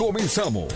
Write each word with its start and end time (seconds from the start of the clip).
Comenzamos. 0.00 0.72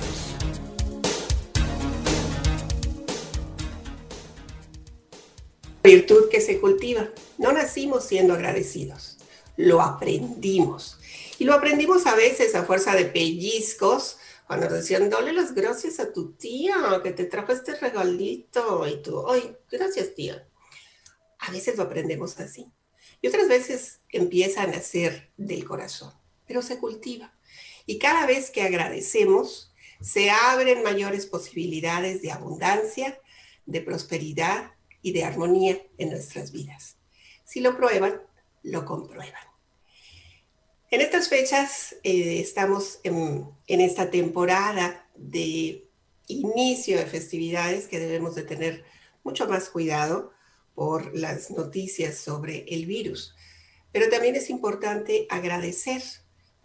Virtud 5.83 6.29
que 6.31 6.43
se 6.43 6.61
cultiva. 6.61 7.09
No 7.39 7.51
nacimos 7.53 8.05
siendo 8.05 8.35
agradecidos, 8.35 9.17
lo 9.57 9.81
aprendimos. 9.81 10.99
Y 11.39 11.45
lo 11.45 11.55
aprendimos 11.55 12.05
a 12.05 12.15
veces 12.15 12.55
a 12.55 12.65
fuerza 12.65 12.95
de 12.95 13.07
pellizcos, 13.07 14.19
cuando 14.47 14.69
decían, 14.69 15.09
dale 15.09 15.33
las 15.33 15.55
gracias 15.55 16.01
a 16.01 16.13
tu 16.13 16.33
tía 16.33 17.01
que 17.03 17.13
te 17.13 17.25
trajo 17.25 17.53
este 17.53 17.77
regalito. 17.77 18.87
Y 18.87 19.01
tú, 19.01 19.27
ay, 19.27 19.57
gracias 19.71 20.15
tía. 20.15 20.47
A 21.39 21.51
veces 21.51 21.79
lo 21.79 21.85
aprendemos 21.85 22.39
así. 22.41 22.71
Y 23.23 23.29
otras 23.29 23.49
veces 23.49 24.03
empiezan 24.11 24.69
a 24.69 24.73
nacer 24.77 25.33
del 25.39 25.65
corazón, 25.65 26.13
pero 26.47 26.61
se 26.61 26.77
cultiva. 26.77 27.35
Y 27.87 27.99
cada 27.99 28.27
vez 28.27 28.51
que 28.51 28.63
agradecemos, 28.63 29.73
se 30.01 30.31
abren 30.31 30.83
mayores 30.83 31.27
posibilidades 31.27 32.23
de 32.23 32.31
abundancia, 32.31 33.19
de 33.67 33.81
prosperidad 33.81 34.73
y 35.03 35.13
de 35.13 35.25
armonía 35.25 35.81
en 35.99 36.11
nuestras 36.11 36.53
vidas. 36.53 36.97
Si 37.45 37.61
lo 37.61 37.77
prueban, 37.77 38.21
lo 38.63 38.85
comprueban. 38.85 39.43
En 40.91 41.01
estas 41.01 41.29
fechas 41.29 41.97
eh, 42.03 42.41
estamos 42.41 43.01
en, 43.03 43.49
en, 43.67 43.81
esta 43.81 44.11
temporada 44.11 45.09
de 45.17 45.89
inicio 46.29 46.99
de 46.99 47.07
festividades 47.07 47.89
que 47.89 47.99
debemos 47.99 48.35
de 48.35 48.43
tener 48.43 48.85
mucho 49.25 49.49
más 49.49 49.71
cuidado 49.71 50.33
por 50.75 51.17
las 51.17 51.51
noticias 51.51 52.17
sobre 52.17 52.65
el 52.69 52.87
virus. 52.87 53.35
Pero 53.93 54.09
también 54.09 54.37
es 54.37 54.51
importante 54.51 55.27
agradecer 55.31 56.03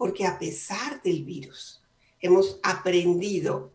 porque 0.00 0.24
a 0.24 0.38
pesar 0.38 1.02
del 1.02 1.24
virus 1.24 1.82
hemos 2.22 2.58
aprendido 2.62 3.74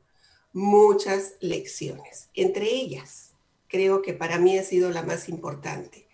muchas 0.54 1.36
lecciones. 1.40 2.32
Entre 2.34 2.66
ellas, 2.68 3.34
creo 3.68 4.02
que 4.02 4.16
para 4.16 4.40
mí 4.40 4.58
ha 4.58 4.64
sido 4.64 4.90
la 4.90 5.04
más 5.04 5.30
importante, 5.30 6.08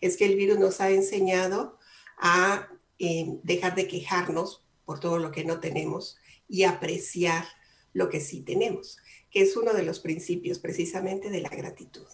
es 0.00 0.16
que 0.16 0.26
el 0.26 0.36
virus 0.36 0.60
nos 0.60 0.80
ha 0.80 0.90
enseñado 0.90 1.80
a 2.16 2.68
eh, 3.00 3.40
dejar 3.42 3.74
de 3.74 3.88
quejarnos 3.88 4.62
por 4.84 5.00
todo 5.00 5.18
lo 5.18 5.32
que 5.32 5.42
no 5.42 5.58
tenemos 5.58 6.16
y 6.48 6.62
apreciar 6.62 7.44
lo 7.92 8.08
que 8.08 8.20
sí 8.20 8.42
tenemos, 8.42 8.98
que 9.32 9.42
es 9.42 9.56
uno 9.56 9.74
de 9.74 9.82
los 9.82 9.98
principios 9.98 10.60
precisamente 10.60 11.28
de 11.28 11.40
la 11.40 11.48
gratitud. 11.48 12.06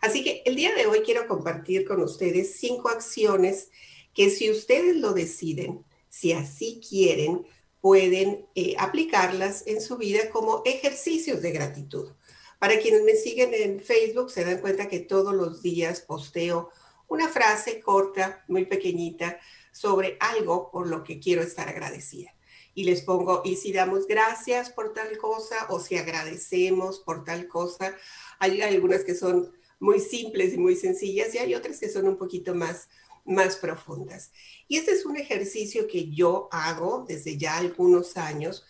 Así 0.00 0.22
que 0.22 0.44
el 0.46 0.54
día 0.54 0.72
de 0.72 0.86
hoy 0.86 1.00
quiero 1.00 1.26
compartir 1.26 1.84
con 1.84 2.00
ustedes 2.00 2.54
cinco 2.60 2.90
acciones 2.90 3.70
que 4.14 4.30
si 4.30 4.52
ustedes 4.52 4.94
lo 4.94 5.14
deciden, 5.14 5.84
si 6.18 6.32
así 6.32 6.80
quieren, 6.88 7.46
pueden 7.82 8.46
eh, 8.54 8.74
aplicarlas 8.78 9.64
en 9.66 9.82
su 9.82 9.98
vida 9.98 10.30
como 10.30 10.62
ejercicios 10.64 11.42
de 11.42 11.52
gratitud. 11.52 12.12
Para 12.58 12.78
quienes 12.78 13.02
me 13.02 13.16
siguen 13.16 13.52
en 13.52 13.80
Facebook, 13.80 14.30
se 14.30 14.44
dan 14.44 14.62
cuenta 14.62 14.88
que 14.88 15.00
todos 15.00 15.34
los 15.34 15.60
días 15.60 16.00
posteo 16.00 16.70
una 17.06 17.28
frase 17.28 17.80
corta, 17.80 18.44
muy 18.48 18.64
pequeñita, 18.64 19.38
sobre 19.72 20.16
algo 20.20 20.70
por 20.70 20.88
lo 20.88 21.04
que 21.04 21.20
quiero 21.20 21.42
estar 21.42 21.68
agradecida. 21.68 22.34
Y 22.74 22.84
les 22.84 23.02
pongo, 23.02 23.42
y 23.44 23.56
si 23.56 23.72
damos 23.72 24.06
gracias 24.06 24.70
por 24.70 24.94
tal 24.94 25.18
cosa 25.18 25.66
o 25.68 25.80
si 25.80 25.98
agradecemos 25.98 27.00
por 27.00 27.24
tal 27.24 27.46
cosa, 27.46 27.94
hay 28.38 28.62
algunas 28.62 29.04
que 29.04 29.14
son 29.14 29.52
muy 29.78 30.00
simples 30.00 30.54
y 30.54 30.58
muy 30.58 30.76
sencillas 30.76 31.34
y 31.34 31.38
hay 31.38 31.54
otras 31.54 31.78
que 31.78 31.90
son 31.90 32.08
un 32.08 32.16
poquito 32.16 32.54
más 32.54 32.88
más 33.26 33.56
profundas. 33.56 34.32
Y 34.68 34.76
este 34.76 34.92
es 34.92 35.04
un 35.04 35.16
ejercicio 35.16 35.86
que 35.86 36.10
yo 36.10 36.48
hago 36.50 37.04
desde 37.06 37.36
ya 37.36 37.56
algunos 37.56 38.16
años. 38.16 38.64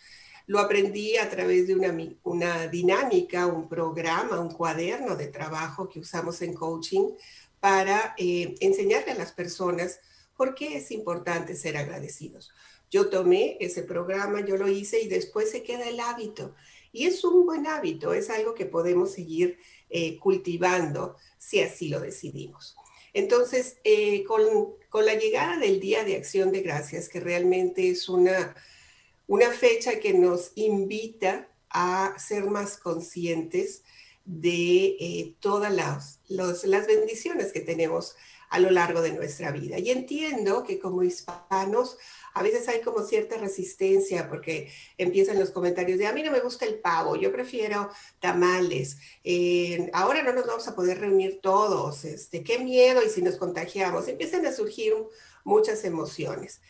Lo 0.45 0.59
aprendí 0.59 1.17
a 1.17 1.29
través 1.29 1.67
de 1.67 1.75
una, 1.75 1.95
una 2.23 2.67
dinámica, 2.67 3.47
un 3.47 3.67
programa, 3.67 4.39
un 4.39 4.51
cuaderno 4.51 5.15
de 5.15 5.27
trabajo 5.27 5.89
que 5.89 5.99
usamos 5.99 6.41
en 6.41 6.53
coaching 6.53 7.09
para 7.59 8.15
eh, 8.17 8.55
enseñarle 8.59 9.11
a 9.11 9.17
las 9.17 9.31
personas 9.31 9.99
por 10.35 10.55
qué 10.55 10.77
es 10.77 10.91
importante 10.91 11.55
ser 11.55 11.77
agradecidos. 11.77 12.51
Yo 12.89 13.09
tomé 13.09 13.57
ese 13.59 13.83
programa, 13.83 14.45
yo 14.45 14.55
lo 14.55 14.67
hice 14.67 15.01
y 15.01 15.07
después 15.07 15.51
se 15.51 15.63
queda 15.63 15.89
el 15.89 15.99
hábito. 15.99 16.55
Y 16.93 17.05
es 17.05 17.23
un 17.23 17.45
buen 17.45 17.67
hábito, 17.67 18.13
es 18.13 18.29
algo 18.29 18.53
que 18.53 18.65
podemos 18.65 19.11
seguir 19.11 19.59
eh, 19.89 20.17
cultivando 20.19 21.15
si 21.37 21.59
así 21.59 21.89
lo 21.89 21.99
decidimos. 21.99 22.77
Entonces, 23.17 23.77
eh, 23.83 24.23
con, 24.25 24.43
la 25.03 25.15
llegada 25.15 25.57
del 25.57 25.79
Día 25.79 26.03
de 26.03 26.15
Acción 26.15 26.51
de 26.51 26.61
Gracias, 26.61 27.09
que 27.09 27.19
realmente 27.19 27.89
es 27.89 28.09
una, 28.09 28.55
fecha 29.59 29.99
que 29.99 30.13
nos 30.13 30.51
invita 30.53 31.47
a 31.71 32.13
ser 32.19 32.45
más 32.45 32.77
conscientes 32.77 33.81
de 34.23 34.97
eh, 34.99 35.35
todas 35.39 35.73
las 36.29 36.87
bendiciones 36.87 37.51
que 37.51 37.61
tenemos 37.61 38.15
a 38.49 38.59
lo 38.59 38.69
largo 38.69 39.01
de 39.01 39.13
nuestra 39.13 39.51
vida. 39.51 39.79
Y 39.79 39.89
entiendo 39.89 40.63
que 40.63 40.77
como 40.77 41.01
hispanos 41.01 41.97
a 42.37 42.43
veces 42.43 42.67
hay 42.67 42.81
como 42.81 43.03
cierta 43.03 43.37
resistencia 43.37 44.29
porque 44.29 44.71
empiezan 44.97 45.39
los 45.39 45.49
comentarios 45.49 45.97
de 45.97 46.05
a 46.05 46.13
mí 46.13 46.21
no 46.21 46.31
me 46.31 46.39
gusta 46.39 46.65
el 46.65 46.79
pavo, 46.79 47.15
yo 47.15 47.31
prefiero 47.31 47.89
tamales, 48.19 48.97
ahora 49.93 50.21
no 50.21 50.33
nos 50.33 50.45
vamos 50.45 50.67
a 50.67 50.75
poder 50.75 50.99
reunir 50.99 51.39
todos, 51.41 52.05
este, 52.05 52.43
qué 52.43 52.59
miedo 52.59 53.03
y 53.03 53.09
si 53.09 53.23
nos 53.23 53.37
contagiamos, 53.37 54.07
empiezan 54.07 54.45
a 54.45 54.51
surgir 54.51 54.93
muchas 55.43 55.83
emociones. 55.83 56.61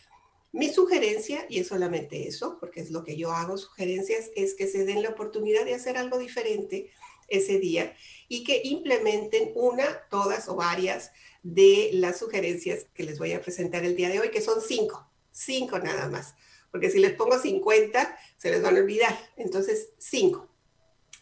Mi 0.52 0.70
sugerencia, 0.72 1.44
y 1.50 1.58
es 1.58 1.68
solamente 1.68 2.26
eso, 2.26 2.56
porque 2.58 2.80
es 2.80 2.90
lo 2.90 3.04
que 3.04 3.16
yo 3.16 3.32
hago, 3.32 3.58
sugerencias, 3.58 4.30
es 4.34 4.54
que 4.54 4.66
se 4.66 4.86
den 4.86 5.02
la 5.02 5.10
oportunidad 5.10 5.66
de 5.66 5.74
hacer 5.74 5.98
algo 5.98 6.18
diferente 6.18 6.90
ese 7.28 7.58
día 7.58 7.94
y 8.28 8.44
que 8.44 8.62
implementen 8.64 9.52
una, 9.54 9.84
todas 10.08 10.48
o 10.48 10.56
varias 10.56 11.12
de 11.42 11.90
las 11.92 12.18
sugerencias 12.18 12.86
que 12.94 13.04
les 13.04 13.18
voy 13.18 13.32
a 13.32 13.42
presentar 13.42 13.84
el 13.84 13.94
día 13.94 14.08
de 14.08 14.20
hoy, 14.20 14.30
que 14.30 14.40
son 14.40 14.62
cinco 14.62 15.07
cinco 15.38 15.78
nada 15.78 16.08
más, 16.08 16.34
porque 16.70 16.90
si 16.90 16.98
les 16.98 17.14
pongo 17.14 17.38
50, 17.38 18.18
se 18.36 18.50
les 18.50 18.62
van 18.62 18.76
a 18.76 18.80
olvidar. 18.80 19.16
Entonces, 19.36 19.90
cinco, 19.98 20.48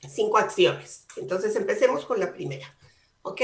cinco 0.08 0.38
acciones. 0.38 1.06
Entonces, 1.16 1.54
empecemos 1.56 2.04
con 2.06 2.18
la 2.18 2.32
primera, 2.32 2.76
¿ok? 3.22 3.42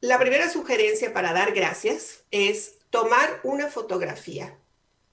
La 0.00 0.18
primera 0.18 0.50
sugerencia 0.50 1.12
para 1.12 1.32
dar 1.32 1.52
gracias 1.52 2.24
es 2.30 2.78
tomar 2.90 3.40
una 3.44 3.68
fotografía 3.68 4.58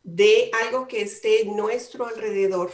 de 0.03 0.49
algo 0.63 0.87
que 0.87 1.01
esté 1.01 1.41
en 1.41 1.55
nuestro 1.55 2.07
alrededor. 2.07 2.71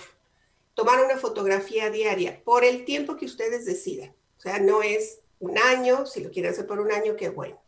Tomar 0.75 1.03
una 1.03 1.17
fotografía 1.17 1.89
diaria 1.89 2.43
por 2.43 2.63
el 2.63 2.85
tiempo 2.85 3.17
que 3.17 3.25
ustedes 3.25 3.65
decidan. 3.65 4.15
O 4.37 4.41
sea, 4.41 4.59
no 4.59 4.83
es 4.83 5.19
un 5.39 5.57
año, 5.57 6.05
si 6.05 6.23
lo 6.23 6.31
quieren 6.31 6.51
hacer 6.51 6.67
por 6.67 6.79
un 6.79 6.91
año, 6.91 7.15
qué 7.15 7.29
bueno 7.29 7.62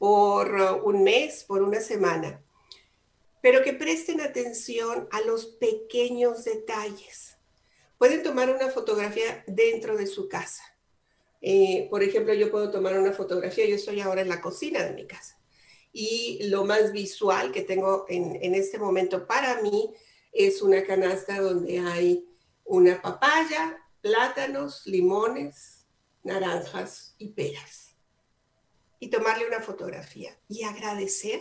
por 0.00 0.54
uh, 0.54 0.88
un 0.88 1.04
mes, 1.04 1.44
por 1.44 1.60
una 1.60 1.78
semana, 1.78 2.42
pero 3.42 3.62
que 3.62 3.74
presten 3.74 4.22
atención 4.22 5.06
a 5.12 5.20
los 5.20 5.44
pequeños 5.44 6.42
detalles. 6.44 7.36
Pueden 7.98 8.22
tomar 8.22 8.48
una 8.48 8.70
fotografía 8.70 9.44
dentro 9.46 9.98
de 9.98 10.06
su 10.06 10.26
casa. 10.26 10.62
Eh, 11.42 11.86
por 11.90 12.02
ejemplo, 12.02 12.32
yo 12.32 12.50
puedo 12.50 12.70
tomar 12.70 12.98
una 12.98 13.12
fotografía, 13.12 13.66
yo 13.66 13.74
estoy 13.74 14.00
ahora 14.00 14.22
en 14.22 14.30
la 14.30 14.40
cocina 14.40 14.82
de 14.82 14.94
mi 14.94 15.06
casa 15.06 15.38
y 15.92 16.44
lo 16.44 16.64
más 16.64 16.92
visual 16.92 17.52
que 17.52 17.60
tengo 17.60 18.06
en, 18.08 18.38
en 18.42 18.54
este 18.54 18.78
momento 18.78 19.26
para 19.26 19.60
mí 19.60 19.94
es 20.32 20.62
una 20.62 20.82
canasta 20.82 21.42
donde 21.42 21.78
hay 21.78 22.26
una 22.64 23.02
papaya, 23.02 23.76
plátanos, 24.00 24.86
limones, 24.86 25.84
naranjas 26.22 27.14
y 27.18 27.28
peras 27.28 27.89
y 29.00 29.08
tomarle 29.08 29.46
una 29.48 29.60
fotografía 29.60 30.38
y 30.46 30.62
agradecer 30.62 31.40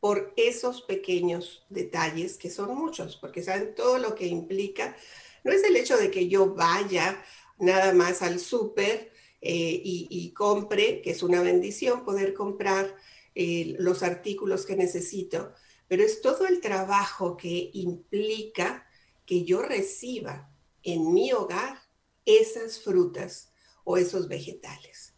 por 0.00 0.34
esos 0.36 0.82
pequeños 0.82 1.64
detalles 1.70 2.36
que 2.36 2.50
son 2.50 2.76
muchos, 2.76 3.16
porque 3.16 3.42
saben 3.42 3.74
todo 3.74 3.98
lo 3.98 4.14
que 4.14 4.26
implica. 4.26 4.96
No 5.44 5.52
es 5.52 5.62
el 5.64 5.76
hecho 5.76 5.96
de 5.96 6.10
que 6.10 6.28
yo 6.28 6.54
vaya 6.54 7.24
nada 7.58 7.92
más 7.92 8.22
al 8.22 8.38
súper 8.40 9.12
eh, 9.40 9.80
y, 9.84 10.32
compre, 10.32 11.00
que 11.00 11.10
es 11.10 11.22
una 11.22 11.42
bendición 11.42 12.04
poder 12.04 12.34
comprar 12.34 12.94
eh, 13.34 13.76
los 13.78 14.02
artículos 14.02 14.66
que 14.66 14.76
necesito, 14.76 15.52
pero 15.86 16.02
es 16.02 16.20
todo 16.20 16.46
el 16.46 16.60
trabajo 16.60 17.36
que 17.36 17.70
implica 17.72 18.86
que 19.24 19.44
yo 19.44 19.62
reciba 19.62 20.52
en 20.82 21.12
mi 21.12 21.32
hogar 21.32 21.78
esas 22.24 22.80
frutas 22.80 23.52
o 23.84 23.96
esos 23.96 24.28
vegetales. 24.28 25.14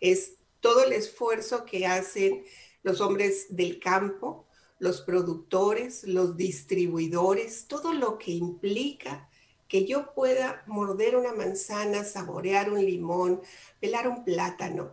Es 0.00 0.41
todo 0.62 0.84
el 0.84 0.94
esfuerzo 0.94 1.66
que 1.66 1.86
hacen 1.86 2.44
los 2.82 3.02
hombres 3.02 3.46
del 3.50 3.78
campo, 3.78 4.46
los 4.78 5.02
productores, 5.02 6.04
los 6.04 6.36
distribuidores, 6.36 7.66
todo 7.66 7.92
lo 7.92 8.16
que 8.16 8.30
implica 8.30 9.28
que 9.68 9.84
yo 9.84 10.14
pueda 10.14 10.62
morder 10.66 11.16
una 11.16 11.32
manzana, 11.32 12.04
saborear 12.04 12.70
un 12.70 12.84
limón, 12.84 13.42
pelar 13.80 14.06
un 14.06 14.24
plátano. 14.24 14.92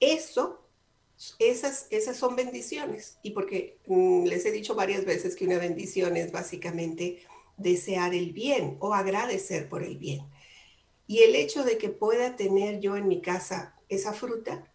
Eso, 0.00 0.66
esas, 1.38 1.86
esas 1.90 2.16
son 2.16 2.36
bendiciones. 2.36 3.18
Y 3.22 3.30
porque 3.30 3.78
mm, 3.86 4.24
les 4.24 4.46
he 4.46 4.52
dicho 4.52 4.74
varias 4.74 5.04
veces 5.04 5.36
que 5.36 5.44
una 5.44 5.58
bendición 5.58 6.16
es 6.16 6.32
básicamente 6.32 7.22
desear 7.56 8.14
el 8.14 8.32
bien 8.32 8.76
o 8.80 8.94
agradecer 8.94 9.68
por 9.68 9.82
el 9.82 9.98
bien. 9.98 10.20
Y 11.06 11.24
el 11.24 11.34
hecho 11.34 11.64
de 11.64 11.76
que 11.76 11.88
pueda 11.88 12.36
tener 12.36 12.80
yo 12.80 12.96
en 12.96 13.08
mi 13.08 13.20
casa 13.20 13.74
esa 13.88 14.12
fruta 14.12 14.69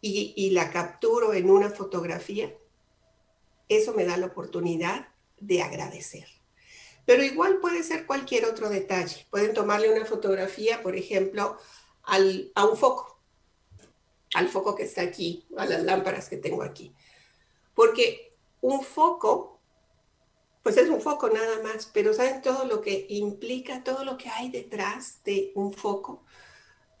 y, 0.00 0.50
la 0.50 0.70
capturo 0.70 1.34
en 1.34 1.50
una 1.50 1.70
fotografía, 1.70 2.54
eso 3.68 3.92
me 3.92 4.04
da 4.04 4.16
la 4.16 4.26
oportunidad 4.26 5.08
de 5.38 5.62
agradecer. 5.62 6.26
Pero 7.04 7.22
igual 7.22 7.58
puede 7.58 7.82
ser 7.82 8.06
cualquier 8.06 8.46
otro 8.46 8.68
detalle. 8.68 9.26
Pueden 9.30 9.52
tomarle 9.52 9.92
una 9.92 10.06
fotografía, 10.06 10.82
por 10.82 10.96
ejemplo, 10.96 11.58
al, 12.04 12.50
a 12.54 12.64
un 12.64 12.76
foco, 12.76 13.20
al 14.34 14.48
foco 14.48 14.74
que 14.74 14.84
está 14.84 15.02
aquí, 15.02 15.46
a 15.56 15.66
las 15.66 15.82
lámparas 15.82 16.28
que 16.28 16.36
tengo 16.36 16.62
aquí. 16.62 16.94
Porque 17.74 18.34
un 18.60 18.82
foco, 18.82 19.60
pues 20.62 20.76
es 20.76 20.88
un 20.88 21.00
foco 21.00 21.28
nada 21.30 21.62
más, 21.62 21.90
pero 21.92 22.14
¿saben 22.14 22.42
todo 22.42 22.64
lo 22.64 22.80
que 22.80 23.06
implica, 23.08 23.82
todo 23.82 24.04
lo 24.04 24.16
que 24.16 24.28
hay 24.28 24.50
detrás 24.50 25.22
de 25.24 25.52
un 25.54 25.72
foco? 25.72 26.24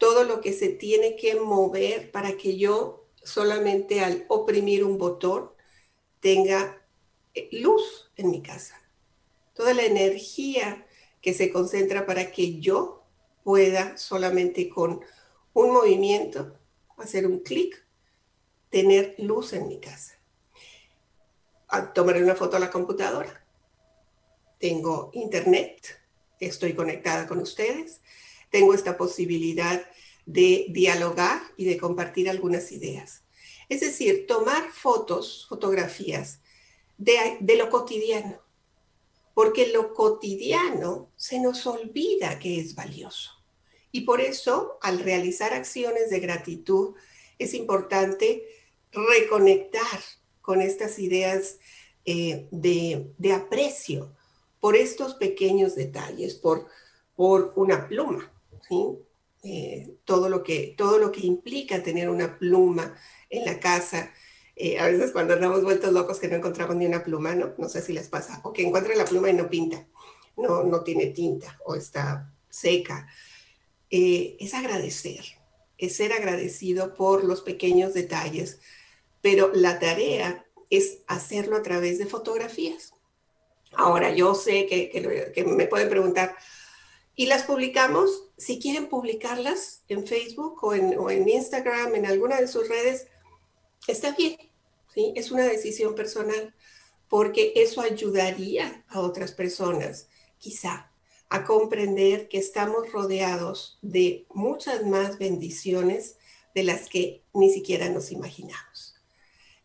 Todo 0.00 0.24
lo 0.24 0.40
que 0.40 0.52
se 0.52 0.70
tiene 0.70 1.14
que 1.14 1.36
mover 1.36 2.10
para 2.10 2.36
que 2.36 2.58
yo 2.58 3.06
solamente 3.22 4.00
al 4.00 4.24
oprimir 4.26 4.82
un 4.82 4.98
botón 4.98 5.52
tenga 6.18 6.82
eh, 7.34 7.48
luz 7.52 8.10
en 8.16 8.32
mi 8.32 8.42
casa 8.42 8.80
toda 9.60 9.74
la 9.74 9.84
energía 9.84 10.86
que 11.20 11.34
se 11.34 11.52
concentra 11.52 12.06
para 12.06 12.32
que 12.32 12.60
yo 12.60 13.04
pueda 13.44 13.98
solamente 13.98 14.70
con 14.70 15.02
un 15.52 15.70
movimiento, 15.70 16.56
hacer 16.96 17.26
un 17.26 17.40
clic, 17.40 17.84
tener 18.70 19.16
luz 19.18 19.52
en 19.52 19.68
mi 19.68 19.78
casa. 19.78 20.14
Tomaré 21.92 22.24
una 22.24 22.34
foto 22.34 22.56
a 22.56 22.60
la 22.60 22.70
computadora. 22.70 23.44
Tengo 24.58 25.10
internet, 25.12 26.00
estoy 26.38 26.72
conectada 26.72 27.26
con 27.26 27.38
ustedes, 27.40 28.00
tengo 28.50 28.74
esta 28.74 28.96
posibilidad 28.96 29.84
de 30.26 30.66
dialogar 30.70 31.40
y 31.56 31.64
de 31.64 31.78
compartir 31.78 32.28
algunas 32.28 32.72
ideas. 32.72 33.22
Es 33.68 33.80
decir, 33.80 34.26
tomar 34.26 34.70
fotos, 34.70 35.46
fotografías 35.48 36.40
de, 36.98 37.38
de 37.40 37.56
lo 37.56 37.70
cotidiano, 37.70 38.40
porque 39.34 39.68
lo 39.68 39.94
cotidiano 39.94 41.10
se 41.16 41.40
nos 41.40 41.66
olvida 41.66 42.38
que 42.38 42.60
es 42.60 42.74
valioso. 42.74 43.30
Y 43.92 44.02
por 44.02 44.20
eso, 44.20 44.78
al 44.82 45.00
realizar 45.00 45.52
acciones 45.52 46.10
de 46.10 46.20
gratitud, 46.20 46.94
es 47.38 47.54
importante 47.54 48.44
reconectar 48.92 50.00
con 50.40 50.60
estas 50.60 50.98
ideas 50.98 51.58
eh, 52.04 52.46
de, 52.50 53.32
aprecio 53.32 54.14
por 54.58 54.76
estos 54.76 55.14
pequeños 55.14 55.74
detalles, 55.74 56.34
por, 56.34 56.66
por 57.14 57.52
una 57.56 57.88
pluma, 57.88 58.32
eh, 59.42 59.96
todo, 60.04 60.28
lo 60.28 60.42
que, 60.42 60.74
todo 60.76 60.98
lo 60.98 61.12
que 61.12 61.26
implica 61.26 61.82
tener 61.82 62.08
una 62.08 62.38
pluma 62.38 62.94
en 63.30 63.44
la 63.44 63.58
casa, 63.58 64.12
eh, 64.56 64.78
a 64.78 64.86
veces 64.86 65.12
cuando 65.12 65.34
andamos 65.34 65.62
vueltos 65.62 65.92
locos 65.92 66.18
que 66.18 66.28
no 66.28 66.36
encontramos 66.36 66.76
ni 66.76 66.86
una 66.86 67.02
pluma, 67.02 67.34
¿no? 67.34 67.54
No 67.56 67.68
sé 67.68 67.80
si 67.80 67.92
les 67.92 68.08
pasa. 68.08 68.40
O 68.44 68.52
que 68.52 68.62
encuentran 68.66 68.98
la 68.98 69.06
pluma 69.06 69.30
y 69.30 69.34
no 69.34 69.48
pinta, 69.48 69.86
no, 70.36 70.64
no 70.64 70.82
tiene 70.82 71.06
tinta 71.06 71.58
o 71.64 71.74
está 71.74 72.32
seca. 72.50 73.06
Eh, 73.90 74.36
es 74.38 74.54
agradecer, 74.54 75.24
es 75.78 75.96
ser 75.96 76.12
agradecido 76.12 76.94
por 76.94 77.24
los 77.24 77.40
pequeños 77.40 77.94
detalles, 77.94 78.60
pero 79.22 79.50
la 79.54 79.78
tarea 79.78 80.46
es 80.68 80.98
hacerlo 81.06 81.56
a 81.56 81.62
través 81.62 81.98
de 81.98 82.06
fotografías. 82.06 82.94
Ahora, 83.72 84.14
yo 84.14 84.34
sé 84.34 84.66
que, 84.66 84.90
que, 84.90 85.44
me 85.44 85.66
pueden 85.66 85.88
preguntar, 85.88 86.36
¿y 87.14 87.26
las 87.26 87.44
publicamos? 87.44 88.24
Si 88.36 88.58
quieren 88.58 88.88
publicarlas 88.88 89.82
en 89.88 90.06
Facebook 90.06 90.62
o 90.62 90.74
en, 90.74 91.28
Instagram, 91.28 91.94
en 91.94 92.06
alguna 92.06 92.40
de 92.40 92.48
sus 92.48 92.68
redes, 92.68 93.06
está 93.86 94.12
bien 94.12 94.50
es 94.94 95.30
una 95.30 95.44
decisión 95.44 95.94
personal 95.94 96.54
porque 97.08 97.52
eso 97.56 97.80
ayudaría 97.80 98.84
a 98.88 99.00
otras 99.00 99.32
personas, 99.32 100.08
quizá, 100.38 100.90
a 101.28 101.44
comprender 101.44 102.28
que 102.28 102.38
estamos 102.38 102.90
rodeados 102.92 103.78
de 103.82 104.26
muchas 104.30 104.84
más 104.86 105.18
bendiciones 105.18 106.16
de 106.54 106.64
las 106.64 106.88
que 106.88 107.22
ni 107.32 107.52
siquiera 107.52 107.88
nos 107.88 108.10
imaginamos. 108.12 108.94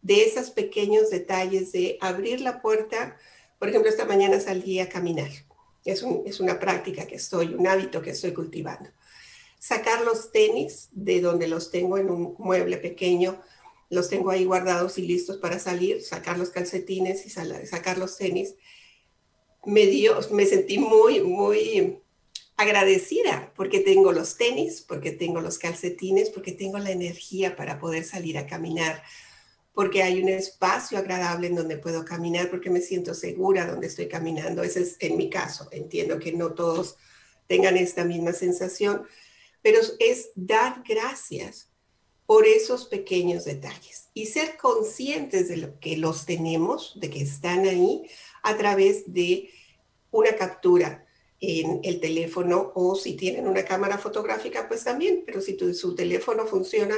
De 0.02 0.24
esos 0.24 0.52
pequeños 0.52 1.10
detalles 1.10 1.72
de 1.72 1.98
abrir 2.02 2.42
la 2.42 2.62
puerta, 2.62 3.18
por 3.58 3.70
ejemplo, 3.70 3.90
esta 3.90 4.06
mañana 4.06 4.40
salí 4.40 4.80
a 4.80 4.90
caminar. 4.90 5.32
Es, 5.86 6.04
es 6.26 6.40
una 6.40 6.60
práctica 6.60 7.08
que 7.08 7.16
estoy, 7.16 7.54
un 7.54 7.68
hábito 7.68 8.02
que 8.02 8.10
estoy 8.10 8.34
cultivando. 8.34 8.90
Sacar 9.60 10.02
los 10.02 10.32
tenis 10.32 10.90
de 10.92 11.22
donde 11.22 11.48
los 11.48 11.72
tengo 11.72 11.98
en 11.98 12.10
un 12.10 12.36
mueble 12.38 12.78
pequeño, 12.78 13.42
los 13.90 14.10
tengo 14.10 14.32
ahí 14.32 14.46
guardados 14.46 14.98
y 14.98 15.04
listos 15.04 15.38
para 15.38 15.60
salir, 15.60 16.02
sacar 16.02 16.38
los 16.38 16.50
calcetines 16.50 17.26
y 17.26 17.30
sacar 17.30 17.98
los 17.98 18.18
tenis. 18.18 18.56
Me, 19.66 19.86
dio, 19.86 20.20
me 20.32 20.46
sentí 20.46 20.78
muy, 20.78 21.22
muy 21.22 22.00
agradecida 22.58 23.52
porque 23.56 23.80
tengo 23.80 24.12
los 24.12 24.38
tenis, 24.38 24.82
porque 24.82 25.12
tengo 25.12 25.42
los 25.42 25.58
calcetines, 25.58 26.30
porque 26.30 26.52
tengo 26.52 26.78
la 26.80 26.92
energía 26.92 27.56
para 27.56 27.80
poder 27.80 28.04
salir 28.04 28.38
a 28.38 28.48
caminar, 28.48 29.04
porque 29.76 30.02
hay 30.02 30.24
un 30.24 30.30
espacio 30.30 30.98
agradable 30.98 31.48
en 31.48 31.56
donde 31.56 31.78
puedo 31.78 32.06
caminar, 32.06 32.50
porque 32.50 32.70
me 32.70 32.80
siento 32.80 33.14
segura 33.14 33.68
donde 33.68 33.88
estoy 33.88 34.08
caminando. 34.08 34.64
Ese 34.64 34.82
es 34.82 34.96
en 35.02 35.18
mi 35.18 35.30
caso. 35.30 35.68
Entiendo 35.72 36.18
que 36.18 36.32
no 36.32 36.54
todos 36.54 36.96
tengan 37.46 37.76
esta 37.76 38.06
misma 38.06 38.32
sensación, 38.32 39.06
pero 39.62 39.80
es 40.00 40.30
dar 40.34 40.82
gracias 40.88 41.70
por 42.26 42.48
esos 42.48 42.86
pequeños 42.86 43.44
detalles 43.44 44.08
y 44.14 44.28
ser 44.28 44.56
conscientes 44.56 45.50
de 45.50 45.58
lo 45.58 45.80
que 45.80 45.98
los 45.98 46.26
tenemos, 46.26 46.98
de 47.00 47.10
que 47.10 47.22
están 47.22 47.66
ahí 47.66 48.04
a 48.44 48.56
través 48.56 49.12
de 49.12 49.50
una 50.10 50.38
captura 50.38 51.06
en 51.42 51.82
el 51.84 52.00
teléfono 52.00 52.72
o 52.76 52.96
si 52.96 53.18
tienen 53.18 53.46
una 53.46 53.66
cámara 53.66 53.98
fotográfica, 53.98 54.70
pues 54.70 54.86
también, 54.86 55.24
pero 55.26 55.42
si 55.42 55.58
su 55.74 55.96
teléfono 55.96 56.46
funciona 56.46 56.96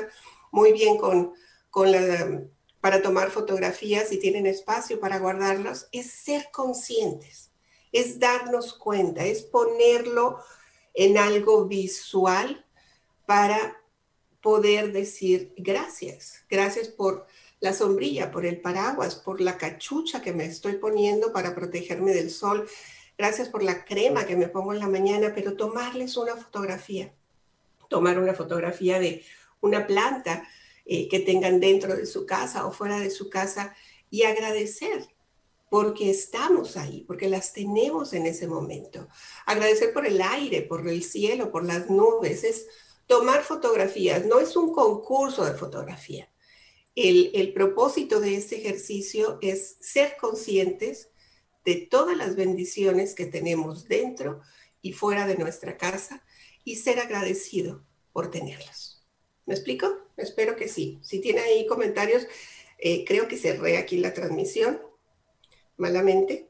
muy 0.52 0.74
bien 0.74 0.98
con, 0.98 1.34
con 1.72 1.92
la, 1.92 2.48
para 2.88 3.02
tomar 3.02 3.32
fotografías 3.32 4.14
y 4.14 4.18
tienen 4.18 4.46
espacio 4.46 4.98
para 4.98 5.20
guardarlos, 5.20 5.90
es 5.92 6.10
ser 6.10 6.48
conscientes, 6.54 7.52
es 7.92 8.18
darnos 8.18 8.72
cuenta, 8.72 9.26
es 9.26 9.42
ponerlo 9.42 10.40
en 10.94 11.18
algo 11.18 11.66
visual 11.66 12.66
para 13.26 13.76
poder 14.40 14.94
decir 14.94 15.54
gracias, 15.58 16.46
gracias 16.50 16.88
por 16.88 17.28
la 17.60 17.74
sombrilla, 17.74 18.32
por 18.32 18.46
el 18.46 18.62
paraguas, 18.62 19.16
por 19.16 19.42
la 19.42 19.58
cachucha 19.58 20.22
que 20.22 20.32
me 20.32 20.46
estoy 20.46 20.76
poniendo 20.76 21.34
para 21.34 21.54
protegerme 21.54 22.14
del 22.14 22.32
sol, 22.32 22.70
gracias 23.18 23.50
por 23.50 23.64
la 23.64 23.84
crema 23.84 24.26
que 24.26 24.38
me 24.38 24.48
pongo 24.48 24.72
en 24.72 24.80
la 24.80 24.88
mañana, 24.88 25.34
pero 25.36 25.58
tomarles 25.58 26.16
una 26.16 26.38
fotografía, 26.38 27.12
tomar 27.90 28.18
una 28.18 28.34
fotografía 28.34 28.98
de 28.98 29.26
una 29.60 29.86
planta 29.86 30.48
eh, 30.88 31.08
que 31.10 31.20
tengan 31.20 31.60
dentro 31.60 31.96
de 31.96 32.06
su 32.06 32.26
casa 32.26 32.66
o 32.66 32.72
fuera 32.72 33.00
de 33.00 33.10
su 33.10 33.30
casa 33.30 33.76
y 34.10 34.24
agradecer 34.24 35.08
porque 35.70 36.10
estamos 36.10 36.78
ahí, 36.78 37.04
porque 37.06 37.28
las 37.28 37.54
tenemos 37.54 38.14
en 38.14 38.26
ese 38.26 38.48
momento. 38.48 39.08
Agradecer 39.46 39.94
por 39.94 40.06
el 40.06 40.22
aire, 40.22 40.62
por 40.62 40.88
el 40.88 41.04
cielo, 41.04 41.52
por 41.52 41.66
las 41.66 41.90
nubes, 41.90 42.44
es 42.44 42.68
tomar 43.06 43.44
fotografías, 43.44 44.26
no 44.26 44.40
es 44.40 44.56
un 44.56 44.74
concurso 44.74 45.46
de 45.46 45.54
fotografía. 45.54 46.32
El, 46.96 47.54
propósito 47.54 48.20
de 48.20 48.36
este 48.36 48.58
ejercicio 48.58 49.38
es 49.42 49.78
ser 49.82 50.18
conscientes 50.20 51.12
de 51.64 51.76
todas 51.76 52.18
las 52.18 52.36
bendiciones 52.36 53.14
que 53.14 53.28
tenemos 53.28 53.88
dentro 53.88 54.42
y 54.82 54.94
fuera 54.94 55.28
de 55.28 55.38
nuestra 55.38 55.78
casa 55.78 56.24
y 56.64 56.78
ser 56.78 57.00
agradecido 57.00 57.86
por 58.14 58.32
tenerlas. 58.32 59.06
¿Me 59.46 59.54
explico? 59.54 60.07
Espero 60.18 60.56
que 60.56 60.68
sí. 60.68 61.00
Si 61.04 61.20
tiene 61.20 61.42
ahí 61.42 61.68
comentarios, 61.68 62.28
eh, 62.80 63.06
creo 63.06 63.28
que 63.28 63.38
cerré 63.38 63.78
aquí 63.78 63.98
la 63.98 64.14
transmisión. 64.14 64.82
malamente. 65.78 66.50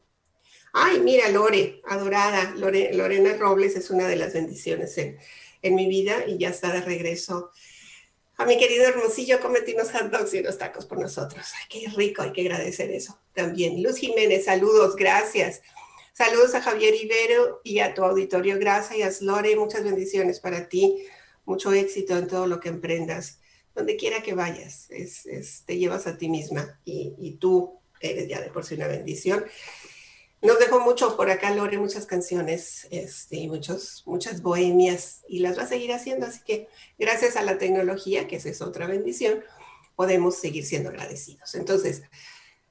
Ay, 0.73 0.99
mira, 1.01 1.29
Lore, 1.29 1.81
adorada, 1.85 2.53
Lorena 2.55 3.33
Robles 3.37 3.75
es 3.75 3.89
una 3.89 4.07
de 4.07 4.15
las 4.15 4.33
bendiciones 4.33 4.97
en, 4.97 5.17
en 5.61 5.75
mi 5.75 5.87
vida 5.87 6.25
y 6.27 6.37
ya 6.37 6.49
está 6.49 6.71
de 6.71 6.81
regreso. 6.81 7.51
A 8.37 8.45
mi 8.45 8.57
querido 8.57 8.85
Hermosillo, 8.85 9.39
cometí 9.41 9.73
unos 9.73 9.91
hot 9.91 10.11
dogs 10.11 10.33
y 10.33 10.39
unos 10.39 10.57
tacos 10.57 10.85
por 10.85 10.99
nosotros. 10.99 11.45
Ay, 11.55 11.65
qué 11.69 11.89
rico, 11.89 12.21
hay 12.21 12.31
que 12.31 12.41
agradecer 12.41 12.91
eso 12.91 13.19
también. 13.33 13.81
Luz 13.81 13.97
Jiménez, 13.97 14.45
saludos, 14.45 14.95
gracias. 14.95 15.61
Saludos 16.13 16.55
a 16.55 16.61
Javier 16.61 16.93
Ibero 16.95 17.61
y 17.63 17.79
a 17.79 17.93
tu 17.93 18.03
auditorio. 18.03 18.57
Gracias, 18.59 19.21
Lore. 19.21 19.55
Muchas 19.55 19.83
bendiciones 19.83 20.39
para 20.39 20.69
ti. 20.69 21.05
Mucho 21.45 21.73
éxito 21.73 22.17
en 22.17 22.27
todo 22.27 22.47
lo 22.47 22.59
que 22.59 22.69
emprendas. 22.69 23.39
Donde 23.77 23.95
quiera 23.95 24.23
que 24.23 24.33
vayas, 24.33 24.87
es, 24.89 25.63
te 25.65 25.77
llevas 25.77 26.07
a 26.07 26.17
ti 26.17 26.29
misma 26.29 26.79
y, 26.83 27.13
y 27.19 27.35
tú 27.35 27.79
eres 27.99 28.27
ya 28.27 28.41
de 28.41 28.49
por 28.49 28.65
sí 28.65 28.73
una 28.75 28.87
bendición. 28.87 29.45
Nos 30.41 30.59
dejó 30.59 30.79
mucho 30.79 31.15
por 31.17 31.29
acá, 31.31 31.51
Lore, 31.51 31.79
muchas 31.79 32.05
canciones 32.05 32.87
este, 32.91 33.47
muchos, 33.47 34.03
muchas 34.05 34.41
bohemias 34.41 35.23
y 35.27 35.39
las 35.39 35.57
va 35.57 35.63
a 35.63 35.67
seguir 35.67 35.91
haciendo. 35.93 36.27
Así 36.27 36.41
que 36.45 36.69
gracias 36.99 37.35
a 37.35 37.43
la 37.43 37.57
tecnología, 37.57 38.27
que 38.27 38.35
esa 38.35 38.49
es 38.49 38.61
otra 38.61 38.85
bendición, 38.85 39.43
podemos 39.95 40.35
seguir 40.35 40.65
siendo 40.65 40.89
agradecidos. 40.89 41.55
Entonces, 41.55 42.03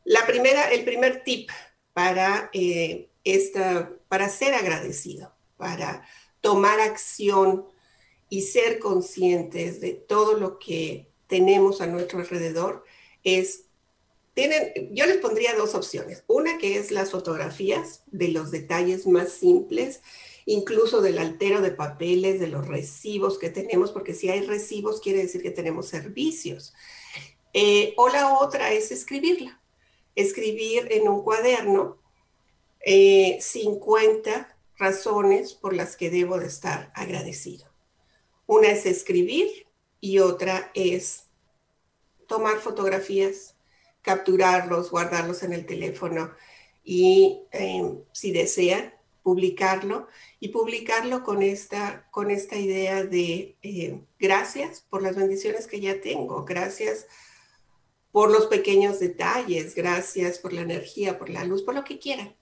la 0.04 0.26
primera, 0.26 0.70
el 0.70 0.84
primer 0.84 1.24
tip 1.24 1.50
para, 1.92 2.50
eh, 2.52 3.10
esta, 3.24 3.90
para 4.08 4.28
ser 4.28 4.54
agradecido, 4.54 5.34
para 5.56 6.06
tomar 6.40 6.78
acción 6.80 7.66
y 8.28 8.42
ser 8.42 8.78
conscientes 8.78 9.80
de 9.80 9.92
todo 9.92 10.34
lo 10.34 10.58
que 10.58 11.08
tenemos 11.26 11.80
a 11.80 11.86
nuestro 11.86 12.18
alrededor 12.18 12.84
es 13.24 13.66
yo 14.92 15.06
les 15.06 15.16
pondría 15.16 15.54
dos 15.54 15.74
opciones. 15.74 16.24
Una 16.26 16.58
que 16.58 16.76
es 16.76 16.90
las 16.90 17.10
fotografías 17.10 18.02
de 18.06 18.28
los 18.28 18.50
detalles 18.50 19.06
más 19.06 19.32
simples, 19.32 20.02
incluso 20.44 21.00
del 21.00 21.18
altero 21.18 21.62
de 21.62 21.70
papeles, 21.70 22.38
de 22.38 22.48
los 22.48 22.68
recibos 22.68 23.38
que 23.38 23.48
tenemos, 23.48 23.92
porque 23.92 24.12
si 24.12 24.28
hay 24.28 24.42
recibos 24.42 25.00
quiere 25.00 25.22
decir 25.22 25.42
que 25.42 25.50
tenemos 25.50 25.88
servicios. 25.88 26.74
Eh, 27.54 27.94
o 27.96 28.08
la 28.08 28.34
otra 28.38 28.72
es 28.72 28.92
escribirla. 28.92 29.62
Escribir 30.14 30.88
en 30.90 31.08
un 31.08 31.22
cuaderno 31.22 31.98
50 32.84 34.30
eh, 34.30 34.46
razones 34.76 35.54
por 35.54 35.74
las 35.74 35.96
que 35.96 36.10
debo 36.10 36.38
de 36.38 36.46
estar 36.46 36.92
agradecido. 36.94 37.65
Una 38.46 38.68
es 38.68 38.86
escribir 38.86 39.66
y 40.00 40.18
otra 40.20 40.70
es 40.74 41.24
tomar 42.26 42.58
fotografías 42.58 43.56
capturarlos, 44.06 44.92
guardarlos 44.92 45.42
en 45.42 45.52
el 45.52 45.66
teléfono 45.66 46.30
y 46.84 47.40
em, 47.50 47.98
si 48.12 48.30
desean, 48.30 48.94
publicarlo 49.24 50.06
y 50.38 50.50
publicarlo 50.50 51.24
con 51.24 51.42
esta, 51.42 52.06
con 52.12 52.30
esta 52.30 52.54
idea 52.56 53.02
de 53.02 53.56
eh, 53.62 54.00
gracias 54.20 54.86
por 54.88 55.02
las 55.02 55.16
bendiciones 55.16 55.66
que 55.66 55.80
ya 55.80 56.00
tengo, 56.00 56.44
gracias 56.44 57.08
por 58.12 58.30
los 58.30 58.46
pequeños 58.46 59.00
detalles, 59.00 59.74
gracias 59.74 60.38
por 60.38 60.52
la 60.52 60.60
energía, 60.60 61.18
por 61.18 61.28
la 61.28 61.42
luz, 61.42 61.64
por 61.64 61.74
lo 61.74 61.82
que 61.82 61.98
quieran. 61.98 62.36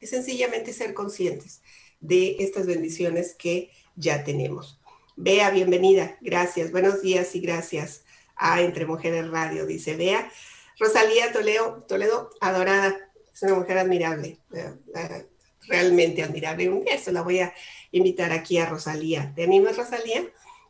Es 0.00 0.10
sencillamente 0.10 0.72
ser 0.72 0.92
conscientes 0.92 1.62
de 2.00 2.36
estas 2.40 2.66
bendiciones 2.66 3.34
que 3.34 3.70
ya 3.94 4.24
tenemos. 4.24 4.80
Bea, 5.16 5.50
bienvenida. 5.50 6.16
Gracias. 6.20 6.72
Buenos 6.72 7.00
días 7.00 7.36
y 7.36 7.40
gracias 7.40 8.02
a 8.34 8.60
Entre 8.62 8.84
Mujeres 8.84 9.28
Radio, 9.30 9.64
dice 9.64 9.94
Bea. 9.94 10.28
Rosalía 10.76 11.32
Toledo, 11.32 11.84
Toledo, 11.86 12.30
adorada, 12.40 12.96
es 13.32 13.42
una 13.42 13.54
mujer 13.54 13.78
admirable, 13.78 14.38
eh, 14.52 15.26
realmente 15.68 16.24
admirable. 16.24 16.68
Un 16.68 16.84
día 16.84 16.98
la 17.12 17.22
voy 17.22 17.38
a 17.38 17.54
invitar 17.92 18.32
aquí 18.32 18.58
a 18.58 18.66
Rosalía. 18.66 19.32
¿Te 19.36 19.44
animas, 19.44 19.76
Rosalía? 19.76 20.24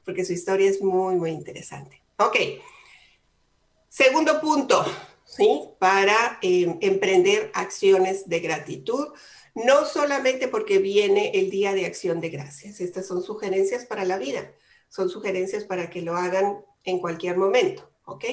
Porque 0.05 0.27
su 0.27 0.35
historia 0.35 0.69
es 0.69 0.83
muy, 0.83 1.15
muy 1.15 1.31
interesante. 1.31 2.03
Ok. 2.19 2.37
Segundo 3.89 4.43
punto, 4.43 4.85
¿sí? 5.25 5.63
Para 5.79 6.39
em, 6.43 6.77
emprender 6.83 7.51
acciones 7.55 8.29
de 8.29 8.41
gratitud, 8.41 9.09
no 9.55 9.87
solamente 9.87 10.49
porque 10.49 10.79
viene 10.79 11.31
el 11.35 11.51
Día 11.51 11.73
de 11.73 11.87
Acción 11.87 12.21
de 12.21 12.31
Gracias. 12.31 12.81
Estas 12.81 13.07
son 13.07 13.23
sugerencias 13.23 13.87
para 13.87 14.05
la 14.05 14.19
vida, 14.19 14.53
son 14.89 15.09
sugerencias 15.09 15.65
para 15.65 15.91
que 15.91 16.03
lo 16.03 16.17
hagan 16.17 16.65
en 16.85 16.99
cualquier 16.99 17.37
momento, 17.37 17.91
¿ok? 18.05 18.25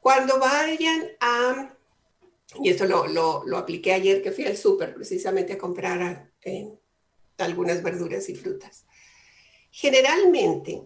Cuando 0.00 0.38
vayan 0.38 1.10
a, 1.20 1.76
y 2.60 2.70
esto 2.70 2.84
lo, 2.86 3.06
lo, 3.06 3.56
apliqué 3.56 3.92
ayer 3.92 4.22
que 4.22 4.32
fui 4.32 4.44
al 4.44 4.56
súper 4.56 4.94
precisamente 4.94 5.54
a 5.54 5.58
comprar 5.58 6.32
eh, 6.42 6.72
algunas 7.38 7.82
verduras 7.82 8.28
y 8.28 8.34
frutas. 8.34 8.84
Generalmente 9.70 10.82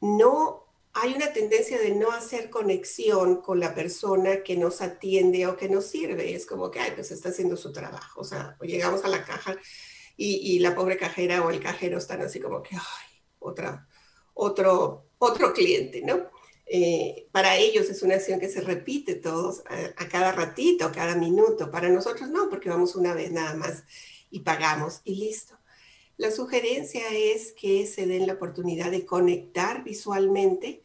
no 0.00 0.69
hay 0.92 1.14
una 1.14 1.32
tendencia 1.32 1.78
de 1.78 1.94
no 1.94 2.10
hacer 2.10 2.50
conexión 2.50 3.42
con 3.42 3.60
la 3.60 3.74
persona 3.74 4.42
que 4.42 4.56
nos 4.56 4.80
atiende 4.80 5.46
o 5.46 5.56
que 5.56 5.68
nos 5.68 5.86
sirve. 5.86 6.34
Es 6.34 6.46
como 6.46 6.70
que, 6.70 6.80
ay, 6.80 6.92
pues 6.94 7.10
está 7.10 7.28
haciendo 7.28 7.56
su 7.56 7.72
trabajo. 7.72 8.20
O 8.20 8.24
sea, 8.24 8.56
llegamos 8.60 9.04
a 9.04 9.08
la 9.08 9.24
caja 9.24 9.56
y, 10.16 10.58
la 10.58 10.74
pobre 10.74 10.96
cajera 10.96 11.42
o 11.42 11.50
el 11.50 11.60
cajero 11.60 11.98
están 11.98 12.20
así 12.22 12.40
como 12.40 12.62
que, 12.62 12.76
ay, 12.76 13.22
otra, 13.38 13.88
otro, 14.34 15.06
otro 15.18 15.52
cliente, 15.52 16.02
¿no? 16.02 16.28
Eh, 16.66 17.28
para 17.32 17.56
ellos 17.56 17.88
es 17.88 18.02
una 18.02 18.16
acción 18.16 18.38
que 18.38 18.48
se 18.48 18.60
repite 18.60 19.14
todos 19.16 19.62
a, 19.66 20.08
cada 20.08 20.32
ratito, 20.32 20.92
cada 20.92 21.14
minuto. 21.14 21.70
Para 21.70 21.88
nosotros 21.88 22.28
no, 22.30 22.48
porque 22.50 22.68
vamos 22.68 22.96
una 22.96 23.14
vez 23.14 23.32
nada 23.32 23.54
más 23.54 23.84
y 24.30 24.40
pagamos 24.40 25.00
y 25.04 25.16
listo. 25.16 25.59
La 26.20 26.30
sugerencia 26.30 27.00
es 27.14 27.52
que 27.52 27.86
se 27.86 28.04
den 28.04 28.26
la 28.26 28.34
oportunidad 28.34 28.90
de 28.90 29.06
conectar 29.06 29.82
visualmente 29.82 30.82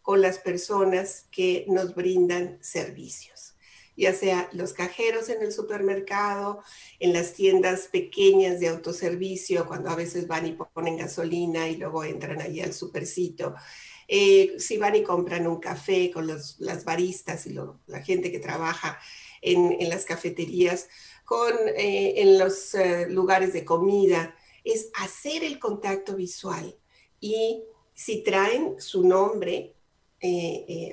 con 0.00 0.22
las 0.22 0.38
personas 0.38 1.26
que 1.30 1.66
nos 1.68 1.94
brindan 1.94 2.56
servicios, 2.62 3.54
ya 3.98 4.14
sea 4.14 4.48
los 4.52 4.72
cajeros 4.72 5.28
en 5.28 5.42
el 5.42 5.52
supermercado, 5.52 6.62
en 7.00 7.12
las 7.12 7.34
tiendas 7.34 7.88
pequeñas 7.88 8.60
de 8.60 8.68
autoservicio, 8.68 9.66
cuando 9.66 9.90
a 9.90 9.94
veces 9.94 10.26
van 10.26 10.46
y 10.46 10.52
ponen 10.52 10.96
gasolina 10.96 11.68
y 11.68 11.76
luego 11.76 12.02
entran 12.02 12.40
allí 12.40 12.62
al 12.62 12.72
supercito, 12.72 13.56
eh, 14.08 14.54
si 14.58 14.78
van 14.78 14.96
y 14.96 15.02
compran 15.02 15.46
un 15.46 15.60
café 15.60 16.10
con 16.10 16.26
las 16.26 16.84
baristas 16.86 17.46
y 17.46 17.54
la 17.88 18.00
gente 18.00 18.32
que 18.32 18.38
trabaja 18.38 18.98
en, 19.42 19.86
las 19.90 20.06
cafeterías, 20.06 20.88
eh, 21.76 22.14
en 22.16 22.38
los 22.38 22.74
eh, 22.74 23.06
lugares 23.10 23.52
de 23.52 23.66
comida, 23.66 24.34
es 24.72 24.90
hacer 24.94 25.44
el 25.44 25.58
contacto 25.58 26.16
visual. 26.16 26.76
Y 27.20 27.62
si 27.94 28.22
traen 28.22 28.80
su 28.80 29.06
nombre, 29.06 29.74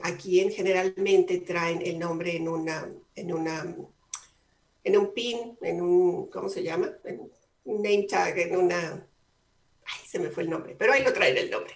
aquí 0.03 0.39
en 0.39 0.51
generalmente 0.51 1.39
traen 1.39 1.81
el 1.81 1.99
nombre 1.99 2.35
en 2.35 2.47
una, 2.47 2.91
en 3.15 3.33
una, 3.33 3.75
en 4.83 4.97
un 4.97 5.13
pin, 5.13 5.57
en 5.61 5.81
un, 5.81 6.27
¿cómo 6.27 6.49
se 6.49 6.63
llama? 6.63 6.91
En 7.03 7.31
un 7.65 7.81
name 7.81 8.07
tag, 8.09 8.37
en 8.39 8.55
una, 8.55 9.07
ay, 9.85 10.07
se 10.07 10.19
me 10.19 10.29
fue 10.29 10.43
el 10.43 10.49
nombre, 10.49 10.75
pero 10.77 10.93
ahí 10.93 11.03
lo 11.03 11.13
traen 11.13 11.37
el 11.37 11.49
nombre 11.51 11.75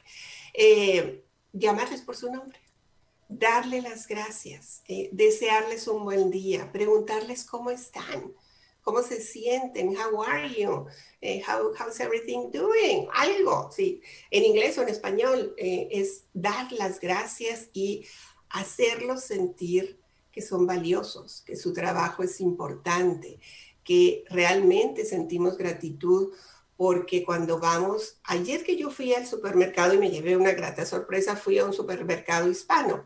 llamarles 1.53 2.01
por 2.01 2.15
su 2.15 2.31
nombre, 2.31 2.59
darle 3.27 3.81
las 3.81 4.07
gracias, 4.07 4.83
eh, 4.87 5.09
desearles 5.11 5.87
un 5.87 6.03
buen 6.03 6.29
día, 6.29 6.71
preguntarles 6.71 7.43
cómo 7.45 7.69
están, 7.69 8.33
cómo 8.81 9.03
se 9.03 9.21
sienten, 9.21 9.95
how 9.95 10.23
are 10.23 10.49
you, 10.49 10.85
eh, 11.21 11.41
how, 11.47 11.71
how's 11.77 11.99
everything 11.99 12.51
doing, 12.51 13.07
algo, 13.13 13.69
sí, 13.71 14.01
en 14.31 14.45
inglés 14.45 14.77
o 14.77 14.81
en 14.81 14.89
español 14.89 15.53
eh, 15.57 15.87
es 15.91 16.23
dar 16.33 16.71
las 16.71 16.99
gracias 16.99 17.69
y 17.73 18.05
hacerlos 18.49 19.23
sentir 19.23 19.99
que 20.31 20.41
son 20.41 20.65
valiosos, 20.65 21.41
que 21.45 21.55
su 21.55 21.73
trabajo 21.73 22.23
es 22.23 22.39
importante, 22.39 23.39
que 23.83 24.23
realmente 24.29 25.05
sentimos 25.05 25.57
gratitud 25.57 26.33
porque 26.79 27.25
cuando 27.25 27.59
vamos, 27.59 28.19
ayer 28.23 28.63
que 28.63 28.77
yo 28.77 28.89
fui 28.89 29.13
al 29.13 29.27
supermercado 29.27 29.93
y 29.93 29.97
me 29.97 30.11
llevé 30.11 30.37
una 30.37 30.53
grata 30.53 30.85
sorpresa, 30.85 31.35
fui 31.35 31.59
a 31.59 31.65
un 31.65 31.73
supermercado 31.73 32.49
hispano. 32.49 33.05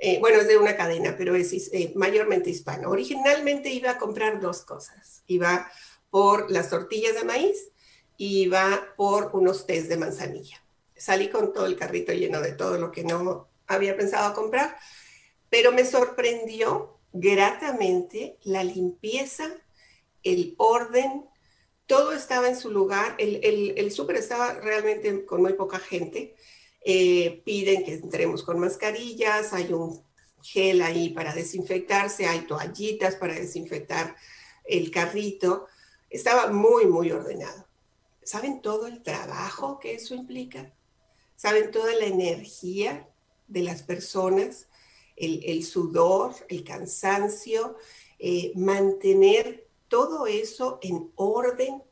Eh, 0.00 0.18
bueno, 0.20 0.40
es 0.40 0.48
de 0.48 0.56
una 0.56 0.76
cadena, 0.76 1.16
pero 1.18 1.34
es 1.34 1.52
eh, 1.72 1.92
mayormente 1.96 2.50
hispano. 2.50 2.90
Originalmente 2.90 3.70
iba 3.70 3.90
a 3.90 3.98
comprar 3.98 4.40
dos 4.40 4.62
cosas. 4.62 5.22
Iba 5.26 5.70
por 6.10 6.50
las 6.50 6.70
tortillas 6.70 7.14
de 7.14 7.24
maíz 7.24 7.70
y 8.16 8.42
iba 8.42 8.94
por 8.96 9.30
unos 9.32 9.66
tés 9.66 9.88
de 9.88 9.96
manzanilla. 9.96 10.62
Salí 10.96 11.28
con 11.28 11.52
todo 11.52 11.66
el 11.66 11.76
carrito 11.76 12.12
lleno 12.12 12.40
de 12.40 12.52
todo 12.52 12.78
lo 12.78 12.90
que 12.90 13.04
no 13.04 13.48
había 13.66 13.96
pensado 13.96 14.34
comprar, 14.34 14.76
pero 15.50 15.72
me 15.72 15.84
sorprendió 15.84 16.98
gratamente 17.12 18.38
la 18.42 18.64
limpieza, 18.64 19.50
el 20.22 20.54
orden, 20.58 21.26
todo 21.86 22.12
estaba 22.12 22.48
en 22.48 22.56
su 22.56 22.70
lugar, 22.70 23.14
el, 23.18 23.40
el, 23.76 23.90
súper 23.92 24.16
estaba 24.16 24.54
realmente 24.54 25.24
con 25.24 25.40
muy 25.40 25.54
poca 25.54 25.78
gente. 25.78 26.34
Eh, 26.90 27.42
piden 27.44 27.84
que 27.84 27.92
entremos 27.92 28.42
con 28.42 28.58
mascarillas, 28.58 29.52
hay 29.52 29.74
un 29.74 30.02
gel 30.40 30.80
ahí 30.80 31.10
para 31.10 31.34
desinfectarse, 31.34 32.26
hay 32.26 32.46
toallitas 32.46 33.16
para 33.16 33.34
desinfectar 33.34 34.16
el 34.64 34.90
carrito. 34.90 35.66
Estaba 36.08 36.50
muy, 36.50 36.86
muy 36.86 37.12
ordenado. 37.12 37.66
¿Saben 38.22 38.62
todo 38.62 38.86
el 38.86 39.02
trabajo 39.02 39.78
que 39.78 39.96
eso 39.96 40.14
implica? 40.14 40.72
¿Saben 41.36 41.70
toda 41.72 41.94
la 41.94 42.06
energía 42.06 43.06
de 43.48 43.64
las 43.64 43.82
personas? 43.82 44.68
El, 45.14 45.64
sudor, 45.64 46.34
el 46.48 46.64
cansancio, 46.64 47.76
eh, 48.18 48.50
mantener 48.54 49.68
todo 49.88 50.26
eso 50.26 50.78
en 50.80 51.12
orden, 51.16 51.82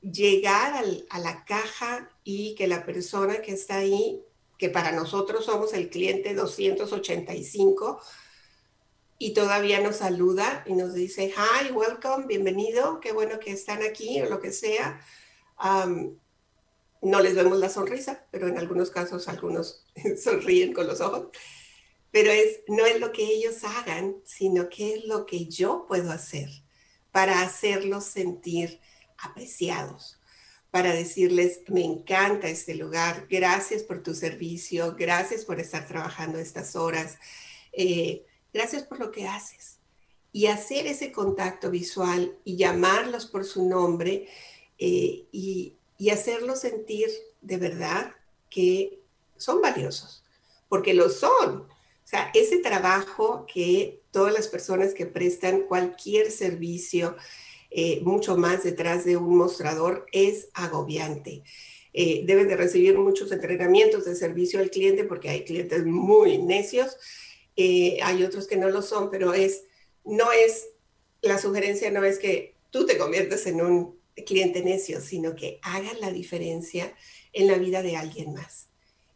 llegar 0.00 0.84
a 1.10 1.18
la 1.20 1.44
caja 1.44 2.10
y 2.24 2.56
que 2.56 2.66
la 2.66 2.84
persona 2.84 3.40
que 3.40 3.52
está 3.52 3.76
ahí 3.76 4.24
que 4.62 4.68
para 4.68 4.92
nosotros 4.92 5.46
somos 5.46 5.72
el 5.72 5.90
cliente 5.90 6.34
285, 6.34 8.00
y 9.18 9.34
todavía 9.34 9.80
nos 9.80 9.96
saluda 9.96 10.62
y 10.68 10.74
nos 10.74 10.94
dice, 10.94 11.34
hi, 11.36 11.72
welcome, 11.72 12.26
bienvenido, 12.28 13.00
qué 13.00 13.10
bueno 13.10 13.40
que 13.40 13.50
están 13.50 13.82
aquí 13.82 14.22
o 14.22 14.30
lo 14.30 14.38
que 14.38 14.52
sea. 14.52 15.04
no 15.58 17.20
les 17.20 17.34
vemos 17.34 17.58
la 17.58 17.70
sonrisa, 17.70 18.24
pero 18.30 18.46
en 18.46 18.56
algunos 18.56 18.90
casos 18.90 19.26
algunos 19.26 19.84
sonríen 20.22 20.72
con 20.72 20.86
los 20.86 21.00
ojos. 21.00 21.30
Pero 22.12 22.30
es, 22.30 22.60
no 22.68 22.86
es 22.86 23.00
lo 23.00 23.10
que 23.10 23.24
ellos 23.24 23.64
hagan, 23.64 24.14
sino 24.24 24.68
qué 24.68 24.94
es 24.94 25.06
lo 25.06 25.26
que 25.26 25.46
yo 25.46 25.86
puedo 25.88 26.12
hacer 26.12 26.48
para 27.10 27.42
hacerlos 27.42 28.04
sentir 28.04 28.78
apreciados, 29.18 30.20
para 30.72 30.94
decirles, 30.94 31.60
me 31.68 31.84
encanta 31.84 32.48
este 32.48 32.74
lugar, 32.74 33.26
gracias 33.28 33.82
por 33.82 34.02
tu 34.02 34.14
servicio, 34.14 34.96
gracias 34.98 35.44
por 35.44 35.60
estar 35.60 35.86
trabajando 35.86 36.38
estas 36.38 36.76
horas, 36.76 37.18
eh, 37.74 38.24
gracias 38.54 38.82
por 38.82 38.98
lo 38.98 39.12
que 39.12 39.28
haces. 39.28 39.76
Y 40.32 40.46
hacer 40.46 40.86
ese 40.86 41.12
contacto 41.12 41.70
visual 41.70 42.38
y 42.42 42.56
llamarlos 42.56 43.26
por 43.26 43.44
su 43.44 43.68
nombre 43.68 44.28
eh, 44.78 45.26
y, 45.30 45.76
y 45.98 46.08
hacerlos 46.08 46.60
sentir 46.60 47.10
de 47.42 47.58
verdad 47.58 48.14
que 48.48 48.98
son 49.36 49.60
valiosos, 49.60 50.24
porque 50.70 50.94
lo 50.94 51.10
son. 51.10 51.60
O 51.60 52.06
sea, 52.06 52.30
ese 52.32 52.58
trabajo 52.60 53.44
que 53.46 54.00
todas 54.10 54.32
las 54.32 54.48
personas 54.48 54.94
que 54.94 55.04
prestan 55.04 55.64
cualquier 55.64 56.30
servicio, 56.30 57.14
eh, 57.74 58.00
mucho 58.02 58.36
más 58.36 58.62
detrás 58.64 59.04
de 59.04 59.16
un 59.16 59.36
mostrador 59.36 60.06
es 60.12 60.48
agobiante. 60.52 61.42
Eh, 61.94 62.22
deben 62.26 62.48
de 62.48 62.56
recibir 62.56 62.98
muchos 62.98 63.32
entrenamientos 63.32 64.04
de 64.04 64.14
servicio 64.14 64.60
al 64.60 64.70
cliente 64.70 65.04
porque 65.04 65.30
hay 65.30 65.44
clientes 65.44 65.84
muy 65.84 66.38
necios, 66.38 66.96
eh, 67.56 67.98
hay 68.02 68.24
otros 68.24 68.46
que 68.46 68.56
no 68.56 68.68
lo 68.68 68.82
son, 68.82 69.10
pero 69.10 69.32
es, 69.32 69.64
no 70.04 70.32
es, 70.32 70.68
la 71.22 71.38
sugerencia 71.38 71.90
no 71.90 72.04
es 72.04 72.18
que 72.18 72.56
tú 72.70 72.84
te 72.84 72.98
conviertas 72.98 73.46
en 73.46 73.60
un 73.60 73.98
cliente 74.26 74.62
necio, 74.62 75.00
sino 75.00 75.34
que 75.34 75.58
hagas 75.62 75.98
la 76.00 76.10
diferencia 76.10 76.94
en 77.32 77.46
la 77.46 77.56
vida 77.56 77.82
de 77.82 77.96
alguien 77.96 78.34
más. 78.34 78.68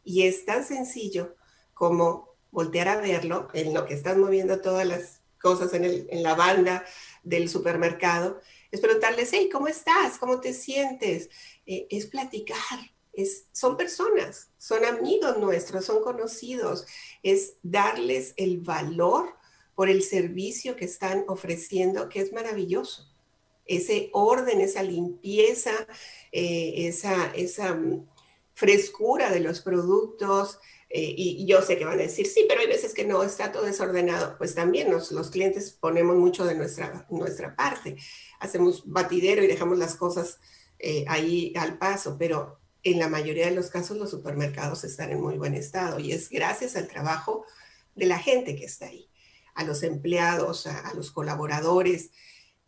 Y 0.05 0.23
es 0.23 0.47
tan 0.47 0.65
sencillo 0.65 1.35
como 1.75 2.37
voltear 2.51 2.89
a 2.89 3.01
verlo 3.01 3.49
en 3.53 3.75
lo 3.75 3.85
que 3.85 3.95
están 3.95 4.21
moviendo 4.21 4.61
todas 4.61 4.87
las 4.87 5.21
cosas 5.41 5.75
en 5.75 6.23
la 6.23 6.35
banda 6.35 6.85
del 7.27 7.49
supermercado, 7.49 8.41
es 8.71 8.81
preguntarles, 8.81 9.31
hey, 9.33 9.49
¿cómo 9.53 9.67
estás? 9.67 10.17
¿Cómo 10.19 10.41
te 10.41 10.55
sientes? 10.55 11.29
Eh, 11.67 11.87
es 11.91 12.07
platicar, 12.07 12.79
es, 13.13 13.47
son 13.53 13.77
personas, 13.77 14.51
son 14.59 14.85
amigos 14.85 15.37
nuestros, 15.39 15.85
son 15.85 16.03
conocidos, 16.03 16.87
es 17.23 17.55
darles 17.63 18.33
el 18.37 18.59
valor 18.59 19.35
por 19.75 19.91
el 19.91 20.03
servicio 20.03 20.77
que 20.77 20.85
están 20.85 21.25
ofreciendo, 21.27 22.09
que 22.09 22.21
es 22.21 22.33
maravilloso. 22.33 23.13
Ese 23.67 24.11
orden, 24.13 24.61
esa 24.61 24.85
limpieza, 24.85 25.73
eh, 26.31 26.87
esa, 26.87 27.27
esa 27.35 27.75
mm, 27.75 28.07
frescura 28.57 29.31
de 29.31 29.41
los 29.41 29.61
productos, 29.61 30.59
eh, 30.89 31.15
y, 31.15 31.47
yo 31.47 31.61
sé 31.61 31.77
que 31.77 31.85
van 31.85 31.99
a 31.99 32.03
decir, 32.03 32.27
sí, 32.27 32.47
pero 32.49 32.63
hay 32.63 32.69
veces 32.69 32.95
que 32.95 33.05
no, 33.05 33.23
está 33.23 33.53
todo 33.53 33.65
desordenado. 33.65 34.37
Pues 34.39 34.55
también 34.55 34.91
los 34.91 35.31
clientes 35.31 35.73
ponemos 35.73 36.17
mucho 36.17 36.45
de 36.47 36.55
nuestra, 36.55 37.07
nuestra 37.11 37.55
parte. 37.55 37.97
Hacemos 38.41 38.83
batidero 38.87 39.43
y 39.43 39.47
dejamos 39.47 39.77
las 39.77 39.97
cosas 39.97 40.39
eh, 40.79 41.05
ahí 41.07 41.53
al 41.57 41.77
paso, 41.77 42.17
pero 42.19 42.61
en 42.83 42.99
la 42.99 43.09
mayoría 43.09 43.47
de 43.47 43.55
los 43.55 43.69
casos 43.69 43.99
los 43.99 44.11
supermercados 44.11 44.85
están 44.85 45.11
en 45.11 45.21
muy 45.21 45.37
buen 45.37 45.55
estado 45.55 45.99
y 45.99 46.13
es 46.13 46.31
gracias 46.31 46.77
al 46.77 46.89
trabajo 46.89 47.45
de 47.95 48.07
la 48.07 48.19
gente 48.19 48.55
que 48.57 48.65
está 48.65 48.87
ahí, 48.87 49.11
a 49.55 49.65
los 49.65 49.83
empleados, 49.83 50.67
a 50.67 50.95
los 50.95 51.11
colaboradores, 51.11 52.11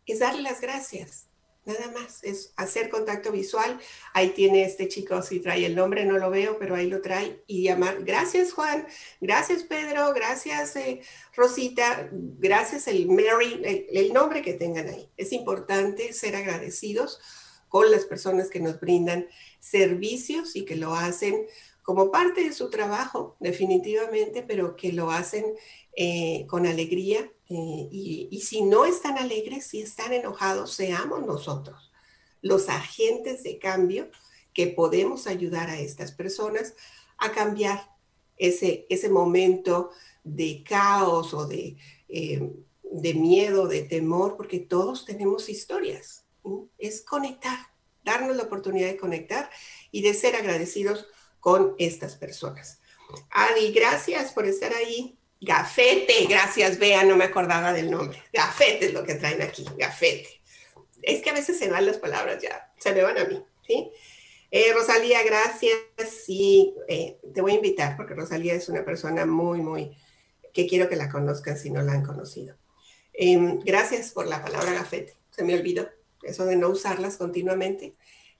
es 0.05 0.19
darle 0.19 0.41
las 0.41 0.59
gracias 0.59 1.28
nada 1.69 1.91
más, 1.91 2.23
es 2.23 2.53
hacer 2.55 2.89
contacto 2.89 3.31
visual. 3.31 3.79
Ahí 4.13 4.29
tiene 4.29 4.63
este 4.63 4.87
chico, 4.87 5.21
si 5.21 5.39
trae 5.39 5.65
el 5.65 5.75
nombre, 5.75 6.05
no 6.05 6.17
lo 6.17 6.29
veo, 6.29 6.57
pero 6.57 6.75
ahí 6.75 6.87
lo 6.87 7.01
trae 7.01 7.43
y 7.47 7.63
llamar. 7.63 8.03
Gracias 8.03 8.53
Juan, 8.53 8.87
gracias 9.21 9.63
Pedro, 9.63 10.13
gracias 10.13 10.75
eh, 10.75 11.01
Rosita, 11.35 12.09
gracias 12.11 12.87
el 12.87 13.07
Mary, 13.07 13.87
el, 13.91 14.11
nombre 14.13 14.41
que 14.41 14.53
tengan 14.53 14.89
ahí. 14.89 15.09
Es 15.15 15.31
importante 15.31 16.13
ser 16.13 16.35
agradecidos 16.35 17.19
con 17.69 17.91
las 17.91 18.05
personas 18.05 18.49
que 18.49 18.59
nos 18.59 18.79
brindan 18.79 19.27
servicios 19.59 20.55
y 20.55 20.65
que 20.65 20.75
lo 20.75 20.95
hacen 20.95 21.45
como 21.83 22.11
parte 22.11 22.43
de 22.43 22.53
su 22.53 22.69
trabajo, 22.69 23.35
definitivamente, 23.39 24.43
pero 24.43 24.75
que 24.75 24.91
lo 24.91 25.09
hacen 25.11 25.45
eh, 25.95 26.45
con 26.47 26.65
alegría 26.65 27.31
eh, 27.49 27.87
y, 27.91 28.41
si 28.41 28.61
no 28.61 28.85
están 28.85 29.17
alegres, 29.17 29.65
si 29.65 29.81
están 29.81 30.13
enojados, 30.13 30.73
seamos 30.73 31.25
nosotros 31.25 31.91
los 32.41 32.69
agentes 32.69 33.43
de 33.43 33.59
cambio 33.59 34.09
que 34.53 34.67
podemos 34.67 35.27
ayudar 35.27 35.69
a 35.69 35.79
estas 35.79 36.11
personas 36.11 36.73
a 37.17 37.31
cambiar 37.31 37.89
ese, 38.37 38.85
ese 38.89 39.09
momento 39.09 39.91
de 40.23 40.63
caos 40.63 41.33
o 41.33 41.45
de, 41.47 41.75
eh, 42.07 42.49
de 42.83 43.13
miedo, 43.13 43.67
de 43.67 43.81
temor, 43.83 44.37
porque 44.37 44.59
todos 44.59 45.05
tenemos 45.05 45.49
historias. 45.49 46.25
Es 46.77 47.01
conectar, 47.01 47.57
darnos 48.03 48.35
la 48.37 48.43
oportunidad 48.43 48.87
de 48.87 48.97
conectar 48.97 49.49
y 49.91 50.01
de 50.01 50.13
ser 50.13 50.35
agradecidos 50.35 51.07
con 51.39 51.75
estas 51.77 52.15
personas. 52.15 52.81
Adi, 53.31 53.71
gracias 53.71 54.31
por 54.31 54.45
estar 54.45 54.73
ahí. 54.73 55.18
Gafete, 55.41 56.25
gracias, 56.27 56.79
Bea, 56.79 57.03
no 57.03 57.15
me 57.15 57.23
acordaba 57.25 57.71
del 57.71 57.89
nombre. 57.89 58.21
Gafete 58.33 58.87
es 58.87 58.93
lo 58.93 59.03
que 59.05 59.15
traen 59.15 59.41
aquí, 59.41 59.65
gafete. 59.77 60.41
Es 61.01 61.21
que 61.21 61.29
a 61.29 61.33
veces 61.33 61.57
se 61.57 61.69
van 61.69 61.85
las 61.85 61.97
palabras 61.97 62.41
ya, 62.41 62.73
se 62.77 62.93
me 62.93 63.03
van 63.03 63.17
a 63.17 63.23
mí, 63.23 63.41
¿sí? 63.65 63.89
Eh, 64.51 64.73
Rosalía, 64.73 65.23
gracias. 65.23 65.77
Sí, 66.25 66.73
eh, 66.89 67.19
te 67.33 67.41
voy 67.41 67.53
a 67.53 67.55
invitar 67.55 67.95
porque 67.95 68.15
Rosalía 68.15 68.53
es 68.53 68.67
una 68.67 68.83
persona 68.83 69.25
muy, 69.25 69.61
muy, 69.61 69.95
que 70.53 70.67
quiero 70.67 70.89
que 70.89 70.97
la 70.97 71.09
conozcan 71.09 71.57
si 71.57 71.69
no 71.69 71.81
la 71.81 71.93
han 71.93 72.03
conocido. 72.03 72.57
Em, 73.13 73.59
gracias 73.59 74.11
por 74.11 74.27
la 74.27 74.43
palabra 74.43 74.73
gafete. 74.73 75.15
Se 75.29 75.43
me 75.43 75.53
olvidó 75.53 75.89
eso 76.23 76.45
de 76.45 76.57
no 76.57 76.69
usarlas 76.69 77.15
continuamente. 77.15 77.95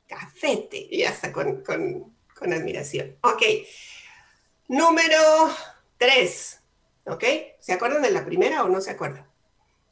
Gafete, 0.07 0.87
y 0.89 1.03
hasta 1.03 1.31
con, 1.31 1.63
con, 1.63 2.17
con 2.35 2.51
admiración. 2.51 3.15
Ok, 3.21 3.43
número 4.67 5.17
tres 5.97 6.58
¿Ok? 7.09 7.23
¿Se 7.59 7.73
acuerdan 7.73 8.01
de 8.01 8.11
la 8.11 8.25
primera 8.25 8.63
o 8.63 8.69
no 8.69 8.81
se 8.81 8.91
acuerdan? 8.91 9.27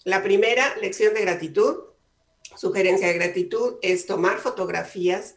La 0.04 0.24
primera 0.24 0.76
lección 0.78 1.14
de 1.14 1.22
gratitud, 1.22 1.84
sugerencia 2.56 3.08
de 3.08 3.14
gratitud, 3.14 3.78
es 3.82 4.06
tomar 4.06 4.38
fotografías 4.38 5.36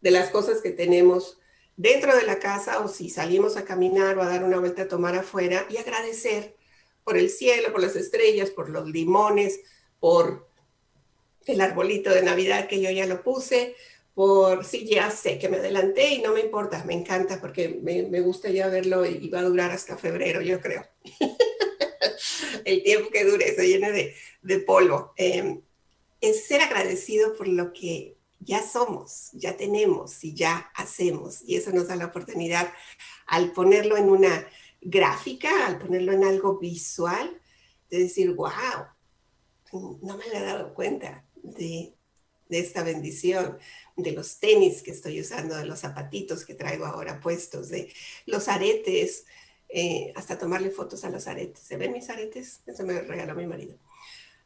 de 0.00 0.10
las 0.10 0.30
cosas 0.30 0.60
que 0.60 0.70
tenemos 0.70 1.38
dentro 1.76 2.14
de 2.14 2.24
la 2.24 2.38
casa 2.38 2.80
o 2.80 2.88
si 2.88 3.08
salimos 3.08 3.56
a 3.56 3.64
caminar 3.64 4.18
o 4.18 4.22
a 4.22 4.28
dar 4.28 4.44
una 4.44 4.58
vuelta 4.58 4.82
a 4.82 4.88
tomar 4.88 5.14
afuera 5.16 5.66
y 5.70 5.78
agradecer 5.78 6.54
por 7.04 7.16
el 7.16 7.30
cielo, 7.30 7.72
por 7.72 7.80
las 7.80 7.96
estrellas, 7.96 8.50
por 8.50 8.68
los 8.68 8.88
limones, 8.88 9.60
por 9.98 10.46
el 11.46 11.60
arbolito 11.60 12.10
de 12.10 12.22
Navidad 12.22 12.68
que 12.68 12.80
yo 12.80 12.90
ya 12.90 13.06
lo 13.06 13.22
puse, 13.22 13.74
por 14.14 14.64
si 14.64 14.86
ya 14.86 15.10
sé 15.10 15.38
que 15.38 15.48
me 15.48 15.56
adelanté 15.56 16.10
y 16.14 16.22
no 16.22 16.32
me 16.32 16.40
importa, 16.40 16.84
me 16.84 16.94
encanta 16.94 17.40
porque 17.40 17.80
me, 17.82 18.20
gusta 18.20 18.50
ya 18.50 18.68
verlo 18.68 19.06
y, 19.06 19.28
va 19.28 19.40
a 19.40 19.44
durar 19.44 19.70
hasta 19.70 19.96
febrero, 19.96 20.42
yo 20.42 20.60
creo. 20.60 20.91
el 22.64 22.82
tiempo 22.82 23.10
que 23.10 23.24
dure 23.24 23.54
se 23.54 23.68
llene 23.68 24.14
de, 24.42 24.58
polvo. 24.60 25.12
Em, 25.16 25.60
es 26.20 26.46
ser 26.46 26.60
agradecido 26.60 27.34
por 27.36 27.48
lo 27.48 27.72
que 27.72 28.16
ya 28.40 28.62
somos, 28.62 29.30
ya 29.32 29.56
tenemos 29.56 30.22
y 30.24 30.34
ya 30.34 30.70
hacemos. 30.74 31.42
Y 31.46 31.56
eso 31.56 31.70
nos 31.72 31.88
da 31.88 31.96
la 31.96 32.06
oportunidad 32.06 32.72
al 33.26 33.52
ponerlo 33.52 33.96
en 33.96 34.10
una 34.10 34.46
gráfica, 34.80 35.66
al 35.66 35.78
ponerlo 35.78 36.12
en 36.12 36.24
algo 36.24 36.58
visual, 36.58 37.40
de 37.90 37.98
decir, 37.98 38.32
wow, 38.34 38.50
no 40.02 40.16
me 40.16 40.24
había 40.24 40.42
dado 40.42 40.74
cuenta 40.74 41.24
de 41.34 41.94
esta 42.48 42.82
bendición 42.82 43.58
de 43.96 44.12
los 44.12 44.38
tenis 44.38 44.82
que 44.82 44.90
estoy 44.90 45.20
usando, 45.20 45.56
de 45.56 45.64
los 45.64 45.80
zapatitos 45.80 46.44
que 46.44 46.54
traigo 46.54 46.86
ahora 46.86 47.20
puestos, 47.20 47.68
de 47.68 47.92
los 48.26 48.48
aretes, 48.48 49.24
eh, 49.74 50.12
hasta 50.14 50.38
tomarle 50.38 50.70
fotos 50.70 51.02
a 51.04 51.10
los 51.10 51.26
aretes. 51.26 51.62
¿Se 51.62 51.78
ven 51.78 51.92
mis 51.92 52.10
aretes? 52.10 52.60
Eso 52.66 52.84
me 52.84 53.00
regaló 53.00 53.34
mi 53.34 53.46
marido. 53.46 53.78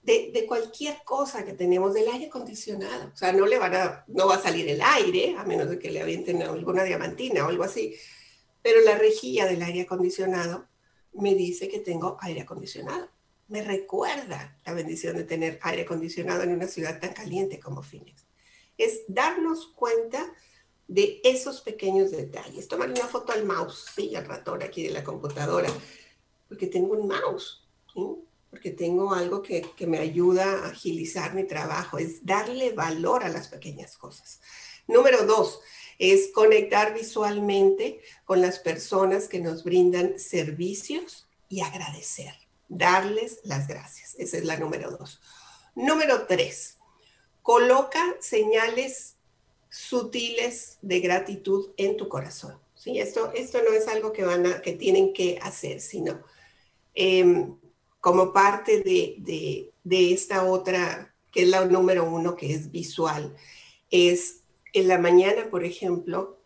De, 0.00 0.30
de, 0.32 0.46
cualquier 0.46 0.98
cosa 1.04 1.44
que 1.44 1.52
tenemos 1.52 1.94
del 1.94 2.06
aire 2.06 2.26
acondicionado. 2.26 3.10
O 3.12 3.16
sea, 3.16 3.32
no 3.32 3.44
le 3.44 3.58
van 3.58 3.74
a, 3.74 4.04
no 4.06 4.28
va 4.28 4.36
a 4.36 4.40
salir 4.42 4.68
el 4.68 4.80
aire, 4.80 5.34
a 5.36 5.42
menos 5.42 5.68
de 5.68 5.80
que 5.80 5.90
le 5.90 6.00
avienten 6.00 6.42
alguna 6.44 6.84
diamantina 6.84 7.44
o 7.44 7.48
algo 7.48 7.64
así. 7.64 7.96
Pero 8.62 8.82
la 8.82 8.96
rejilla 8.96 9.46
del 9.46 9.62
aire 9.62 9.80
acondicionado 9.80 10.68
me 11.14 11.34
dice 11.34 11.68
que 11.68 11.80
tengo 11.80 12.16
aire 12.20 12.42
acondicionado. 12.42 13.10
Me 13.48 13.62
recuerda 13.62 14.56
la 14.64 14.74
bendición 14.74 15.16
de 15.16 15.24
tener 15.24 15.58
aire 15.62 15.82
acondicionado 15.82 16.44
en 16.44 16.52
una 16.52 16.68
ciudad 16.68 17.00
tan 17.00 17.12
caliente 17.12 17.58
como 17.58 17.82
Phoenix. 17.82 18.26
Es 18.78 19.00
darnos 19.08 19.72
cuenta 19.74 20.32
de 20.88 21.20
esos 21.24 21.60
pequeños 21.60 22.10
detalles. 22.10 22.68
Tomar 22.68 22.90
una 22.90 23.06
foto 23.06 23.32
al 23.32 23.44
mouse, 23.44 23.86
sí, 23.94 24.14
al 24.14 24.26
ratón 24.26 24.62
aquí 24.62 24.84
de 24.84 24.90
la 24.90 25.04
computadora, 25.04 25.68
porque 26.48 26.66
tengo 26.66 26.94
un 26.94 27.08
mouse, 27.08 27.62
porque 28.50 28.70
tengo 28.70 29.12
algo 29.12 29.42
que, 29.42 29.62
que 29.76 29.86
me 29.86 29.98
ayuda 29.98 30.44
a 30.44 30.68
agilizar 30.68 31.34
mi 31.34 31.44
trabajo. 31.44 31.98
Es 31.98 32.24
darle 32.24 32.72
valor 32.72 33.24
a 33.24 33.28
las 33.28 33.48
pequeñas 33.48 33.96
cosas. 33.96 34.40
Número 34.86 35.26
dos, 35.26 35.60
es 35.98 36.30
conectar 36.32 36.94
visualmente 36.94 38.00
con 38.24 38.40
las 38.40 38.58
personas 38.58 39.28
que 39.28 39.40
nos 39.40 39.64
brindan 39.64 40.18
servicios 40.18 41.26
y 41.48 41.60
agradecer, 41.60 42.34
darles 42.68 43.40
las 43.44 43.66
gracias. 43.66 44.14
Esa 44.18 44.38
es 44.38 44.44
la 44.44 44.56
número 44.56 44.90
dos. 44.90 45.20
Número 45.74 46.26
tres, 46.26 46.78
coloca 47.42 48.16
señales 48.20 49.15
sutiles 49.76 50.78
de 50.80 51.00
gratitud 51.00 51.70
en 51.76 51.98
tu 51.98 52.08
corazón. 52.08 52.58
¿sí? 52.74 52.98
Esto, 52.98 53.30
esto 53.34 53.58
no 53.62 53.72
es 53.74 53.86
algo 53.88 54.10
que, 54.10 54.24
van 54.24 54.46
a, 54.46 54.62
que 54.62 54.72
tienen 54.72 55.12
que 55.12 55.38
hacer, 55.42 55.80
sino 55.80 56.22
em, 56.94 57.58
como 58.00 58.32
parte 58.32 58.80
de, 58.80 59.16
de, 59.18 59.70
de, 59.84 60.14
esta 60.14 60.44
otra, 60.44 61.14
que 61.30 61.42
es 61.42 61.48
la 61.48 61.66
número 61.66 62.04
uno, 62.04 62.36
que 62.36 62.54
es 62.54 62.70
visual, 62.70 63.36
es 63.90 64.40
en 64.72 64.88
la 64.88 64.96
mañana, 64.98 65.50
por 65.50 65.62
ejemplo, 65.62 66.38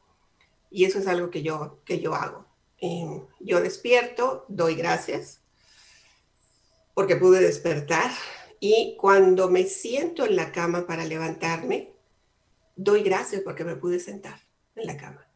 y 0.69 0.85
eso 0.85 0.99
es 0.99 1.07
algo 1.07 1.31
que 1.31 1.43
yo, 1.43 1.79
que 1.85 2.01
yo 2.01 2.17
hago. 2.17 2.47
Em, 2.79 3.23
yo 3.39 3.61
despierto, 3.61 4.45
doy 4.49 4.75
gracias 4.75 5.41
porque 6.95 7.15
pude 7.15 7.41
despertar 7.41 8.11
y 8.59 8.97
cuando 8.99 9.49
me 9.49 9.65
siento 9.65 10.27
en 10.27 10.35
la 10.35 10.51
cama 10.51 10.87
para 10.87 11.05
levantarme, 11.05 11.93
doy 12.83 13.03
gracias 13.03 13.43
porque 13.43 13.63
me 13.63 13.77
pude 13.77 14.01
sentar 14.01 14.41
en 14.75 14.87
la 14.87 14.97
cama. 14.97 15.27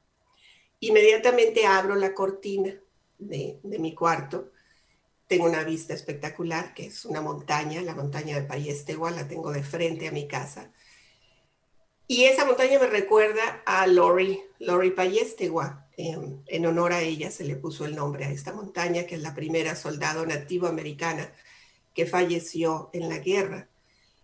Inmediatamente 0.80 1.66
abro 1.66 1.94
la 1.94 2.14
cortina 2.14 2.74
de, 3.18 3.60
mi 3.62 3.94
cuarto. 3.94 4.50
Tengo 5.26 5.44
una 5.44 5.62
vista 5.62 5.92
espectacular, 5.92 6.72
que 6.74 6.86
es 6.86 7.04
una 7.04 7.20
montaña, 7.20 7.82
la 7.82 7.94
montaña 7.94 8.36
de 8.36 8.46
Payestegua, 8.46 9.10
la 9.10 9.28
tengo 9.28 9.52
de 9.52 9.62
frente 9.62 10.08
a 10.08 10.12
mi 10.12 10.26
casa. 10.26 10.72
Y 12.06 12.24
esa 12.24 12.46
montaña 12.46 12.78
me 12.78 12.86
recuerda 12.86 13.62
a 13.66 13.86
Lori, 13.86 14.42
Lori 14.58 14.90
Payestegua. 14.90 15.86
En, 15.96 16.42
en 16.46 16.66
honor 16.66 16.92
a 16.92 17.02
ella 17.02 17.30
se 17.30 17.44
le 17.44 17.56
puso 17.56 17.84
el 17.84 17.94
nombre 17.94 18.24
a 18.24 18.30
esta 18.30 18.52
montaña, 18.52 19.04
que 19.06 19.14
es 19.16 19.22
la 19.22 19.34
primera 19.34 19.76
soldado 19.76 20.26
nativo 20.26 20.66
americana 20.66 21.30
que 21.94 22.06
falleció 22.06 22.90
en 22.92 23.08
la 23.08 23.18
guerra. 23.18 23.68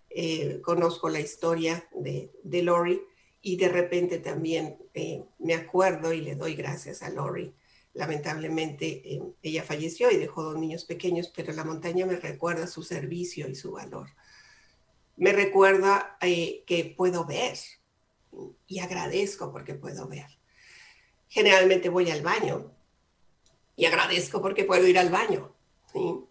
Eh, 0.08 0.60
conozco 0.62 1.08
la 1.08 1.20
historia 1.20 1.86
de, 1.92 2.32
de 2.42 2.62
Lori 2.62 3.00
y 3.42 3.56
de 3.56 3.68
repente 3.68 4.18
también 4.18 4.78
eh, 4.94 5.24
me 5.38 5.54
acuerdo 5.54 6.12
y 6.12 6.20
le 6.20 6.34
doy 6.34 6.54
gracias 6.54 7.02
a 7.02 7.10
Lori. 7.10 7.54
Lamentablemente 7.94 8.86
eh, 9.04 9.22
ella 9.42 9.62
falleció 9.62 10.10
y 10.10 10.16
dejó 10.16 10.42
dos 10.42 10.58
niños 10.58 10.84
pequeños, 10.84 11.32
pero 11.34 11.52
la 11.52 11.64
montaña 11.64 12.06
me 12.06 12.16
recuerda 12.16 12.66
su 12.66 12.82
servicio 12.82 13.48
y 13.48 13.54
su 13.54 13.72
valor. 13.72 14.08
Me 15.16 15.32
recuerda 15.32 16.16
eh, 16.20 16.62
que 16.66 16.94
puedo 16.96 17.24
ver 17.24 17.56
y 18.66 18.78
agradezco 18.78 19.52
porque 19.52 19.74
puedo 19.74 20.06
ver. 20.06 20.26
Generalmente 21.28 21.88
voy 21.88 22.10
al 22.10 22.22
baño 22.22 22.72
y 23.76 23.86
agradezco 23.86 24.42
porque 24.42 24.64
puedo 24.64 24.86
ir 24.86 24.98
al 24.98 25.10
baño. 25.10 25.54
¿sí? 25.92 26.24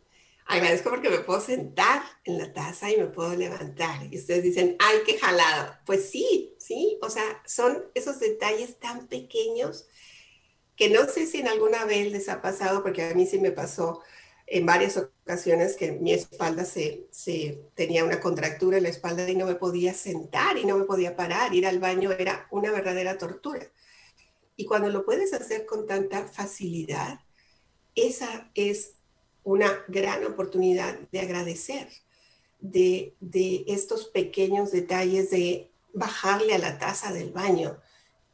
Agradezco 0.49 0.89
porque 0.89 1.11
me 1.11 1.19
puedo 1.19 1.39
sentar 1.39 2.01
en 2.23 2.39
la 2.39 2.51
taza 2.51 2.89
y 2.89 2.97
me 2.97 3.05
puedo 3.05 3.35
levantar. 3.35 4.11
Y 4.11 4.17
ustedes 4.17 4.41
dicen, 4.41 4.75
ay, 4.79 4.97
qué 5.05 5.19
jalado. 5.19 5.75
Pues 5.85 6.09
sí, 6.09 6.55
sí. 6.57 6.97
O 7.03 7.11
sea, 7.11 7.43
son 7.45 7.85
esos 7.93 8.19
detalles 8.19 8.79
tan 8.79 9.07
pequeños 9.07 9.85
que 10.75 10.89
no 10.89 11.05
sé 11.05 11.27
si 11.27 11.41
en 11.41 11.49
alguna 11.49 11.85
vez 11.85 12.11
les 12.11 12.29
ha 12.29 12.41
pasado, 12.41 12.81
porque 12.81 13.03
a 13.03 13.13
mí 13.13 13.27
sí 13.27 13.37
me 13.37 13.51
pasó 13.51 14.01
en 14.47 14.65
varias 14.65 14.97
ocasiones 14.97 15.75
que 15.75 15.91
mi 15.91 16.13
espalda 16.13 16.65
se, 16.65 17.07
se 17.11 17.61
tenía 17.75 18.03
una 18.03 18.19
contractura 18.19 18.77
en 18.77 18.83
la 18.83 18.89
espalda 18.89 19.29
y 19.29 19.35
no 19.35 19.45
me 19.45 19.53
podía 19.53 19.93
sentar 19.93 20.57
y 20.57 20.65
no 20.65 20.79
me 20.79 20.85
podía 20.85 21.15
parar. 21.15 21.53
Ir 21.53 21.67
al 21.67 21.77
baño 21.77 22.11
era 22.11 22.47
una 22.49 22.71
verdadera 22.71 23.19
tortura. 23.19 23.67
Y 24.55 24.65
cuando 24.65 24.89
lo 24.89 25.05
puedes 25.05 25.31
hacer 25.31 25.67
con 25.67 25.85
tanta 25.85 26.27
facilidad, 26.27 27.19
esa 27.93 28.49
es 28.55 28.95
una 29.49 29.83
gran 29.87 30.23
oportunidad 30.25 30.99
de 31.11 31.21
agradecer 31.21 31.89
de, 32.59 33.15
estos 33.67 34.05
pequeños 34.05 34.71
detalles 34.71 35.31
de 35.31 35.71
bajarle 35.91 36.53
a 36.53 36.59
la 36.59 36.77
taza 36.77 37.11
del 37.11 37.31
baño 37.31 37.79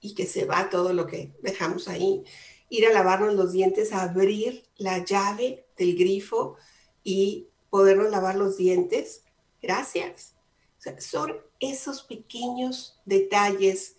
y 0.01 0.13
que 0.13 0.25
se 0.25 0.43
va 0.43 0.69
todo 0.69 0.91
lo 0.91 1.07
que 1.07 1.31
dejamos 1.41 1.87
ahí. 1.87 2.25
Ir 2.69 2.85
a 2.87 2.91
lavarnos 2.91 3.33
los 3.33 3.53
dientes, 3.53 3.93
abrir 3.93 4.65
la 4.75 5.05
llave 5.05 5.65
del 5.77 5.95
grifo 5.95 6.57
y 7.01 7.47
podernos 7.69 8.11
lavar 8.11 8.35
los 8.35 8.57
dientes. 8.57 9.23
Gracias. 9.61 10.35
son 10.99 11.37
esos 11.61 12.03
pequeños 12.03 12.99
detalles 13.05 13.95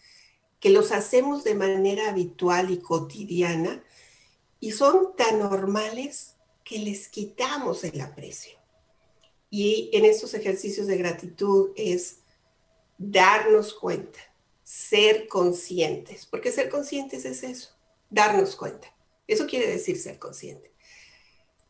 que 0.61 0.69
los 0.69 0.93
hacemos 0.93 1.45
de 1.45 1.55
manera 1.55 2.11
habitual 2.11 2.71
y 2.71 2.79
cotidiana 2.79 3.83
y 4.61 4.73
son 4.73 5.17
tan 5.17 5.39
normales 5.39 6.36
que 6.67 6.79
les 6.81 7.09
quitamos 7.09 7.85
el 7.85 8.01
aprecio. 8.01 8.59
Y 9.49 9.89
en 9.93 10.05
estos 10.05 10.35
ejercicios 10.35 10.87
de 10.87 10.99
gratitud 10.99 11.71
es 11.77 12.19
darnos 12.99 13.73
cuenta, 13.73 14.19
ser 14.65 15.29
conscientes, 15.29 16.27
porque 16.27 16.51
ser 16.51 16.69
conscientes 16.69 17.25
es 17.25 17.45
eso, 17.45 17.71
darnos 18.11 18.57
cuenta. 18.57 18.93
Eso 19.27 19.47
quiere 19.47 19.69
decir 19.69 19.99
ser 19.99 20.19
consciente 20.19 20.77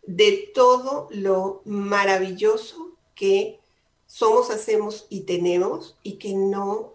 de 0.07 0.51
todo 0.55 1.09
lo 1.11 1.63
maravilloso 1.65 2.97
que 3.15 3.61
somos, 4.07 4.51
hacemos 4.51 5.07
y 5.11 5.23
tenemos 5.23 5.99
y 6.03 6.19
que 6.19 6.33
no 6.33 6.95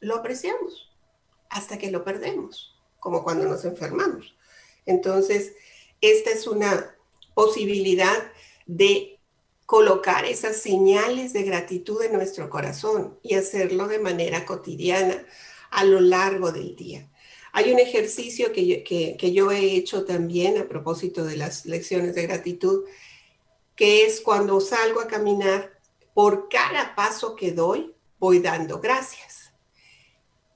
lo 0.00 0.16
apreciamos 0.16 0.90
hasta 1.48 1.78
que 1.78 1.90
lo 1.90 2.04
perdemos, 2.04 2.78
como 3.00 3.24
cuando 3.24 3.46
nos 3.46 3.64
enfermamos. 3.64 4.36
Entonces, 4.84 5.54
esta 6.00 6.30
es 6.30 6.46
una 6.46 6.94
posibilidad 7.34 8.32
de 8.66 9.18
colocar 9.66 10.24
esas 10.24 10.58
señales 10.58 11.32
de 11.32 11.44
gratitud 11.44 12.02
en 12.02 12.12
nuestro 12.12 12.50
corazón 12.50 13.18
y 13.22 13.34
hacerlo 13.34 13.88
de 13.88 13.98
manera 13.98 14.44
cotidiana 14.44 15.24
a 15.70 15.84
lo 15.84 16.00
largo 16.00 16.52
del 16.52 16.76
día. 16.76 17.08
Hay 17.52 17.72
un 17.72 17.78
ejercicio 17.78 18.52
que 18.52 18.66
yo, 18.66 18.76
que, 18.84 19.32
yo 19.32 19.50
he 19.50 19.74
hecho 19.74 20.04
también 20.04 20.58
a 20.58 20.68
propósito 20.68 21.24
de 21.24 21.36
las 21.36 21.66
lecciones 21.66 22.14
de 22.14 22.26
gratitud, 22.26 22.84
que 23.76 24.04
es 24.04 24.20
cuando 24.20 24.60
salgo 24.60 25.00
a 25.00 25.08
caminar, 25.08 25.72
por 26.14 26.48
cada 26.50 26.94
paso 26.94 27.36
que 27.36 27.52
doy, 27.52 27.94
voy 28.18 28.40
dando 28.40 28.80
gracias. 28.80 29.52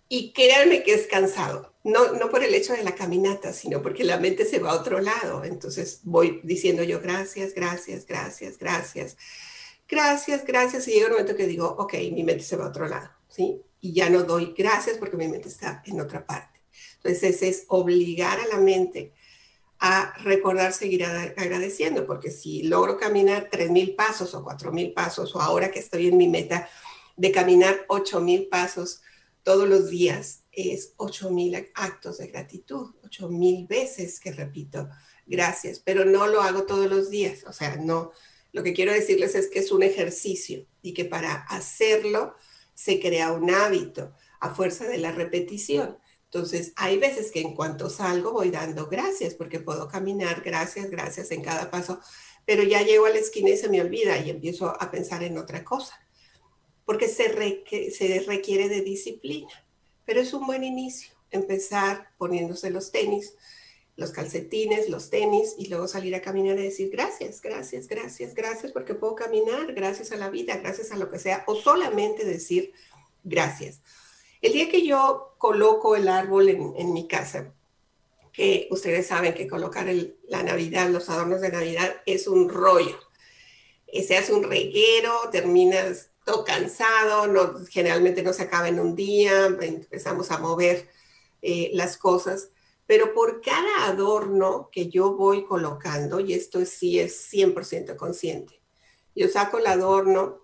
Y 0.09 0.33
créanme 0.33 0.83
que 0.83 0.95
es 0.95 1.07
cansado 1.07 1.73
no, 1.87 2.13
no 2.15 2.29
por 2.29 2.43
el 2.43 2.53
hecho 2.53 2.73
de 2.73 2.83
la 2.83 2.97
caminata, 2.97 3.53
sino 3.53 3.81
porque 3.81 4.03
la 4.03 4.19
mente 4.19 4.45
se 4.45 4.59
va 4.59 4.73
a 4.73 4.81
otro 4.81 5.01
lado. 5.01 5.45
Entonces 5.45 6.01
voy 6.03 6.41
diciendo 6.43 6.83
yo 6.83 7.01
gracias, 7.01 7.55
gracias, 7.55 8.05
gracias, 8.05 8.59
gracias, 8.59 9.17
gracias, 9.89 10.45
gracias. 10.45 10.89
Y 10.89 10.93
llega 10.93 11.07
un 11.07 11.13
momento 11.13 11.37
que 11.37 11.47
digo, 11.47 11.77
ok, 11.79 11.95
mi 12.13 12.25
mente 12.25 12.43
se 12.43 12.57
va 12.57 12.65
a 12.65 12.69
otro 12.71 12.89
lado, 12.89 13.09
¿sí? 13.29 13.63
Y 13.81 13.93
ya 13.93 14.11
no 14.11 14.25
doy 14.25 14.53
gracias 14.59 14.99
porque 14.99 15.17
mi 15.17 15.29
mente 15.29 15.49
está 15.49 15.83
en 15.87 16.01
otra 16.01 16.27
parte. 16.27 16.61
Entonces 16.97 17.43
es 17.43 17.65
obligar 17.69 18.41
a 18.41 18.49
la 18.49 18.59
mente 18.59 19.13
a 19.79 20.13
recordar 20.25 20.73
seguir 20.73 21.05
agradeciendo, 21.05 22.05
porque 22.05 22.33
si 22.33 22.65
logro 22.65 22.99
caminar 22.99 23.49
3.000 23.49 23.95
pasos 23.95 24.35
o 24.35 24.45
4.000 24.45 24.93
pasos, 24.93 25.37
o 25.37 25.41
ahora 25.41 25.71
que 25.71 25.79
estoy 25.79 26.09
en 26.09 26.17
mi 26.17 26.27
meta 26.27 26.69
de 27.17 27.31
caminar 27.31 27.87
8.000 27.89 28.49
pasos 28.49 29.03
todos 29.45 29.69
los 29.69 29.89
días, 29.89 30.43
es 30.57 30.97
8.000 30.97 31.71
actos 31.75 32.19
de 32.19 32.29
gratitud, 32.29 32.95
8.000 33.05 33.69
veces 33.69 34.19
que 34.19 34.33
repito 34.33 34.89
gracias, 35.27 35.81
pero 35.81 36.05
no 36.05 36.27
lo 36.27 36.41
hago 36.43 36.65
todos 36.65 36.91
los 36.91 37.11
días, 37.11 37.45
o 37.47 37.53
sea, 37.53 37.77
no, 37.77 38.11
lo 38.53 38.63
que 38.63 38.73
quiero 38.73 38.93
decirles 38.93 39.35
es 39.35 39.49
que 39.49 39.59
es 39.59 39.71
un 39.71 39.83
ejercicio 39.83 40.67
y 40.81 40.95
que 40.95 41.05
para 41.05 41.35
hacerlo 41.35 42.35
se 42.75 43.01
crea 43.01 43.33
un 43.33 43.51
hábito 43.51 44.15
a 44.41 44.55
fuerza 44.55 44.87
de 44.87 44.99
la 44.99 45.13
repetición. 45.13 45.99
Entonces, 46.25 46.73
hay 46.77 46.99
veces 46.99 47.31
que 47.31 47.41
en 47.41 47.55
cuanto 47.55 47.91
salgo 47.91 48.33
voy 48.33 48.51
dando 48.51 48.87
gracias 48.87 49.35
porque 49.35 49.61
puedo 49.61 49.89
caminar, 49.89 50.43
gracias, 50.43 50.91
gracias 50.91 51.31
en 51.33 51.43
cada 51.43 51.71
paso, 51.71 52.01
pero 52.47 52.63
ya 52.63 52.81
llego 52.83 53.05
a 53.07 53.11
la 53.11 53.19
esquina 53.19 53.51
y 53.51 53.59
se 53.59 53.69
me 53.69 53.81
olvida 53.81 54.19
y 54.19 54.31
empiezo 54.31 54.69
a 54.81 54.91
pensar 54.91 55.23
en 55.23 55.37
otra 55.37 55.63
cosa, 55.63 55.99
porque 56.87 57.09
se, 57.09 57.91
se 57.91 58.21
requiere 58.21 58.69
de 58.69 58.81
disciplina, 58.81 59.66
pero 60.07 60.21
es 60.21 60.33
un 60.33 60.47
buen 60.47 60.65
inicio 60.65 61.11
empezar 61.31 62.09
poniéndose 62.17 62.71
los 62.71 62.91
tenis, 62.93 63.35
los 63.97 64.11
calcetines, 64.11 64.89
los 64.89 65.11
tenis 65.11 65.55
y 65.59 65.69
luego 65.69 65.89
salir 65.89 66.15
a 66.15 66.21
caminar 66.21 66.59
y 66.59 66.63
decir 66.63 66.91
gracias, 66.91 67.41
gracias, 67.41 67.89
gracias, 67.89 68.35
gracias 68.35 68.73
porque 68.73 68.95
puedo 68.95 69.15
caminar, 69.15 69.73
gracias 69.75 70.13
a 70.13 70.17
la 70.17 70.31
vida, 70.31 70.57
gracias 70.57 70.93
a 70.93 70.97
lo 70.97 71.11
que 71.11 71.19
sea, 71.19 71.45
o 71.47 71.57
solamente 71.57 72.25
decir 72.25 72.73
gracias. 73.25 73.81
El 74.43 74.53
día 74.53 74.71
que 74.71 74.87
yo 74.87 75.35
coloco 75.39 75.97
el 75.97 76.09
árbol 76.09 76.49
en, 76.49 76.93
mi 76.93 77.09
casa, 77.09 77.53
que 78.33 78.69
ustedes 78.71 79.07
saben 79.07 79.35
que 79.35 79.49
colocar 79.49 79.87
la 80.29 80.43
Navidad, 80.43 80.91
los 80.91 81.09
adornos 81.09 81.41
de 81.41 81.51
Navidad 81.51 81.97
es 82.05 82.29
un 82.29 82.51
rollo. 82.51 83.01
Eh, 83.87 84.03
se 84.03 84.17
hace 84.17 84.35
un 84.35 84.43
reguero, 84.43 85.31
terminas 85.33 86.11
todo 86.27 86.45
cansado, 86.45 87.29
no, 87.29 87.65
generalmente 87.71 88.21
no 88.25 88.33
se 88.33 88.43
acaba 88.43 88.69
en 88.69 88.81
un 88.81 88.97
día, 88.97 89.47
empezamos 89.47 90.33
a 90.33 90.39
mover 90.39 90.89
eh, 91.41 91.71
las 91.73 91.97
cosas, 91.97 92.51
pero 92.85 93.15
por 93.15 93.41
cada 93.41 93.87
adorno 93.87 94.69
que 94.73 94.89
yo 94.89 95.15
voy 95.15 95.45
colocando, 95.45 96.19
y 96.19 96.33
esto 96.33 96.65
sí 96.65 96.99
es 96.99 97.33
100% 97.33 97.95
consciente, 97.95 98.61
yo 99.15 99.29
saco 99.29 99.59
el 99.59 99.69
adorno, 99.69 100.41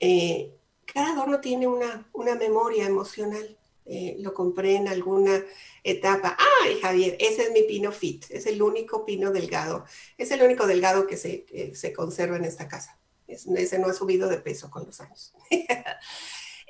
eh, 0.00 0.54
cada 0.84 1.12
adorno 1.12 1.40
tiene 1.40 1.66
una, 1.66 2.06
una 2.12 2.34
memoria 2.34 2.86
emocional. 2.86 3.58
Eh, 3.84 4.16
lo 4.20 4.32
compré 4.32 4.76
en 4.76 4.86
alguna 4.86 5.44
etapa. 5.82 6.36
¡Ay, 6.62 6.78
Javier! 6.80 7.16
Ese 7.18 7.44
es 7.44 7.52
mi 7.52 7.62
pino 7.62 7.90
fit. 7.90 8.26
Es 8.30 8.46
el 8.46 8.62
único 8.62 9.04
pino 9.04 9.32
delgado. 9.32 9.84
Es 10.18 10.30
el 10.30 10.42
único 10.42 10.68
delgado 10.68 11.06
que 11.08 11.16
se, 11.16 11.72
se 11.74 11.92
conserva 11.92 12.36
en 12.36 12.44
esta 12.44 12.68
casa. 12.68 13.01
Ese 13.32 13.78
no 13.78 13.88
ha 13.88 13.92
subido 13.92 14.28
de 14.28 14.38
peso 14.38 14.70
con 14.70 14.86
los 14.86 15.00
años. 15.00 15.34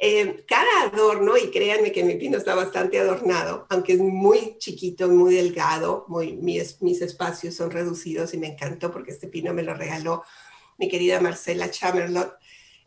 Eh, 0.04 0.44
cada 0.48 0.90
adorno, 0.90 1.36
y 1.36 1.52
créanme 1.52 1.92
que 1.92 2.02
mi 2.02 2.16
pino 2.16 2.36
está 2.36 2.56
bastante 2.56 2.98
adornado, 2.98 3.68
aunque 3.70 3.92
es 3.92 4.00
muy 4.00 4.58
chiquito, 4.58 5.08
muy 5.08 5.36
delgado, 5.36 6.06
mis, 6.40 6.82
mis 6.82 7.00
espacios 7.02 7.54
son 7.54 7.70
reducidos 7.70 8.34
y 8.34 8.38
me 8.38 8.48
encantó 8.48 8.90
porque 8.90 9.12
este 9.12 9.28
pino 9.28 9.54
me 9.54 9.62
lo 9.62 9.74
regaló 9.74 10.24
mi 10.82 10.88
querida 10.88 11.20
Marcela 11.20 11.70
Chamerlot, 11.70 12.34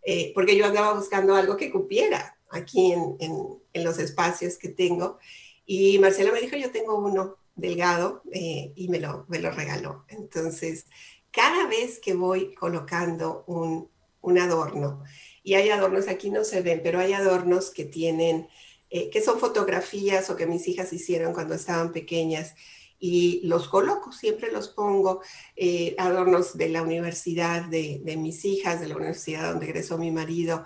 eh, 0.03 0.33
porque 0.35 0.57
yo 0.57 0.65
andaba 0.65 0.93
buscando 0.93 1.35
algo 1.35 1.55
que 1.55 1.71
cupiera 1.71 2.37
aquí 2.51 2.91
en, 2.91 3.15
en, 3.19 3.83
los 3.83 3.97
espacios 3.99 4.57
que 4.57 4.69
tengo. 4.69 5.17
Y 5.65 5.97
Marcela 5.99 6.33
me 6.33 6.41
dijo, 6.41 6.57
yo 6.57 6.71
tengo 6.71 6.97
uno 6.97 7.37
delgado 7.55 8.21
eh, 8.33 8.73
y 8.75 8.89
me 8.89 8.99
lo, 8.99 9.25
me 9.29 9.39
lo 9.39 9.51
regaló. 9.51 10.05
Entonces, 10.09 10.87
cada 11.35 11.67
vez 11.67 11.99
que 11.99 12.13
voy 12.13 12.55
colocando 12.55 13.43
un, 13.47 13.89
un 14.21 14.39
adorno, 14.39 15.03
y 15.43 15.53
hay 15.53 15.69
adornos, 15.69 16.07
aquí 16.07 16.31
no 16.31 16.43
se 16.43 16.61
ven, 16.61 16.81
pero 16.83 16.99
hay 16.99 17.13
adornos 17.13 17.69
que 17.69 17.85
tienen, 17.85 18.47
eh, 18.89 19.11
que 19.11 19.21
son 19.21 19.39
fotografías 19.39 20.29
o 20.31 20.35
que 20.35 20.47
mis 20.47 20.67
hijas 20.67 20.91
hicieron 20.91 21.33
cuando 21.33 21.53
estaban 21.53 21.91
pequeñas 21.91 22.55
y 22.97 23.41
los 23.43 23.67
coloco, 23.67 24.11
siempre 24.11 24.51
los 24.51 24.69
pongo, 24.69 25.21
eh, 25.55 25.93
adornos 25.99 26.57
de 26.57 26.69
la 26.69 26.81
universidad 26.81 27.65
de, 27.65 28.01
mis 28.17 28.43
hijas, 28.43 28.79
de 28.79 28.87
la 28.87 28.95
universidad 28.95 29.51
donde 29.51 29.67
egresó 29.67 29.99
mi 29.99 30.09
marido. 30.09 30.63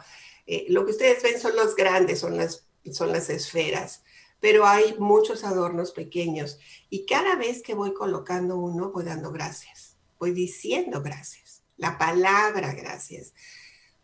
Eh, 0.47 0.65
lo 0.69 0.85
que 0.85 0.91
ustedes 0.91 1.21
ven 1.23 1.41
son 1.41 1.57
los 1.57 1.75
grandes, 1.75 2.19
son 2.19 2.37
las, 2.37 2.65
son 2.91 3.11
las 3.11 3.29
esferas, 3.29 4.03
pero 4.39 4.65
hay 4.65 4.95
muchos 4.97 5.43
adornos 5.43 5.91
pequeños 5.91 6.59
y 6.89 7.05
cada 7.05 7.35
vez 7.35 7.61
que 7.61 7.73
voy 7.73 7.93
colocando 7.93 8.57
uno 8.57 8.91
voy 8.91 9.03
dando 9.03 9.31
gracias, 9.31 9.88
voy 10.19 10.31
diciendo 10.31 11.01
gracias, 11.01 11.63
la 11.77 11.97
palabra 11.97 12.73
gracias 12.73 13.33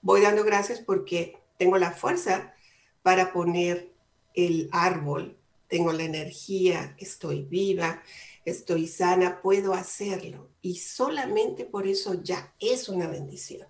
voy 0.06 0.22
dando 0.22 0.44
gracias 0.44 0.82
porque 0.82 1.36
tengo 1.58 1.80
la 1.80 1.90
fuerza 1.90 2.54
para 3.02 3.34
poner 3.34 3.92
el 4.36 4.70
árbol, 4.72 5.36
tengo 5.68 5.92
la 5.94 6.04
energía, 6.04 6.96
estoy 7.00 7.42
viva, 7.42 8.04
estoy 8.46 8.86
sana, 8.86 9.42
puedo 9.42 9.74
hacerlo. 9.74 10.48
Y 10.62 10.76
solamente 10.76 11.66
por 11.66 11.88
eso 11.88 12.22
ya 12.22 12.54
es 12.60 12.88
una 12.88 13.08
bendición. 13.08 13.68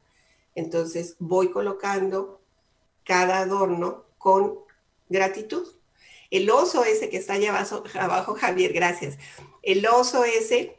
Entonces 0.55 1.15
voy 1.19 1.51
colocando 1.51 2.41
cada 3.05 3.39
adorno 3.39 4.03
con 4.17 4.59
gratitud. 5.07 5.65
El 6.31 6.49
oso 6.49 6.83
ese 6.83 7.09
que 7.09 7.17
está 7.17 7.33
allá 7.33 7.65
abajo, 7.93 8.35
Javier, 8.35 8.73
gracias. 8.73 9.17
El 9.61 9.87
oso 9.87 10.25
ese 10.25 10.75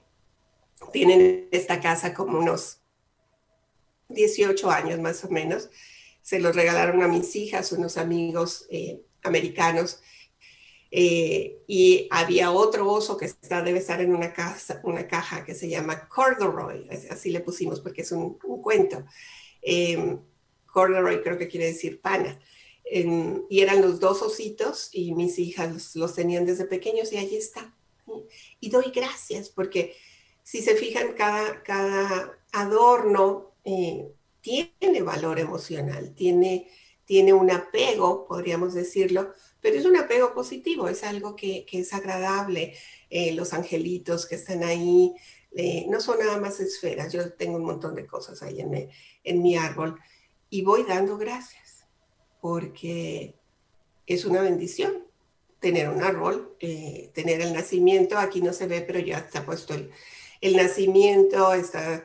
tiene 0.92 1.14
en 1.14 1.48
esta 1.50 1.80
casa 1.80 2.14
como 2.14 2.38
unos 2.38 2.80
18 4.08 4.70
años 4.70 5.00
más 5.00 5.24
o 5.24 5.30
menos. 5.30 5.70
Se 6.22 6.40
los 6.40 6.56
regalaron 6.56 7.02
a 7.02 7.08
mis 7.08 7.36
hijas, 7.36 7.72
unos 7.72 7.96
amigos 7.96 8.66
eh, 8.70 9.00
americanos. 9.22 10.00
Eh, 10.90 11.58
y 11.66 12.08
había 12.10 12.52
otro 12.52 12.88
oso 12.90 13.16
que 13.16 13.26
está, 13.26 13.62
debe 13.62 13.80
estar 13.80 14.00
en 14.00 14.14
una, 14.14 14.32
casa, 14.32 14.80
una 14.84 15.06
caja 15.06 15.44
que 15.44 15.54
se 15.54 15.68
llama 15.68 16.08
Corduroy, 16.08 16.88
así 17.10 17.30
le 17.30 17.40
pusimos 17.40 17.80
porque 17.80 18.02
es 18.02 18.12
un, 18.12 18.38
cuento. 18.38 19.04
Eh, 19.62 20.16
corduroy 20.66 21.22
creo 21.22 21.38
que 21.38 21.48
quiere 21.48 21.66
decir 21.66 22.00
pana. 22.00 22.38
y 22.88 23.60
eran 23.60 23.82
los 23.82 23.98
dos 23.98 24.22
ositos 24.22 24.90
y 24.92 25.12
mis 25.12 25.38
hijas 25.38 25.96
los, 25.96 26.14
tenían 26.14 26.46
desde 26.46 26.66
pequeños 26.66 27.12
y 27.12 27.18
allí 27.18 27.36
está. 27.36 27.74
Y 28.60 28.70
doy 28.70 28.92
gracias 28.94 29.48
porque 29.48 29.96
si 30.46 30.62
se 30.62 30.76
fijan, 30.76 31.14
cada, 31.14 31.64
cada 31.64 32.38
adorno 32.52 33.54
eh, 33.64 34.12
tiene 34.40 35.02
valor 35.02 35.40
emocional, 35.40 36.14
tiene, 36.14 36.70
tiene 37.04 37.32
un 37.32 37.50
apego, 37.50 38.28
podríamos 38.28 38.72
decirlo, 38.72 39.34
pero 39.60 39.76
es 39.76 39.84
un 39.84 39.96
apego 39.96 40.34
positivo, 40.34 40.86
es 40.86 41.02
algo 41.02 41.34
que, 41.34 41.66
es 41.72 41.92
agradable. 41.92 42.74
Eh, 43.10 43.32
los 43.32 43.54
angelitos 43.54 44.24
que 44.24 44.36
están 44.36 44.62
ahí 44.62 45.16
eh, 45.56 45.84
no 45.88 46.00
son 46.00 46.20
nada 46.20 46.38
más 46.38 46.60
esferas, 46.60 47.12
yo 47.12 47.32
tengo 47.32 47.56
un 47.56 47.64
montón 47.64 47.96
de 47.96 48.06
cosas 48.06 48.40
ahí 48.44 48.60
en 48.60 48.88
en 49.24 49.42
mi 49.42 49.56
árbol 49.56 49.98
y 50.48 50.62
voy 50.62 50.84
dando 50.84 51.18
gracias 51.18 51.88
porque 52.40 53.34
es 54.06 54.24
una 54.24 54.42
bendición 54.42 55.08
tener 55.58 55.88
un 55.88 56.04
árbol, 56.04 56.56
tener 56.60 57.40
el 57.40 57.52
nacimiento, 57.52 58.16
aquí 58.16 58.40
no 58.40 58.52
se 58.52 58.68
ve, 58.68 58.82
pero 58.82 59.00
ya 59.00 59.18
está 59.18 59.44
puesto 59.44 59.74
el, 59.74 59.90
el 60.40 60.56
nacimiento, 60.56 61.52
está, 61.52 62.04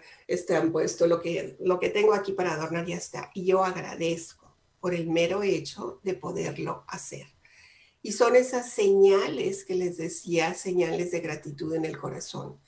han 0.56 0.72
puesto 0.72 1.08
lo 1.08 1.22
que, 1.22 1.58
lo 1.60 1.80
que 1.80 1.90
tengo 1.90 2.14
aquí 2.14 2.32
para 2.32 2.54
adornar 2.54 2.86
ya 2.86 2.98
está. 2.98 3.32
Y 3.34 3.46
yo 3.46 3.64
agradezco 3.64 4.56
por 4.80 4.94
el 4.94 5.10
mero 5.10 5.44
hecho 5.44 6.00
de 6.04 6.14
poderlo 6.14 6.84
hacer. 6.88 7.28
Y 8.02 8.14
son 8.14 8.36
esas 8.36 8.72
señales 8.72 9.64
que 9.64 9.76
les 9.76 9.98
decía, 9.98 10.54
señales 10.54 11.12
de 11.12 11.20
gratitud 11.20 11.76
en 11.76 11.86
el 11.86 11.98
corazón, 11.98 12.60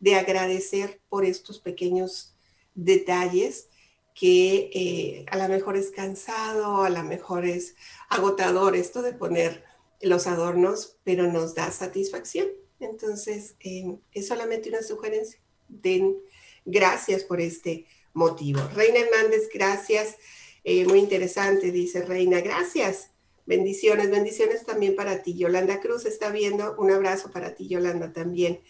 de 0.00 0.16
agradecer 0.16 1.00
por 1.08 1.24
estos 1.24 1.60
pequeños 1.60 2.34
detalles 2.74 3.68
que 4.14 4.70
eh, 4.74 5.26
a 5.30 5.36
lo 5.36 5.48
mejor 5.48 5.76
es 5.76 5.90
cansado, 5.90 6.82
a 6.82 6.90
lo 6.90 7.02
mejor 7.04 7.46
es 7.46 7.76
agotador 8.08 8.76
esto 8.76 9.02
de 9.02 9.12
poner 9.12 9.64
los 10.00 10.26
adornos, 10.26 10.98
pero 11.04 11.30
nos 11.30 11.54
da 11.54 11.70
satisfacción. 11.70 12.48
Entonces, 12.84 13.56
em, 13.60 13.98
es 14.12 14.26
solamente 14.26 14.68
una 14.68 14.82
sugerencia. 14.82 15.40
Den 15.68 16.16
gracias 16.64 17.24
por 17.24 17.40
este 17.40 17.86
motivo. 18.12 18.60
Reina 18.74 19.00
Hernández, 19.00 19.48
gracias. 19.52 20.16
Eh, 20.64 20.84
muy 20.86 20.98
interesante, 20.98 21.70
dice 21.70 22.02
Reina. 22.02 22.40
Gracias. 22.40 23.10
Bendiciones, 23.46 24.10
bendiciones 24.10 24.64
también 24.64 24.94
para 24.94 25.22
ti. 25.22 25.34
Yolanda 25.34 25.80
Cruz 25.80 26.06
está 26.06 26.30
viendo. 26.30 26.76
Un 26.78 26.90
abrazo 26.90 27.30
para 27.30 27.54
ti, 27.54 27.68
Yolanda, 27.68 28.12
también. 28.12 28.60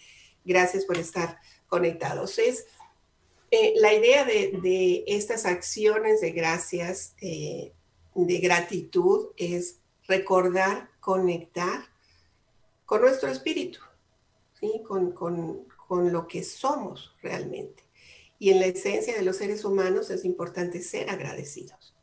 Gracias 0.44 0.85
por 0.85 0.96
estar 0.98 1.38
conectados. 1.66 2.38
Es 2.38 2.66
eh, 3.51 3.75
la 3.77 3.92
idea 3.92 4.25
de, 4.25 5.05
estas 5.07 5.44
acciones 5.44 6.20
de 6.20 6.33
gracias, 6.33 7.14
eh, 7.20 7.72
de 8.14 8.38
gratitud, 8.38 9.29
es 9.37 9.79
recordar, 10.09 10.90
conectar 11.01 11.85
con 12.87 13.03
nuestro 13.03 13.31
espíritu 13.31 13.81
con, 14.85 16.12
lo 16.12 16.27
que 16.27 16.42
somos 16.42 17.14
realmente. 17.22 17.85
Y 18.38 18.51
en 18.51 18.61
la 18.61 18.66
esencia 18.66 19.14
de 19.14 19.22
los 19.22 19.37
seres 19.37 19.64
humanos 19.64 20.11
es 20.11 20.25
importante 20.25 20.83
ser 20.83 21.11
agradecidos 21.11 21.94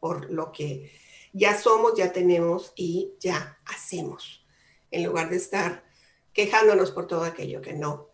por 0.00 0.30
lo 0.30 0.50
que 0.52 0.90
ya 1.32 1.58
somos, 1.58 1.94
ya 1.96 2.12
tenemos 2.12 2.72
y 2.74 3.12
ya 3.20 3.58
hacemos, 3.66 4.44
en 4.90 5.04
lugar 5.04 5.30
de 5.30 5.36
estar 5.36 5.84
quejándonos 6.32 6.90
por 6.90 7.06
todo 7.06 7.24
aquello 7.24 7.60
que 7.62 7.72
no, 7.72 8.08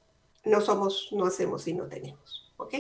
no 0.45 0.61
somos, 0.61 1.09
no 1.13 1.27
hacemos 1.27 1.67
y 1.67 1.75
no 1.75 1.89
tenemos. 1.89 2.53
¿Ok? 2.57 2.75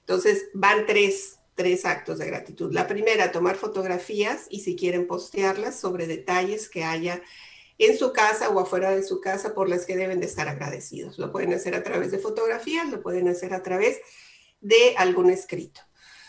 Entonces 0.00 0.50
van 0.52 0.86
tres, 0.86 1.38
tres 1.54 1.84
actos 1.84 2.18
de 2.18 2.26
gratitud. 2.26 2.72
La 2.72 2.86
primera, 2.86 3.32
tomar 3.32 3.56
fotografías 3.56 4.46
y 4.50 4.60
si 4.60 4.76
quieren 4.76 5.06
postearlas 5.06 5.78
sobre 5.78 6.06
detalles 6.06 6.68
que 6.68 6.84
haya 6.84 7.22
en 7.86 7.98
su 7.98 8.12
casa 8.12 8.48
o 8.48 8.60
afuera 8.60 8.90
de 8.90 9.02
su 9.02 9.20
casa 9.20 9.54
por 9.54 9.68
las 9.68 9.86
que 9.86 9.96
deben 9.96 10.20
de 10.20 10.26
estar 10.26 10.48
agradecidos. 10.48 11.18
Lo 11.18 11.32
pueden 11.32 11.52
hacer 11.52 11.74
a 11.74 11.82
través 11.82 12.10
de 12.12 12.18
fotografías, 12.18 12.88
lo 12.88 13.02
pueden 13.02 13.28
hacer 13.28 13.54
a 13.54 13.62
través 13.62 14.00
de 14.60 14.94
algún 14.96 15.30
escrito. 15.30 15.80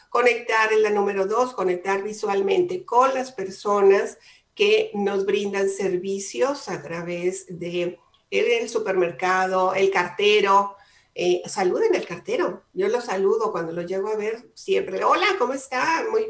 Conectar 0.10 0.74
en 0.74 0.84
la 0.84 0.89
número 0.89 1.26
dos, 1.28 1.54
conectar 1.54 2.04
visualmente 2.04 2.86
con 2.86 3.13
las 3.13 3.32
personas 3.32 4.18
que 4.56 4.92
nos 4.94 5.26
brindan 5.26 5.70
servicios 5.70 6.70
a 6.70 6.82
través 6.82 7.46
de 7.50 8.00
el 8.30 8.70
supermercado, 8.70 9.74
el 9.76 9.92
cartero. 9.92 10.76
Eh, 11.16 11.44
saluden 11.46 11.96
al 11.96 12.06
cartero. 12.08 12.63
Yo 12.74 12.88
lo 12.88 13.00
saludo 13.00 13.52
cuando 13.52 13.72
lo 13.72 13.84
llego 13.84 14.08
a 14.08 14.16
ver 14.16 14.50
siempre. 14.56 15.04
Hola, 15.04 15.28
¿cómo 15.38 15.54
está? 15.54 16.04
Muy, 16.10 16.26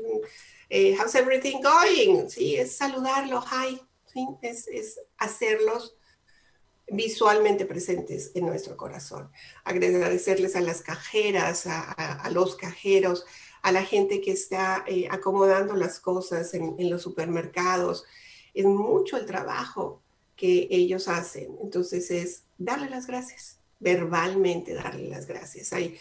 eh, 0.70 0.98
how's 1.00 1.16
everything 1.16 1.62
going? 1.62 2.28
Sí, 2.30 2.58
es 2.58 2.76
saludarlo. 2.76 3.42
Hi. 3.42 3.80
Es 4.42 5.00
hacerlos 5.18 5.96
visualmente 6.88 7.66
presentes 7.66 8.32
en 8.36 8.46
nuestro 8.46 8.78
corazón. 8.78 9.30
Agradecerles 9.64 10.56
a 10.56 10.62
las 10.62 10.82
cajeras, 10.82 11.66
a, 11.68 12.30
los 12.32 12.56
cajeros, 12.56 13.26
a 13.62 13.72
la 13.72 13.84
gente 13.84 14.22
que 14.22 14.32
está 14.32 14.84
eh, 14.88 15.08
acomodando 15.10 15.76
las 15.76 16.00
cosas 16.00 16.54
en, 16.54 16.90
los 16.90 17.02
supermercados. 17.02 18.06
Es 18.54 18.66
mucho 18.66 19.18
el 19.18 19.26
trabajo 19.26 20.02
que 20.36 20.68
ellos 20.70 21.08
hacen. 21.08 21.58
Entonces 21.62 22.12
es 22.12 22.44
darle 22.58 22.90
las 22.90 23.08
gracias, 23.08 23.60
verbalmente 23.80 24.74
darle 24.74 25.08
las 25.08 25.26
gracias. 25.26 25.74
Hay, 25.74 25.98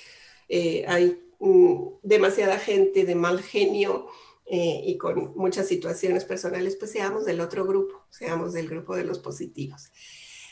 eh, 0.48 0.84
hay 0.88 1.22
mm, 1.38 1.86
demasiada 2.02 2.58
gente 2.58 3.04
de 3.04 3.14
mal 3.14 3.42
genio 3.42 4.08
eh, 4.54 4.82
y 4.84 4.98
con 4.98 5.32
muchas 5.34 5.66
situaciones 5.66 6.26
personales, 6.26 6.76
pues 6.76 6.90
seamos 6.90 7.24
del 7.24 7.40
otro 7.40 7.64
grupo, 7.64 8.04
seamos 8.10 8.52
del 8.52 8.68
grupo 8.68 8.94
de 8.94 9.04
los 9.04 9.18
positivos. 9.18 9.90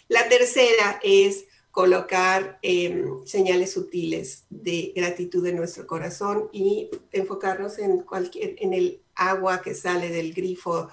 La 0.09 0.27
tercera 0.27 0.99
es 1.03 1.45
colocar 1.71 2.59
em, 2.63 3.27
señales 3.27 3.75
sutiles 3.75 4.47
de 4.49 4.95
gratitud 4.97 5.47
en 5.47 5.57
nuestro 5.57 5.87
corazón 5.87 6.49
y 6.51 6.89
enfocarnos 7.13 7.79
en, 7.79 7.99
cualquier, 7.99 8.55
en 8.61 8.73
el 8.73 9.03
agua 9.15 9.61
que 9.61 9.75
sale 9.75 10.09
del 10.09 10.33
grifo 10.33 10.89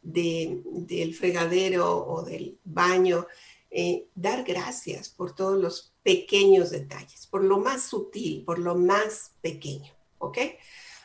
del 0.00 1.14
fregadero 1.18 2.06
o 2.06 2.22
del 2.22 2.60
baño. 2.62 3.26
Eh, 3.72 4.06
dar 4.14 4.44
gracias 4.44 5.08
por 5.08 5.34
todos 5.34 5.60
los 5.60 5.94
pequeños 6.04 6.70
detalles, 6.70 7.26
por 7.26 7.42
lo 7.42 7.58
más 7.58 7.82
sutil, 7.82 8.44
por 8.44 8.60
lo 8.60 8.76
más 8.76 9.32
pequeño. 9.40 9.92
¿Ok? 10.18 10.38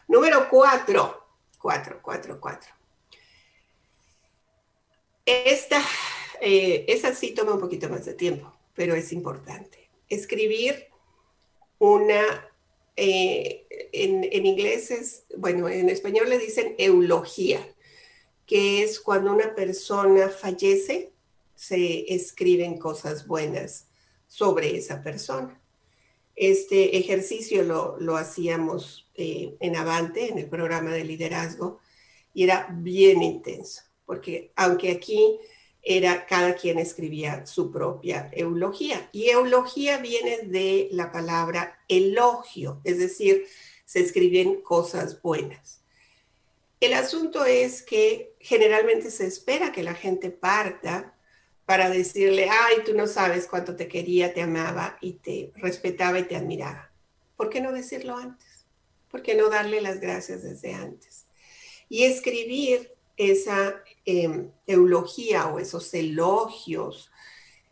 Número 0.08 0.48
cuatro, 0.52 1.27
cuatro, 1.68 2.00
cuatro, 2.02 2.40
cuatro. 2.40 2.70
Esta 5.26 5.84
eh, 6.40 6.86
esa 6.88 7.14
sí 7.14 7.32
toma 7.32 7.56
un 7.56 7.60
poquito 7.60 7.90
más 7.90 8.06
de 8.06 8.14
tiempo, 8.14 8.56
pero 8.74 8.96
es 8.96 9.12
importante. 9.12 9.90
Escribir 10.08 10.88
una, 11.78 12.24
eh, 12.96 13.68
en, 13.92 14.46
inglés 14.46 14.92
es, 14.92 15.26
bueno, 15.36 15.68
en 15.68 15.90
español 15.90 16.30
le 16.30 16.40
dicen 16.40 16.74
eulogía, 16.78 17.60
que 18.46 18.82
es 18.82 19.02
cuando 19.02 19.34
una 19.34 19.54
persona 19.54 20.30
fallece, 20.30 21.12
se 21.54 22.14
escriben 22.14 22.78
cosas 22.78 23.28
buenas 23.28 23.88
sobre 24.30 24.78
esa 24.78 25.04
persona. 25.04 25.60
Este 26.38 26.98
ejercicio 26.98 27.64
lo, 27.64 28.16
hacíamos 28.16 29.10
eh, 29.16 29.58
en 29.60 29.76
Avante, 29.76 30.30
en 30.30 30.38
el 30.38 30.48
programa 30.48 30.92
de 30.92 31.04
liderazgo, 31.04 31.80
y 32.34 32.44
era 32.44 32.70
bien 32.72 33.24
intenso, 33.24 33.82
porque 34.06 34.52
aunque 34.56 34.92
aquí 34.92 35.40
era 35.82 36.26
cada 36.26 36.56
quien 36.56 36.78
escribía 36.78 37.46
su 37.46 37.72
propia 37.72 38.30
eulogía. 38.34 39.10
Y 39.12 39.30
eulogía 39.30 39.98
viene 39.98 40.40
de 40.44 40.90
la 40.92 41.12
palabra 41.12 41.80
elogio, 41.88 42.82
es 42.84 43.00
decir, 43.00 43.48
se 43.86 44.02
escriben 44.02 44.62
cosas 44.62 45.22
buenas. 45.22 45.82
El 46.80 46.94
asunto 46.94 47.46
es 47.46 47.82
que 47.82 48.36
generalmente 48.40 49.10
se 49.10 49.26
espera 49.26 49.72
que 49.72 49.82
la 49.82 49.96
gente 49.96 50.30
parta 50.30 51.17
para 51.68 51.90
decirle, 51.90 52.48
ay, 52.50 52.78
tú 52.86 52.94
no 52.94 53.08
sabes 53.08 53.46
cuánto 53.46 53.76
te 53.76 53.90
quería, 53.90 54.34
te 54.34 54.42
amaba 54.42 54.98
y 55.02 55.16
te 55.16 55.52
respetaba 55.58 56.18
y 56.18 56.24
te 56.24 56.38
admiraba. 56.38 56.94
¿Por 57.36 57.50
qué 57.50 57.60
no 57.60 57.74
decirlo 57.74 58.16
antes? 58.16 58.66
¿Por 59.12 59.22
qué 59.22 59.36
no 59.36 59.50
darle 59.50 59.82
las 59.82 60.00
gracias 60.00 60.44
desde 60.44 60.74
antes? 60.74 61.28
Y 61.90 62.06
escribir 62.06 62.94
esa 63.18 63.84
em, 64.06 64.50
eulogía 64.66 65.48
o 65.48 65.60
esos 65.60 65.94
elogios 65.94 67.12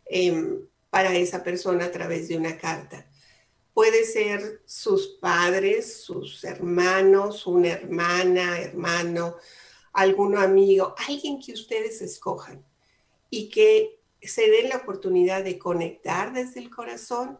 em, 0.04 0.60
para 0.90 1.14
esa 1.14 1.42
persona 1.42 1.86
a 1.86 1.90
través 1.90 2.28
de 2.28 2.36
una 2.36 2.58
carta. 2.58 3.08
Puede 3.72 4.04
ser 4.04 4.60
sus 4.66 5.16
padres, 5.22 6.02
sus 6.02 6.44
hermanos, 6.44 7.46
una 7.46 7.68
hermana, 7.68 8.60
hermano, 8.60 9.36
algún 9.94 10.36
amigo, 10.36 10.94
alguien 10.98 11.40
que 11.40 11.54
ustedes 11.54 12.02
escojan 12.02 12.62
y 13.30 13.48
que 13.50 14.00
se 14.22 14.50
den 14.50 14.68
la 14.68 14.78
oportunidad 14.78 15.44
de 15.44 15.58
conectar 15.58 16.32
desde 16.32 16.60
el 16.60 16.70
corazón 16.70 17.38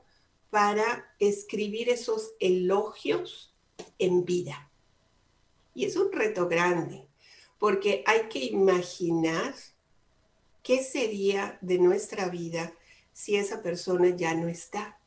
para 0.50 1.14
escribir 1.18 1.88
esos 1.88 2.32
elogios 2.40 3.54
en 3.98 4.24
vida. 4.24 4.70
Y 5.74 5.84
es 5.84 5.96
un 5.96 6.10
reto 6.12 6.48
grande, 6.48 7.06
porque 7.58 8.02
hay 8.06 8.28
que 8.28 8.44
imaginar 8.44 9.54
qué 10.62 10.82
sería 10.82 11.58
de 11.60 11.78
nuestra 11.78 12.28
vida 12.28 12.72
si 13.12 13.36
esa 13.36 13.62
persona 13.62 14.10
ya 14.10 14.34
no 14.34 14.48
está, 14.48 14.98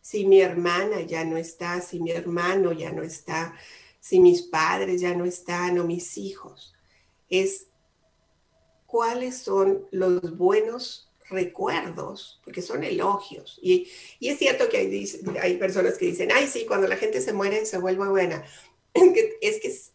si 0.00 0.26
mi 0.26 0.40
hermana 0.40 1.00
ya 1.02 1.24
no 1.24 1.36
está, 1.36 1.80
si 1.80 2.00
mi 2.00 2.10
hermano 2.10 2.72
ya 2.72 2.92
no 2.92 3.02
está, 3.02 3.56
si 4.00 4.18
mis 4.18 4.42
padres 4.42 5.00
ya 5.00 5.14
no 5.14 5.24
están 5.24 5.78
o 5.78 5.84
mis 5.84 6.18
hijos. 6.18 6.74
Es 7.28 7.68
cuáles 8.92 9.38
son 9.38 9.88
los 9.90 10.36
buenos 10.36 11.08
recuerdos, 11.30 12.42
porque 12.44 12.60
son 12.60 12.84
elogios. 12.84 13.58
Y, 13.62 13.88
es 14.20 14.38
cierto 14.38 14.68
que 14.68 14.76
hay, 14.76 15.08
hay, 15.40 15.56
personas 15.56 15.96
que 15.96 16.04
dicen, 16.04 16.30
ay, 16.30 16.46
sí, 16.46 16.66
cuando 16.66 16.86
la 16.86 16.98
gente 16.98 17.22
se 17.22 17.32
muere 17.32 17.64
se 17.64 17.78
vuelve 17.78 18.06
buena. 18.06 18.44
Es 19.40 19.60
que, 19.60 19.68
es 19.68 19.92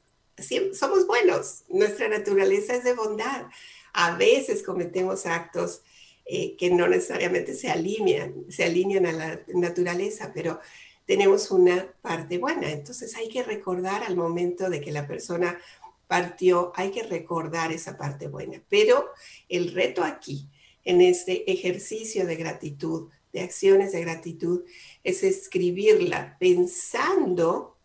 somos 0.77 1.05
buenos, 1.05 1.63
nuestra 1.69 2.07
naturaleza 2.09 2.75
es 2.75 2.83
de 2.83 2.93
bondad. 2.93 3.45
A 3.93 4.17
veces 4.17 4.63
cometemos 4.63 5.27
actos 5.27 5.81
eh, 6.25 6.55
que 6.57 6.71
no 6.71 6.87
necesariamente 6.87 7.53
se 7.53 7.69
alinean, 7.69 8.45
se 8.49 8.63
alinean 8.63 9.05
a 9.05 9.11
la 9.11 9.41
naturaleza, 9.53 10.31
pero 10.33 10.59
tenemos 11.05 11.51
una 11.51 11.87
parte 12.01 12.39
buena. 12.39 12.71
Entonces 12.71 13.15
hay 13.15 13.29
que 13.29 13.43
recordar 13.43 14.03
al 14.03 14.15
momento 14.15 14.71
de 14.71 14.81
que 14.81 14.91
la 14.91 15.07
persona 15.07 15.59
partió, 16.07 16.71
hay 16.75 16.91
que 16.91 17.03
recordar 17.03 17.71
esa 17.71 17.97
parte 17.97 18.27
buena. 18.27 18.63
Pero 18.69 19.09
el 19.49 19.73
reto 19.73 20.03
aquí, 20.03 20.49
en 20.83 21.01
este 21.01 21.51
ejercicio 21.51 22.25
de 22.25 22.35
gratitud, 22.35 23.09
de 23.33 23.41
acciones 23.41 23.91
de 23.91 24.01
gratitud, 24.01 24.63
es 25.03 25.23
escribirla 25.23 26.37
pensando 26.39 27.77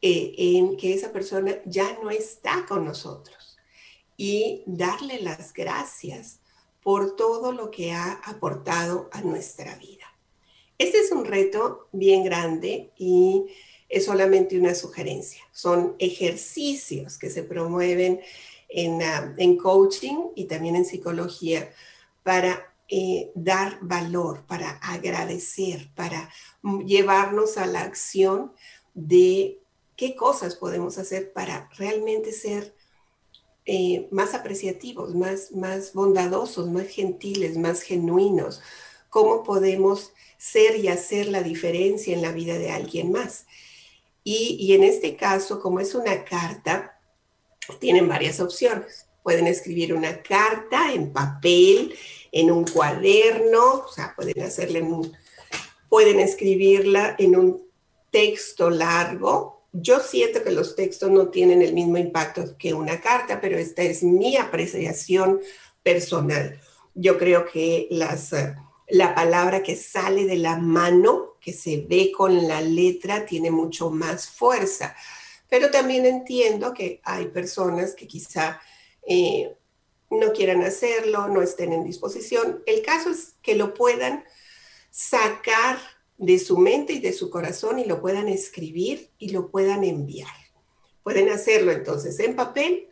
eh, 0.00 0.34
en 0.36 0.76
que 0.76 0.94
esa 0.94 1.12
persona 1.12 1.56
ya 1.64 1.98
no 2.02 2.10
está 2.10 2.64
con 2.66 2.84
nosotros 2.84 3.58
y 4.16 4.62
darle 4.66 5.20
las 5.20 5.52
gracias 5.52 6.40
por 6.82 7.16
todo 7.16 7.52
lo 7.52 7.70
que 7.70 7.92
ha 7.92 8.12
aportado 8.24 9.08
a 9.12 9.20
nuestra 9.22 9.76
vida. 9.76 10.04
Este 10.78 10.98
es 10.98 11.12
un 11.12 11.24
reto 11.24 11.88
bien 11.92 12.24
grande 12.24 12.92
y 12.96 13.46
es 13.92 14.06
solamente 14.06 14.58
una 14.58 14.74
sugerencia. 14.74 15.42
Son 15.52 15.94
ejercicios 15.98 17.18
que 17.18 17.28
se 17.28 17.42
promueven 17.42 18.22
en, 18.70 19.02
ah, 19.02 19.36
coaching 19.62 20.30
y 20.34 20.46
también 20.46 20.76
en 20.76 20.86
psicología 20.86 21.70
para 22.22 22.74
eh, 22.88 23.30
dar 23.34 23.78
valor, 23.82 24.46
para 24.46 24.70
agradecer, 24.78 25.90
para 25.94 26.30
llevarnos 26.86 27.58
a 27.58 27.66
la 27.66 27.82
acción 27.82 28.52
de 28.94 29.58
qué 29.94 30.16
cosas 30.16 30.56
podemos 30.56 30.96
hacer 30.96 31.30
para 31.34 31.68
realmente 31.76 32.32
ser 32.32 32.74
eh, 33.66 34.08
más 34.10 34.32
apreciativos, 34.32 35.14
más, 35.14 35.52
más 35.52 35.92
bondadosos, 35.92 36.66
más 36.70 36.88
gentiles, 36.88 37.58
más 37.58 37.82
genuinos, 37.82 38.62
cómo 39.10 39.42
podemos 39.42 40.14
ser 40.38 40.76
y 40.76 40.88
hacer 40.88 41.28
la 41.28 41.42
diferencia 41.42 42.14
en 42.14 42.22
la 42.22 42.32
vida 42.32 42.58
de 42.58 42.70
alguien 42.70 43.12
más. 43.12 43.46
Y, 44.24 44.72
en 44.74 44.84
este 44.84 45.16
caso, 45.16 45.60
como 45.60 45.80
es 45.80 45.94
una 45.94 46.24
carta, 46.24 47.00
tienen 47.80 48.08
varias 48.08 48.40
opciones. 48.40 49.06
Pueden 49.22 49.46
escribir 49.46 49.94
una 49.94 50.22
carta 50.22 50.92
en 50.92 51.12
papel, 51.12 51.94
en 52.30 52.50
un 52.50 52.64
cuaderno, 52.64 53.84
o 53.86 53.88
sea, 53.92 54.14
pueden 54.16 54.42
hacerla 54.42 54.78
en 54.78 54.92
un, 54.92 55.12
pueden 55.88 56.20
escribirla 56.20 57.16
en 57.18 57.36
un 57.36 57.62
texto 58.10 58.70
largo, 58.70 59.62
yo 59.72 60.00
siento 60.00 60.44
que 60.44 60.50
los 60.50 60.76
textos 60.76 61.10
no 61.10 61.28
tienen 61.28 61.62
el 61.62 61.72
mismo 61.72 61.96
impacto 61.96 62.56
que 62.58 62.74
una 62.74 63.00
carta, 63.00 63.40
pero 63.40 63.56
esta 63.56 63.82
es 63.82 64.02
mi 64.02 64.36
apreciación 64.36 65.40
personal. 65.82 66.60
yo 66.94 67.16
creo 67.16 67.46
que 67.46 67.88
las, 67.90 68.34
eh, 68.34 68.54
la 68.88 69.14
palabra 69.14 69.62
que 69.62 69.76
sale 69.76 70.26
de 70.26 70.36
la 70.36 70.58
mano, 70.58 71.31
que 71.42 71.52
se 71.52 71.84
ve 71.88 72.12
con 72.16 72.46
la 72.46 72.60
letra, 72.60 73.26
tiene 73.26 73.50
mucho 73.50 73.90
más 73.90 74.28
fuerza. 74.28 74.94
Pero 75.50 75.70
también 75.70 76.06
entiendo 76.06 76.72
que 76.72 77.00
hay 77.04 77.26
personas 77.26 77.94
que 77.94 78.06
quizá 78.06 78.60
eh, 79.06 79.54
no 80.08 80.32
quieran 80.32 80.62
hacerlo, 80.62 81.28
no 81.28 81.42
estén 81.42 81.72
en 81.72 81.84
disposición. 81.84 82.62
El 82.64 82.82
caso 82.82 83.10
es 83.10 83.34
que 83.42 83.56
lo 83.56 83.74
puedan 83.74 84.24
sacar 84.90 85.78
de 86.16 86.38
su 86.38 86.56
mente 86.56 86.92
y 86.92 87.00
de 87.00 87.12
su 87.12 87.28
corazón 87.28 87.80
y 87.80 87.84
lo 87.84 88.00
puedan 88.00 88.28
escribir 88.28 89.10
y 89.18 89.30
lo 89.30 89.50
puedan 89.50 89.82
enviar. 89.82 90.30
Pueden 91.02 91.28
hacerlo 91.28 91.72
entonces 91.72 92.20
en 92.20 92.36
papel, 92.36 92.88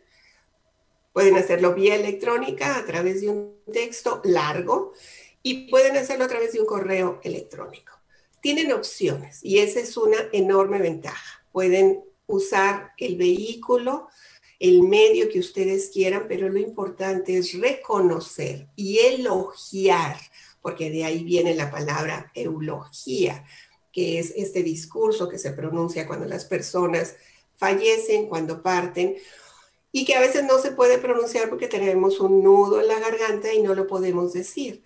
pueden 1.13 1.37
hacerlo 1.37 1.73
vía 1.73 1.95
electrónica 1.95 2.75
a 2.75 2.85
través 2.85 3.21
de 3.21 3.29
un 3.29 3.55
texto 3.71 4.21
largo 4.25 4.91
y 5.41 5.69
pueden 5.69 5.95
hacerlo 5.95 6.25
a 6.25 6.27
través 6.27 6.51
de 6.51 6.59
un 6.59 6.65
correo 6.65 7.21
electrónico. 7.23 7.90
Tienen 8.41 8.71
opciones 8.71 9.39
y 9.43 9.59
esa 9.59 9.79
es 9.79 9.95
una 9.97 10.17
enorme 10.31 10.79
ventaja. 10.79 11.45
Pueden 11.51 12.03
usar 12.27 12.91
el 12.97 13.15
vehículo, 13.17 14.07
el 14.59 14.83
medio 14.83 15.29
que 15.29 15.39
ustedes 15.39 15.89
quieran, 15.89 16.25
pero 16.27 16.49
lo 16.49 16.59
importante 16.59 17.37
es 17.37 17.59
reconocer 17.59 18.67
y 18.75 18.99
elogiar, 18.99 20.17
porque 20.61 20.89
de 20.89 21.03
ahí 21.03 21.23
viene 21.23 21.55
la 21.55 21.71
palabra 21.71 22.31
eulogía, 22.33 23.45
que 23.91 24.19
es 24.19 24.33
este 24.35 24.63
discurso 24.63 25.27
que 25.29 25.37
se 25.37 25.51
pronuncia 25.51 26.07
cuando 26.07 26.25
las 26.25 26.45
personas 26.45 27.15
fallecen, 27.57 28.27
cuando 28.27 28.61
parten, 28.63 29.17
y 29.91 30.05
que 30.05 30.15
a 30.15 30.21
veces 30.21 30.45
no 30.45 30.57
se 30.59 30.71
puede 30.71 30.97
pronunciar 30.97 31.49
porque 31.49 31.67
tenemos 31.67 32.19
un 32.19 32.43
nudo 32.43 32.79
en 32.79 32.87
la 32.87 32.99
garganta 32.99 33.53
y 33.53 33.61
no 33.61 33.75
lo 33.75 33.87
podemos 33.87 34.33
decir. 34.33 34.83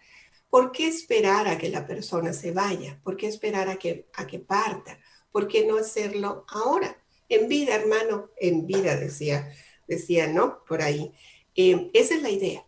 ¿Por 0.55 0.71
qué 0.71 0.87
esperar 0.87 1.49
a 1.49 1.57
que 1.57 1.67
la 1.67 1.85
persona 1.85 2.31
se 2.31 2.53
vaya? 2.53 2.97
¿Por 3.03 3.17
qué 3.17 3.27
esperar 3.27 3.67
a 3.67 3.75
que, 3.75 4.07
a 4.13 4.25
que 4.25 4.39
parta? 4.39 4.97
¿Por 5.29 5.49
qué 5.49 5.65
no 5.65 5.75
hacerlo 5.75 6.45
ahora? 6.47 6.97
En 7.27 7.49
vida, 7.49 7.75
hermano, 7.75 8.29
en 8.37 8.65
vida, 8.65 8.95
decía, 8.95 9.53
decía, 9.85 10.27
¿no? 10.27 10.63
Por 10.63 10.81
ahí. 10.81 11.11
Eh, 11.55 11.91
esa 11.93 12.15
es 12.15 12.21
la 12.21 12.29
idea, 12.29 12.65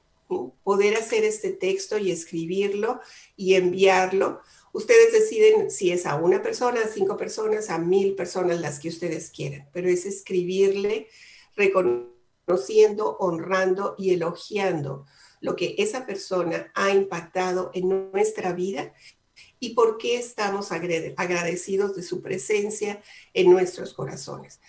poder 0.65 0.97
hacer 0.97 1.23
este 1.23 1.51
texto 1.51 1.97
y 1.97 2.11
escribirlo 2.11 2.99
y 3.37 3.53
enviarlo. 3.53 4.41
Ustedes 4.73 5.13
deciden 5.13 5.71
si 5.71 5.93
es 5.93 6.05
a 6.05 6.15
una 6.15 6.41
persona, 6.41 6.81
a 6.81 6.89
cinco 6.89 7.15
personas, 7.15 7.69
a 7.69 7.77
mil 7.77 8.15
personas, 8.15 8.59
las 8.59 8.79
que 8.79 8.89
ustedes 8.89 9.31
quieran, 9.31 9.69
pero 9.71 9.87
es 9.87 10.05
escribirle 10.05 11.07
reconociendo, 11.55 13.15
honrando 13.17 13.95
y 13.97 14.13
elogiando 14.13 15.05
lo 15.39 15.55
que 15.55 15.75
esa 15.77 16.05
persona 16.05 16.71
ha 16.73 16.91
impactado 16.91 17.71
en 17.73 18.11
nuestra 18.11 18.53
vida 18.53 18.93
y 19.59 19.73
por 19.73 19.97
qué 19.97 20.17
estamos 20.17 20.71
agradecidos 20.71 21.95
de 21.95 22.03
su 22.03 22.21
presencia 22.21 23.01
en 23.33 23.51
nuestros 23.51 23.93
corazones. 23.93 24.59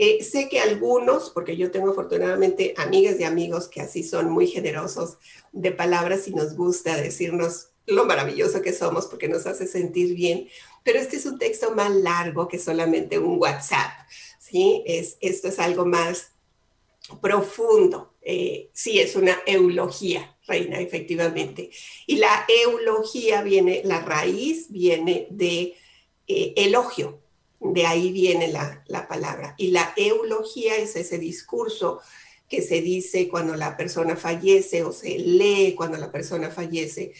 Eh, 0.00 0.22
sé 0.22 0.48
que 0.48 0.60
algunos, 0.60 1.30
porque 1.30 1.56
yo 1.56 1.72
tengo 1.72 1.90
afortunadamente 1.90 2.72
amigas 2.76 3.18
y 3.18 3.24
amigos 3.24 3.66
que 3.66 3.80
así 3.80 4.04
son 4.04 4.30
muy 4.30 4.46
generosos 4.46 5.18
de 5.52 5.72
palabras 5.72 6.28
y 6.28 6.34
nos 6.34 6.54
gusta 6.54 6.96
decirnos 6.96 7.70
lo 7.84 8.04
maravilloso 8.04 8.62
que 8.62 8.72
somos 8.72 9.06
porque 9.06 9.28
nos 9.28 9.46
hace 9.46 9.66
sentir 9.66 10.14
bien, 10.14 10.48
pero 10.84 11.00
este 11.00 11.16
es 11.16 11.26
un 11.26 11.38
texto 11.38 11.74
más 11.74 11.90
largo 11.90 12.46
que 12.46 12.58
solamente 12.58 13.18
un 13.18 13.38
WhatsApp, 13.40 13.90
¿sí? 14.38 14.84
Es, 14.86 15.16
esto 15.20 15.48
es 15.48 15.58
algo 15.58 15.84
más 15.84 16.32
profundo. 17.20 18.14
Eh, 18.22 18.70
sí, 18.72 18.98
es 18.98 19.16
una 19.16 19.38
eulogía, 19.46 20.36
reina, 20.46 20.80
efectivamente. 20.80 21.70
Y 22.06 22.16
la 22.16 22.46
eulogía 22.64 23.42
viene, 23.42 23.82
la 23.84 24.00
raíz 24.00 24.70
viene 24.70 25.26
de 25.30 25.74
eh, 26.26 26.52
elogio, 26.56 27.22
de 27.60 27.86
ahí 27.86 28.12
viene 28.12 28.48
la, 28.48 28.84
la, 28.86 29.08
palabra. 29.08 29.54
Y 29.58 29.68
la 29.70 29.92
eulogía 29.96 30.76
es 30.76 30.94
ese 30.96 31.18
discurso 31.18 32.00
que 32.48 32.62
se 32.62 32.80
dice 32.80 33.28
cuando 33.28 33.56
la 33.56 33.76
persona 33.76 34.16
fallece 34.16 34.84
o 34.84 34.92
se 34.92 35.18
lee 35.18 35.74
cuando 35.76 35.98
la 35.98 36.10
persona 36.10 36.50
fallece, 36.50 37.12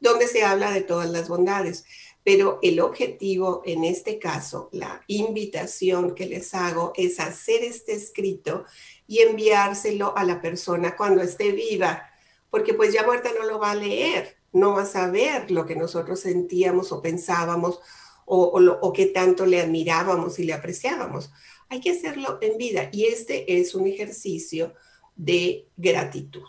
donde 0.00 0.26
se 0.26 0.42
habla 0.42 0.72
de 0.72 0.80
todas 0.82 1.10
las 1.10 1.28
bondades. 1.28 1.84
Pero 2.24 2.60
el 2.62 2.80
objetivo 2.80 3.62
en 3.64 3.84
este 3.84 4.18
caso, 4.18 4.68
la 4.72 5.02
invitación 5.08 6.14
que 6.14 6.26
les 6.26 6.54
hago 6.54 6.92
es 6.96 7.18
hacer 7.18 7.64
este 7.64 7.94
escrito 7.94 8.64
y 9.12 9.18
enviárselo 9.18 10.16
a 10.16 10.24
la 10.24 10.40
persona 10.40 10.96
cuando 10.96 11.20
esté 11.20 11.52
viva, 11.52 12.08
porque 12.48 12.72
pues 12.72 12.94
ya 12.94 13.04
muerta 13.04 13.28
no 13.38 13.44
lo 13.44 13.58
va 13.58 13.72
a 13.72 13.74
leer, 13.74 14.38
no 14.52 14.72
va 14.72 14.82
a 14.82 14.86
saber 14.86 15.50
lo 15.50 15.66
que 15.66 15.76
nosotros 15.76 16.20
sentíamos 16.20 16.92
o 16.92 17.02
pensábamos 17.02 17.78
o, 18.24 18.92
qué 18.94 19.04
tanto 19.04 19.44
le 19.44 19.60
admirábamos 19.60 20.38
y 20.38 20.44
le 20.44 20.54
apreciábamos. 20.54 21.30
Hay 21.68 21.82
que 21.82 21.90
hacerlo 21.90 22.38
en 22.40 22.56
vida 22.56 22.88
y 22.90 23.04
este 23.04 23.60
es 23.60 23.74
un 23.74 23.86
ejercicio 23.86 24.72
de 25.14 25.68
gratitud, 25.76 26.44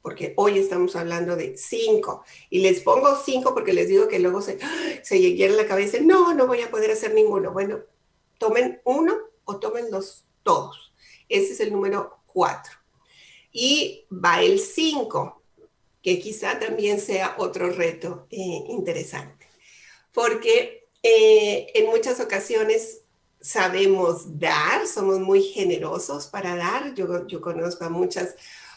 porque 0.00 0.34
hoy 0.36 0.60
estamos 0.60 0.94
hablando 0.94 1.34
de 1.34 1.56
cinco 1.56 2.22
y 2.48 2.60
les 2.60 2.80
pongo 2.82 3.18
cinco 3.24 3.54
porque 3.54 3.72
les 3.72 3.88
digo 3.88 4.06
que 4.06 4.20
luego 4.20 4.40
se, 4.40 4.60
se 5.02 5.18
llegan 5.18 5.56
la 5.56 5.66
cabeza, 5.66 5.98
no, 6.00 6.32
no 6.32 6.46
voy 6.46 6.60
a 6.60 6.70
poder 6.70 6.92
hacer 6.92 7.12
ninguno. 7.12 7.52
Bueno, 7.52 7.80
tomen 8.38 8.80
uno 8.84 9.14
o 9.46 9.58
tomen 9.58 9.90
los 9.90 10.26
todos. 10.44 10.83
Ese 11.28 11.52
es 11.52 11.60
el 11.60 11.72
número 11.72 12.18
cuatro. 12.26 12.72
Y 13.52 14.04
va 14.10 14.42
el 14.42 14.58
cinco, 14.58 15.42
que 16.02 16.18
quizá 16.18 16.58
también 16.58 17.00
sea 17.00 17.36
otro 17.38 17.70
reto 17.70 18.26
eh, 18.30 18.64
interesante, 18.68 19.46
porque 20.12 20.88
eh, 21.02 21.70
en 21.74 21.86
muchas 21.86 22.20
ocasiones 22.20 23.02
sabemos 23.40 24.38
dar, 24.38 24.86
somos 24.86 25.20
muy 25.20 25.42
generosos 25.42 26.26
para 26.26 26.56
dar. 26.56 26.94
Yo, 26.94 27.26
yo 27.26 27.40
conozco 27.40 27.84
a 27.84 27.90
muchas 27.90 28.34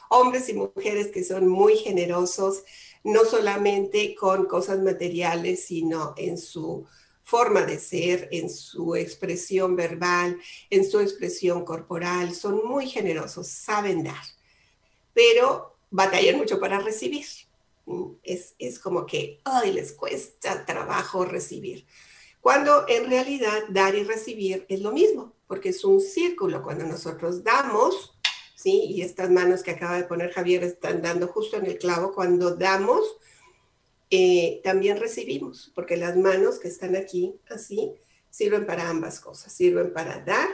hombres 0.10 0.50
y 0.50 0.54
mujeres 0.54 1.08
que 1.08 1.24
son 1.24 1.48
muy 1.48 1.78
generosos, 1.78 2.64
no 3.04 3.26
solamente 3.26 4.14
con 4.16 4.45
cosas 4.45 4.80
materiales, 4.80 5.66
sino 5.66 6.14
en 6.18 6.38
su 6.38 6.86
forma 7.28 7.63
de 7.63 7.78
ser, 7.78 8.30
en 8.32 8.49
su 8.49 8.95
expresión 8.95 9.75
verbal, 9.75 10.39
en 10.69 10.89
su 10.89 11.01
expresión 11.01 11.65
corporal. 11.65 12.34
Son 12.34 12.65
muy 12.65 12.88
generosos, 12.88 13.49
saben 13.49 14.01
dar, 14.01 14.23
pero 15.13 15.75
batallan 15.91 16.38
mucho 16.38 16.57
para 16.57 16.80
recibir. 16.80 17.25
Es, 18.23 18.55
es 18.59 18.80
como 18.80 19.05
que, 19.05 19.41
ay, 19.43 19.73
les 19.73 19.91
cuesta 19.91 20.65
trabajo 20.65 21.25
recibir. 21.25 21.86
Cuando 22.39 22.88
en 22.88 23.09
realidad 23.09 23.63
dar 23.67 23.93
y 23.95 24.05
recibir 24.05 24.65
es 24.69 24.80
lo 24.80 24.93
mismo, 24.93 25.34
porque 25.47 25.69
es 25.69 25.84
un 25.84 25.99
círculo. 25.99 26.63
Cuando 26.63 26.86
nosotros 26.86 27.43
damos, 27.43 28.17
¿sí? 28.55 28.86
Y 28.88 29.01
estas 29.01 29.30
manos 29.30 29.63
que 29.63 29.71
acaba 29.71 29.97
de 29.97 30.05
poner 30.05 30.32
Javier 30.32 30.63
están 30.63 31.01
dando 31.01 31.28
justo 31.28 31.57
en 31.57 31.65
el 31.65 31.78
clavo, 31.78 32.13
cuando 32.13 32.55
damos, 32.55 33.17
eh, 34.10 34.62
también 34.64 34.97
recibimos, 34.97 35.72
porque 35.76 35.97
las 35.97 36.16
manos 36.16 36.60
que 36.60 36.70
están 36.70 36.95
aquí, 36.95 37.36
así, 37.49 37.93
sirven 38.30 38.66
para 38.66 38.89
ambas 38.89 39.20
cosas, 39.20 39.51
sirven 39.51 39.91
para 39.91 40.20
dar 40.20 40.47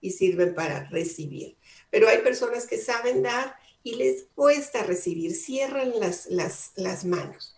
y 0.00 0.10
sirven 0.10 0.54
para 0.54 0.84
recibir. 0.90 1.56
Pero 1.90 2.08
hay 2.08 2.18
personas 2.18 2.66
que 2.66 2.76
saben 2.76 3.22
dar 3.22 3.56
y 3.82 3.94
les 3.94 4.26
cuesta 4.34 4.82
recibir, 4.82 5.34
cierran 5.34 5.92
las, 5.98 6.26
las, 6.76 7.04
manos. 7.06 7.56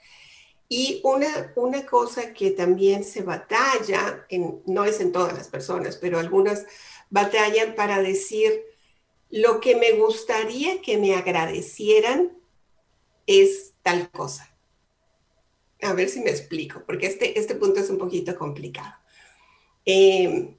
Y 0.68 1.00
una, 1.02 1.52
una 1.56 1.84
cosa 1.84 2.32
que 2.32 2.52
también 2.52 3.02
se 3.02 3.22
batalla, 3.22 4.24
en, 4.28 4.62
no 4.66 4.84
es 4.84 5.00
en 5.00 5.10
todas 5.10 5.32
las 5.32 5.48
personas, 5.48 5.96
pero 5.96 6.20
algunas 6.20 6.64
batallan 7.08 7.74
para 7.74 8.00
decir, 8.00 8.62
lo 9.30 9.60
que 9.60 9.74
me 9.74 9.92
gustaría 9.92 10.80
que 10.80 10.96
me 10.96 11.16
agradecieran 11.16 12.38
es 13.26 13.72
tal 13.82 14.10
cosa 14.12 14.49
a 15.82 15.92
ver 15.92 16.08
si 16.08 16.20
me 16.20 16.30
explico, 16.30 16.82
porque 16.86 17.06
este, 17.06 17.38
este 17.38 17.54
punto 17.54 17.80
es 17.80 17.90
un 17.90 17.98
poquito 17.98 18.36
complicado. 18.36 18.94
Em, 19.84 20.56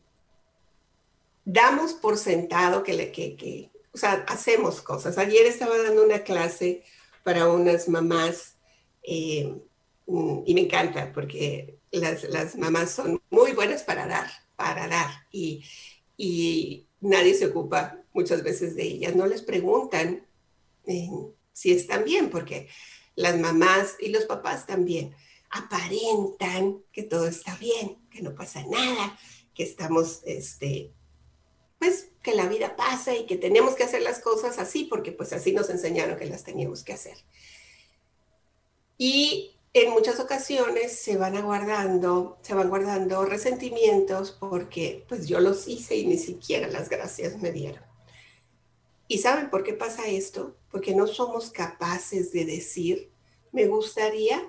damos 1.45 1.93
por 1.93 2.17
sentado 2.17 2.83
que, 2.83 2.93
le, 2.93 3.11
que, 3.11 3.35
que, 3.35 3.71
o 3.93 3.97
sea, 3.97 4.25
hacemos 4.27 4.81
cosas. 4.81 5.17
Ayer 5.17 5.45
estaba 5.45 5.77
dando 5.77 6.03
una 6.03 6.19
clase 6.23 6.83
para 7.23 7.49
unas 7.49 7.87
mamás 7.87 8.57
em, 9.03 9.59
y 10.45 10.53
me 10.53 10.61
encanta 10.61 11.11
porque 11.13 11.77
las, 11.91 12.23
las, 12.25 12.57
mamás 12.57 12.91
son 12.91 13.21
muy 13.29 13.53
buenas 13.53 13.83
para 13.83 14.07
dar, 14.07 14.29
para 14.55 14.87
dar 14.87 15.09
y, 15.31 15.63
y 16.17 16.87
nadie 16.99 17.33
se 17.33 17.47
ocupa 17.47 18.01
muchas 18.13 18.43
veces 18.43 18.75
de 18.75 18.83
ellas. 18.83 19.15
No 19.15 19.27
les 19.27 19.41
preguntan 19.41 20.25
em, 20.85 21.31
si 21.53 21.71
están 21.71 22.03
bien 22.03 22.29
porque 22.29 22.67
las 23.21 23.39
mamás 23.39 23.95
y 23.99 24.09
los 24.09 24.25
papás 24.25 24.65
también 24.65 25.15
aparentan 25.49 26.81
que 26.91 27.03
todo 27.03 27.27
está 27.27 27.55
bien, 27.57 27.97
que 28.09 28.21
no 28.21 28.33
pasa 28.35 28.63
nada, 28.65 29.17
que 29.53 29.63
estamos, 29.63 30.21
este, 30.25 30.93
pues, 31.79 32.09
que 32.23 32.35
la 32.35 32.47
vida 32.47 32.75
pasa 32.75 33.15
y 33.15 33.25
que 33.25 33.35
tenemos 33.35 33.75
que 33.75 33.83
hacer 33.83 34.01
las 34.01 34.19
cosas 34.19 34.59
así, 34.59 34.85
porque 34.85 35.11
pues 35.11 35.33
así 35.33 35.51
nos 35.51 35.69
enseñaron 35.69 36.17
que 36.17 36.25
las 36.25 36.43
teníamos 36.43 36.83
que 36.83 36.93
hacer. 36.93 37.17
Y 38.97 39.55
en 39.73 39.91
muchas 39.91 40.19
ocasiones 40.19 40.97
se 40.97 41.17
van 41.17 41.35
aguardando, 41.35 42.37
se 42.41 42.53
van 42.53 42.69
guardando 42.69 43.25
resentimientos 43.25 44.31
porque 44.31 45.05
pues 45.07 45.27
yo 45.27 45.39
los 45.39 45.67
hice 45.67 45.95
y 45.95 46.05
ni 46.05 46.17
siquiera 46.17 46.67
las 46.67 46.89
gracias 46.89 47.41
me 47.41 47.51
dieron. 47.51 47.83
¿Y 49.07 49.17
saben 49.17 49.49
por 49.49 49.63
qué 49.63 49.73
pasa 49.73 50.07
esto? 50.07 50.55
Porque 50.69 50.95
no 50.95 51.07
somos 51.07 51.51
capaces 51.51 52.31
de 52.31 52.45
decir, 52.45 53.10
me 53.51 53.67
gustaría 53.67 54.41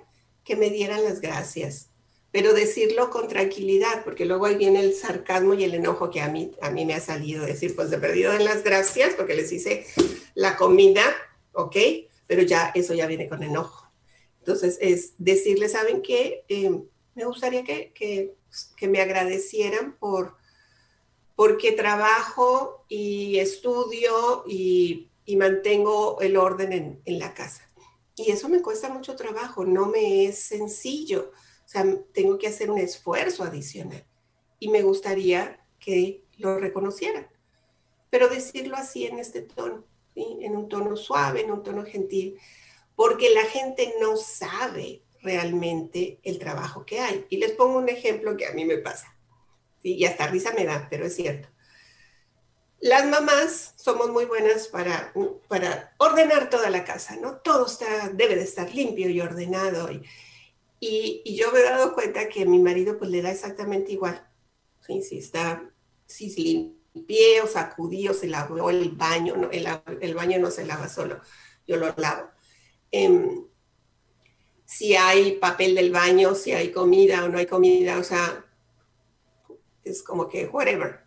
que 0.45 0.57
me 0.57 0.71
dieran 0.71 1.05
las 1.05 1.21
gracias, 1.21 1.91
pero 2.31 2.55
decirlo 2.55 3.11
con 3.11 3.29
tranquilidad, 3.29 4.05
porque 4.05 4.25
luego 4.25 4.47
ahí 4.47 4.57
viene 4.57 4.81
el 4.81 4.95
sarcasmo 4.95 5.55
y 5.55 5.65
el 5.65 5.75
enojo 5.75 6.11
que 6.11 6.21
a 6.21 6.29
mí, 6.29 6.53
a 6.61 6.71
mí 6.71 6.85
me 6.85 6.95
ha 6.95 7.01
salido, 7.01 7.45
decir, 7.45 7.77
pues 7.77 7.91
de 7.91 7.99
perdido 7.99 8.33
en 8.33 8.45
las 8.45 8.65
gracias 8.65 9.15
porque 9.15 9.35
les 9.35 9.53
hice 9.53 9.87
la 10.35 10.57
comida, 10.57 11.05
¿ok? 11.53 11.77
Pero 12.27 12.43
ya 12.43 12.73
eso 12.75 12.95
ya 12.95 13.07
viene 13.07 13.29
con 13.29 13.43
enojo. 13.43 13.93
Entonces 14.39 14.79
es 14.81 15.13
decirle, 15.19 15.69
¿saben 15.69 16.03
qué? 16.03 16.45
Eh, 16.49 16.71
me 17.15 17.25
gustaría 17.25 17.63
que, 17.63 17.93
que, 17.95 18.89
me 18.89 19.01
agradecieran 19.01 19.97
por 19.99 20.37
porque 21.37 21.73
trabajo 21.73 22.85
y 22.89 23.39
estudio 23.39 24.45
y, 24.47 25.09
mantengo 25.37 26.21
el 26.21 26.37
orden 26.37 26.73
en, 26.73 27.01
en, 27.07 27.19
la 27.19 27.33
casa. 27.33 27.72
Y 28.25 28.31
eso 28.31 28.49
me 28.49 28.63
cuesta 28.63 28.89
mucho 28.89 29.17
trabajo, 29.17 29.65
no 29.65 29.87
me 29.87 30.27
es 30.27 30.39
sencillo. 30.39 31.33
O 31.65 31.69
sea, 31.69 31.85
tengo 32.13 32.39
que 32.39 32.47
hacer 32.47 32.71
un 32.71 32.79
esfuerzo 32.79 33.43
adicional. 33.43 34.07
Y 34.59 34.69
me 34.69 34.83
gustaría 34.83 35.65
que 35.81 36.25
lo 36.39 36.59
reconocieran. 36.59 37.29
Pero 38.11 38.29
decirlo 38.29 38.77
así 38.77 39.07
en 39.07 39.19
este 39.19 39.43
tono, 39.43 39.85
en 40.15 40.57
un 40.57 40.69
tono 40.69 40.97
suave, 40.97 41.41
en 41.41 41.51
un 41.51 41.63
tono 41.63 41.85
gentil, 41.85 42.39
porque 42.95 43.31
la 43.31 43.45
gente 43.45 43.95
no 44.01 44.17
sabe 44.17 45.03
realmente 45.23 46.21
el 46.23 46.39
trabajo 46.39 46.85
que 46.85 47.01
hay. 47.01 47.27
Y 47.29 47.39
les 47.39 47.53
pongo 47.53 47.79
un 47.79 47.89
ejemplo 47.89 48.37
que 48.37 48.47
a 48.47 48.53
mí 48.53 48.65
me 48.65 48.79
pasa 48.79 49.13
y 49.83 50.05
hasta 50.05 50.29
risa 50.29 50.53
me 50.53 50.65
da, 50.65 50.87
pero 50.89 51.07
es 51.07 51.17
cierto. 51.17 51.49
Las 52.83 53.07
mamás 53.07 53.75
somos 53.77 54.11
muy 54.11 54.25
buenas 54.25 54.67
para, 54.67 55.15
para 55.47 55.95
ordenar 55.99 56.51
toda 56.51 56.69
la 56.69 56.85
casa, 56.85 57.15
¿no? 57.15 57.37
Todo 57.37 57.67
está, 57.67 58.09
debe 58.09 58.35
de 58.35 58.43
estar 58.43 58.75
limpio 58.75 59.09
y 59.09 59.21
ordenado. 59.21 59.89
Y, 59.93 61.23
y, 61.25 61.37
yo 61.37 61.53
me 61.53 61.61
he 61.61 61.63
dado 61.63 61.95
cuenta 61.95 62.29
que 62.29 62.43
a 62.43 62.45
mi 62.45 62.59
marido 62.59 62.99
pues 62.99 63.09
le 63.09 63.23
da 63.23 63.31
exactamente 63.31 63.93
igual. 63.93 64.29
Si 64.81 65.17
está, 65.17 65.71
si 66.07 66.75
limpié 66.93 67.41
o 67.43 67.47
sacudí 67.47 68.09
o 68.09 68.15
se 68.15 68.27
lavó 68.27 68.69
el 68.69 68.91
baño, 68.91 69.49
el, 69.53 69.69
el, 70.01 70.15
baño 70.17 70.41
no 70.41 70.51
se 70.51 70.67
lava 70.67 70.89
solo, 70.89 71.21
yo 71.69 71.77
lo 71.77 71.95
lavo. 71.97 72.31
Em, 72.91 73.47
si 74.65 74.97
hay 74.97 75.37
papel 75.37 75.77
del 75.77 75.93
baño, 75.93 76.35
si 76.35 76.51
hay 76.51 76.73
comida 76.73 77.25
o 77.25 77.29
no 77.29 77.39
hay 77.39 77.47
comida, 77.47 77.99
o 77.99 78.03
sea, 78.03 78.45
es 79.85 80.03
como 80.03 80.29
que 80.29 80.49
whatever. 80.49 81.05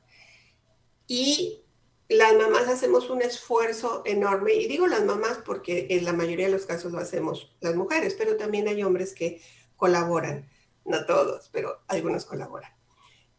Y 1.05 1.64
las 2.07 2.35
mamás 2.35 2.67
hacemos 2.67 3.09
un 3.09 3.21
esfuerzo 3.21 4.03
enorme, 4.05 4.53
y 4.53 4.67
digo 4.67 4.87
las 4.87 5.03
mamás 5.03 5.39
porque 5.43 5.87
en 5.89 6.05
la 6.05 6.13
mayoría 6.13 6.45
de 6.45 6.51
los 6.51 6.65
casos 6.65 6.91
lo 6.91 6.99
hacemos 6.99 7.55
las 7.61 7.75
mujeres, 7.75 8.15
pero 8.17 8.37
también 8.37 8.67
hay 8.67 8.83
hombres 8.83 9.13
que 9.13 9.41
colaboran, 9.75 10.49
no 10.85 11.05
todos, 11.05 11.49
pero 11.51 11.81
algunos 11.87 12.25
colaboran. 12.25 12.71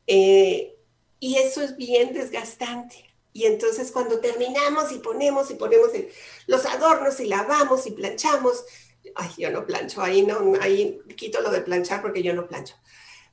Eh, 0.07 0.77
y 1.21 1.37
eso 1.37 1.63
es 1.63 1.77
bien 1.77 2.13
desgastante. 2.13 3.05
Y 3.33 3.45
entonces 3.45 3.93
cuando 3.93 4.19
terminamos 4.21 4.93
y 4.93 4.99
ponemos 4.99 5.51
y 5.51 5.55
ponemos 5.55 5.91
los 6.47 6.65
adornos 6.65 7.21
y 7.21 7.27
lavamos 7.27 7.87
y 7.87 7.91
planchamos, 7.93 8.65
ay, 9.15 9.31
yo 9.39 9.51
no 9.51 9.67
plancho, 9.67 10.03
ahí 10.03 10.23
no, 10.23 10.55
ahí 10.61 11.01
quito 11.17 11.41
lo 11.41 11.51
de 11.51 11.61
planchar 11.61 12.03
porque 12.03 12.23
yo 12.23 12.35
no 12.35 12.49
plancho. 12.49 12.75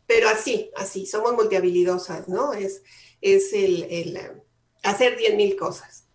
Pero 0.05 0.27
así, 0.27 0.71
así, 0.75 1.05
somos 1.05 1.33
multihabilidosas, 1.33 2.27
¿no? 2.27 2.53
Es, 2.53 2.83
es 3.21 3.53
el, 3.53 3.83
el 3.83 4.42
hacer 4.83 5.17
10 5.17 5.35
mil 5.35 5.55
cosas. 5.55 6.05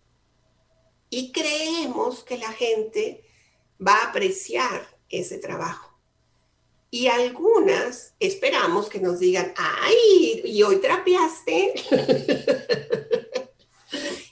Y 1.09 1.31
creemos 1.31 2.23
que 2.23 2.37
la 2.37 2.51
gente 2.51 3.23
va 3.85 3.95
a 3.95 4.09
apreciar 4.09 4.87
ese 5.09 5.37
trabajo. 5.39 5.89
Y 6.91 7.07
algunas 7.07 8.15
esperamos 8.19 8.89
que 8.89 8.99
nos 8.99 9.19
digan, 9.19 9.53
ay, 9.55 10.41
y 10.43 10.63
hoy 10.63 10.77
trapeaste. 10.77 11.73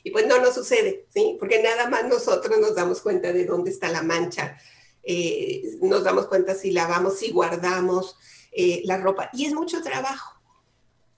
y 0.03 0.11
pues 0.11 0.25
no 0.25 0.39
nos 0.39 0.55
sucede, 0.55 1.05
¿sí? 1.13 1.37
Porque 1.39 1.61
nada 1.61 1.87
más 1.89 2.07
nosotros 2.07 2.59
nos 2.59 2.75
damos 2.75 3.01
cuenta 3.01 3.31
de 3.31 3.45
dónde 3.45 3.69
está 3.69 3.89
la 3.89 4.01
mancha. 4.01 4.57
Eh, 5.03 5.77
nos 5.81 6.03
damos 6.03 6.27
cuenta 6.27 6.55
si 6.55 6.71
lavamos, 6.71 7.19
si 7.19 7.31
guardamos, 7.31 8.17
eh, 8.51 8.81
la 8.85 8.97
ropa. 8.97 9.29
Y 9.33 9.45
es 9.45 9.53
mucho 9.53 9.83
trabajo, 9.83 10.36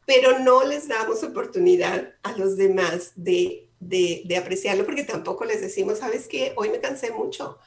pero 0.10 0.39
no 0.39 0.64
les 0.64 0.88
damos 0.88 1.22
oportunidad 1.22 2.16
a 2.24 2.32
los 2.32 2.57
demás 2.57 3.12
de, 3.16 3.70
de, 3.80 4.38
apreciarlo 4.38 4.84
porque 4.84 5.03
tampoco 5.03 5.45
les 5.45 5.62
decimos, 5.62 5.99
sabes 5.99 6.28
qué, 6.28 6.53
hoy 6.55 6.70
me 6.70 6.80
cansé 6.80 7.12
mucho. 7.12 7.60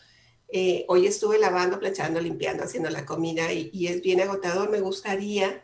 Eh, 0.48 0.84
hoy 0.88 1.06
estuve 1.06 1.38
lavando, 1.38 1.78
planchando, 1.78 2.20
limpiando, 2.20 2.64
haciendo 2.64 2.90
la 2.90 3.06
comida 3.06 3.52
y, 3.52 3.86
es 3.86 4.02
bien 4.02 4.20
agotador. 4.20 4.70
Me 4.70 4.80
gustaría 4.80 5.62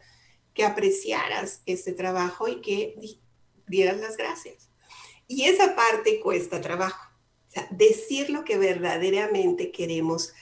que 0.54 0.64
apreciaras 0.64 1.62
este 1.66 1.94
trabajo 1.94 2.46
y 2.46 2.60
que 2.60 2.94
dieras 3.66 3.98
las 3.98 4.16
gracias. 4.16 4.70
Y 5.26 5.46
esa 5.46 5.74
parte 5.74 6.20
cuesta 6.20 6.60
trabajo. 6.60 7.10
Decir 7.72 8.30
lo 8.30 8.44
que 8.44 8.56
verdaderamente 8.56 9.72
queremos 9.72 10.32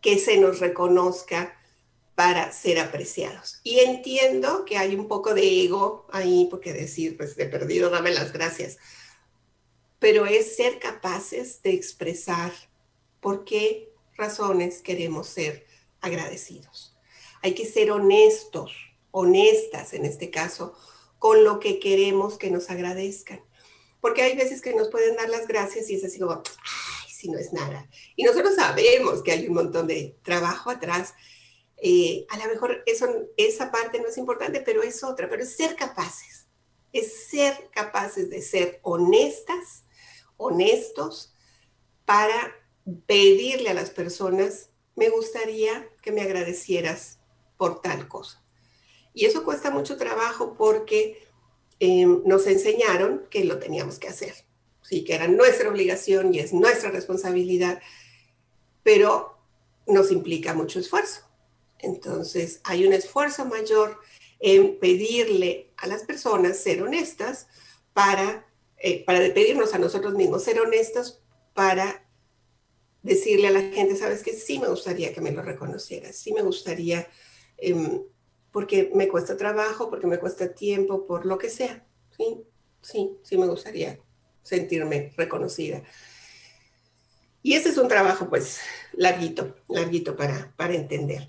que 0.00 0.18
se 0.18 0.38
nos 0.38 0.58
reconozca, 0.58 1.56
para 2.14 2.52
ser 2.52 2.78
apreciados. 2.78 3.60
Y 3.62 3.80
entiendo 3.80 4.64
que 4.64 4.76
hay 4.76 4.94
un 4.94 5.08
poco 5.08 5.34
de 5.34 5.64
ego 5.64 6.06
ahí, 6.12 6.46
porque 6.50 6.72
decir, 6.72 7.16
pues 7.16 7.36
de 7.36 7.46
perdido, 7.46 7.90
dame 7.90 8.10
las 8.10 8.32
gracias. 8.32 8.76
Pero 9.98 10.26
es 10.26 10.56
ser 10.56 10.78
capaces 10.78 11.62
de 11.62 11.72
expresar 11.72 12.52
por 13.20 13.44
qué 13.44 13.92
razones 14.16 14.82
queremos 14.82 15.28
ser 15.28 15.66
agradecidos. 16.00 16.96
Hay 17.42 17.54
que 17.54 17.66
ser 17.66 17.90
honestos, 17.90 18.72
honestas 19.10 19.94
en 19.94 20.04
este 20.04 20.30
caso, 20.30 20.76
con 21.18 21.44
lo 21.44 21.60
que 21.60 21.78
queremos 21.78 22.36
que 22.36 22.50
nos 22.50 22.68
agradezcan. 22.68 23.40
Porque 24.00 24.22
hay 24.22 24.36
veces 24.36 24.60
que 24.60 24.74
nos 24.74 24.88
pueden 24.88 25.16
dar 25.16 25.28
las 25.28 25.46
gracias 25.46 25.88
y 25.88 25.94
es 25.94 26.04
así 26.04 26.18
como, 26.18 26.32
ay, 26.32 27.10
si 27.10 27.30
no 27.30 27.38
es 27.38 27.52
nada. 27.52 27.88
Y 28.16 28.24
nosotros 28.24 28.56
sabemos 28.56 29.22
que 29.22 29.32
hay 29.32 29.46
un 29.46 29.54
montón 29.54 29.86
de 29.86 30.16
trabajo 30.22 30.70
atrás 30.70 31.14
eh, 31.84 32.26
a 32.30 32.38
lo 32.38 32.44
mejor 32.46 32.84
esa 32.86 33.72
parte 33.72 34.00
no 34.00 34.06
es 34.06 34.16
importante, 34.16 34.60
pero 34.60 34.84
es 34.84 35.02
otra, 35.02 35.28
pero 35.28 35.42
es 35.42 35.56
ser 35.56 35.74
capaces, 35.74 36.46
es 36.92 37.26
ser 37.26 37.70
capaces 37.72 38.30
de 38.30 38.40
ser 38.40 38.78
honestas, 38.82 39.82
honestos, 40.36 41.34
para 42.04 42.54
pedirle 43.06 43.70
a 43.70 43.74
las 43.74 43.90
personas, 43.90 44.70
me 44.94 45.08
gustaría 45.08 45.88
que 46.02 46.12
me 46.12 46.22
agradecieras 46.22 47.18
por 47.56 47.80
tal 47.80 48.06
cosa. 48.06 48.40
Y 49.12 49.26
eso 49.26 49.42
cuesta 49.42 49.72
mucho 49.72 49.96
trabajo 49.96 50.54
porque 50.56 51.26
em, 51.80 52.22
nos 52.24 52.46
enseñaron 52.46 53.26
que 53.28 53.44
lo 53.44 53.58
teníamos 53.58 53.98
que 53.98 54.06
hacer, 54.06 54.34
sí, 54.82 55.02
que 55.02 55.16
era 55.16 55.26
nuestra 55.26 55.68
obligación 55.68 56.32
y 56.32 56.38
es 56.38 56.52
nuestra 56.52 56.92
responsabilidad, 56.92 57.82
pero 58.84 59.36
nos 59.88 60.12
implica 60.12 60.54
mucho 60.54 60.78
esfuerzo. 60.78 61.31
Entonces, 61.82 62.60
hay 62.64 62.86
un 62.86 62.92
esfuerzo 62.92 63.44
mayor 63.44 63.98
en 64.38 64.78
pedirle 64.78 65.72
a 65.76 65.86
las 65.86 66.04
personas 66.04 66.58
ser 66.58 66.82
honestas 66.82 67.48
para, 67.92 68.46
eh, 68.78 69.04
para 69.04 69.18
pedirnos 69.34 69.74
a 69.74 69.78
nosotros 69.78 70.14
mismos 70.14 70.44
ser 70.44 70.60
honestos 70.60 71.20
para 71.54 72.04
decirle 73.02 73.48
a 73.48 73.52
la 73.52 73.60
gente, 73.60 73.96
sabes 73.96 74.22
que 74.22 74.32
sí 74.32 74.58
me 74.58 74.68
gustaría 74.68 75.12
que 75.12 75.20
me 75.20 75.32
lo 75.32 75.42
reconocieras, 75.42 76.16
sí 76.16 76.32
me 76.32 76.42
gustaría, 76.42 77.08
em, 77.58 78.02
porque 78.52 78.90
me 78.94 79.08
cuesta 79.08 79.36
trabajo, 79.36 79.90
porque 79.90 80.06
me 80.06 80.18
cuesta 80.18 80.54
tiempo, 80.54 81.06
por 81.06 81.26
lo 81.26 81.36
que 81.36 81.50
sea. 81.50 81.84
Sí, 82.16 82.44
sí, 82.80 83.18
sí 83.22 83.36
me 83.36 83.46
gustaría 83.46 83.98
sentirme 84.42 85.12
reconocida. 85.16 85.82
Y 87.42 87.54
ese 87.54 87.70
es 87.70 87.78
un 87.78 87.88
trabajo 87.88 88.28
pues 88.28 88.60
larguito, 88.92 89.56
larguito 89.68 90.16
para, 90.16 90.52
para 90.56 90.74
entender. 90.74 91.28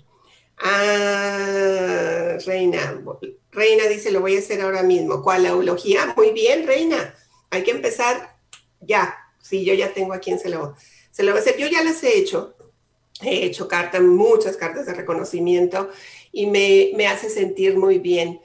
Ah, 0.58 2.36
Reina. 2.46 3.02
Reina 3.50 3.86
dice, 3.86 4.10
lo 4.10 4.20
voy 4.20 4.36
a 4.36 4.38
hacer 4.38 4.60
ahora 4.60 4.82
mismo. 4.82 5.22
¿Cuál 5.22 5.46
eulogía? 5.46 6.14
Muy 6.16 6.32
bien, 6.32 6.66
Reina. 6.66 7.14
Hay 7.50 7.62
que 7.62 7.70
empezar 7.72 8.38
ya. 8.80 9.14
Sí, 9.40 9.64
yo 9.64 9.74
ya 9.74 9.92
tengo 9.92 10.14
a 10.14 10.18
quien 10.18 10.38
se 10.38 10.48
lo, 10.48 10.74
se 11.10 11.22
lo 11.22 11.32
va 11.32 11.38
a 11.38 11.40
hacer. 11.40 11.56
Yo 11.58 11.68
ya 11.68 11.82
las 11.82 12.02
he 12.02 12.18
hecho. 12.18 12.56
He 13.20 13.44
hecho 13.44 13.68
cartas, 13.68 14.02
muchas 14.02 14.56
cartas 14.56 14.86
de 14.86 14.94
reconocimiento 14.94 15.88
y 16.32 16.46
me, 16.46 16.90
me 16.96 17.06
hace 17.06 17.30
sentir 17.30 17.76
muy 17.78 17.98
bien. 17.98 18.40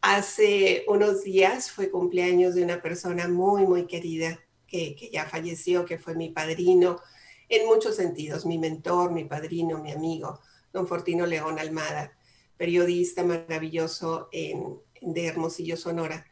Hace 0.00 0.84
unos 0.88 1.22
días 1.22 1.70
fue 1.70 1.90
cumpleaños 1.90 2.54
de 2.54 2.64
una 2.64 2.82
persona 2.82 3.28
muy, 3.28 3.64
muy 3.64 3.86
querida 3.86 4.40
que, 4.66 4.96
que 4.96 5.10
ya 5.10 5.24
falleció, 5.26 5.84
que 5.84 5.98
fue 5.98 6.14
mi 6.14 6.30
padrino 6.30 7.00
en 7.48 7.66
muchos 7.66 7.96
sentidos, 7.96 8.44
mi 8.44 8.58
mentor, 8.58 9.12
mi 9.12 9.24
padrino, 9.24 9.78
mi 9.78 9.92
amigo, 9.92 10.40
don 10.78 10.86
Fortino 10.86 11.26
León 11.26 11.58
Almada, 11.58 12.16
periodista 12.56 13.24
maravilloso 13.24 14.28
en, 14.30 14.78
de 15.00 15.26
Hermosillo, 15.26 15.76
Sonora. 15.76 16.24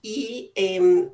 Y 0.00 0.52
em, 0.54 1.10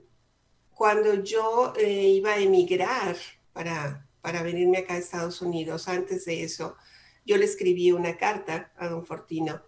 cuando 0.75 1.15
yo 1.23 1.73
eh, 1.79 2.09
iba 2.09 2.35
a 2.35 2.39
emigrar 2.39 3.17
para, 3.55 4.07
para 4.21 4.43
venirme 4.43 4.79
acá 4.79 4.95
a 4.95 4.99
Estados 4.99 5.41
Unidos, 5.41 5.89
antes 5.89 6.27
de 6.27 6.43
eso, 6.43 6.77
yo 7.25 7.39
le 7.39 7.47
escribí 7.47 7.93
una 7.93 8.19
carta 8.19 8.73
a 8.77 8.89
don 8.89 9.07
Fortino 9.07 9.63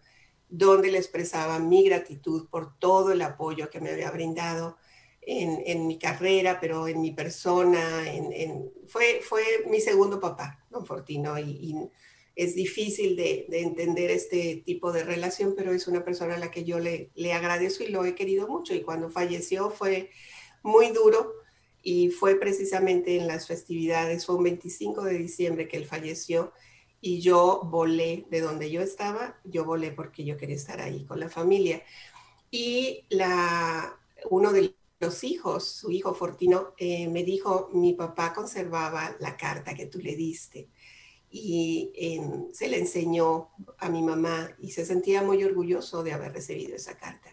donde 0.51 0.91
le 0.91 0.99
expresaba 0.99 1.59
mi 1.59 1.85
gratitud 1.85 2.49
por 2.51 2.79
todo 2.79 3.13
el 3.13 3.23
apoyo 3.23 3.71
que 3.71 3.81
me 3.81 3.91
había 3.91 4.11
brindado 4.11 4.77
en, 5.23 5.87
mi 5.87 5.99
carrera, 5.99 6.59
pero 6.59 6.89
en 6.89 7.03
mi 7.03 7.11
persona, 7.11 8.05
fue, 8.87 9.21
fue 9.23 9.43
mi 9.67 9.79
segundo 9.79 10.19
papá, 10.21 10.65
don 10.71 10.87
Fortino, 10.87 11.39
y, 11.39 11.75
es 12.39 12.55
difícil 12.55 13.16
de, 13.16 13.47
entender 13.51 14.12
este 14.12 14.62
tipo 14.64 14.93
de 14.93 15.03
relación, 15.03 15.55
pero 15.57 15.72
es 15.72 15.89
una 15.89 16.05
persona 16.05 16.36
a 16.36 16.39
la 16.39 16.53
que 16.53 16.62
yo 16.62 16.78
le, 16.78 17.11
le 17.16 17.32
agradezco 17.32 17.82
y 17.82 17.89
lo 17.89 18.05
he 18.05 18.14
querido 18.14 18.47
mucho. 18.47 18.74
Y 18.74 18.82
cuando 18.82 19.11
falleció 19.11 19.70
fue 19.70 20.11
muy 20.62 20.91
duro 20.91 21.32
y 21.82 22.11
fue 22.11 22.36
precisamente 22.36 23.16
en 23.16 23.26
las 23.26 23.49
festividades, 23.49 24.24
fue 24.24 24.36
un 24.36 24.45
25 24.45 25.03
de 25.03 25.18
diciembre 25.18 25.66
que 25.66 25.78
él 25.78 25.84
falleció 25.84 26.53
y 27.01 27.20
yo 27.20 27.62
volé 27.64 28.24
de 28.30 28.41
donde 28.41 28.70
yo 28.70 28.82
estaba, 28.82 29.41
yo 29.43 29.64
volé 29.64 29.91
porque 29.91 30.24
yo 30.24 30.36
quería 30.36 30.55
estar 30.55 30.80
ahí 30.80 31.05
con 31.07 31.18
la 31.18 31.28
familia. 31.28 31.82
Y 32.53 33.05
la, 33.09 33.99
uno 34.30 34.53
de 34.53 34.76
los 35.01 35.24
hijos, 35.24 35.64
su 35.64 35.91
hijo 35.91 36.14
Fortino, 36.14 36.72
eh, 36.76 37.09
me 37.09 37.24
dijo, 37.24 37.68
mi 37.72 37.95
papá 37.95 38.32
conservaba 38.32 39.16
la 39.18 39.36
carta 39.36 39.74
que 39.74 39.86
tú 39.86 39.99
le 39.99 40.14
diste 40.14 40.68
y 41.31 41.93
em, 41.95 42.53
se 42.53 42.68
le 42.68 42.79
enseñó 42.79 43.51
a 43.79 43.89
mi 43.89 44.03
mamá 44.03 44.51
y 44.61 44.70
se 44.70 44.87
sentía 44.87 45.22
muy 45.22 45.45
orgulloso 45.45 46.03
de 46.03 46.12
haber 46.12 46.33
recibido 46.33 46.74
esa 46.74 46.97
carta. 46.97 47.31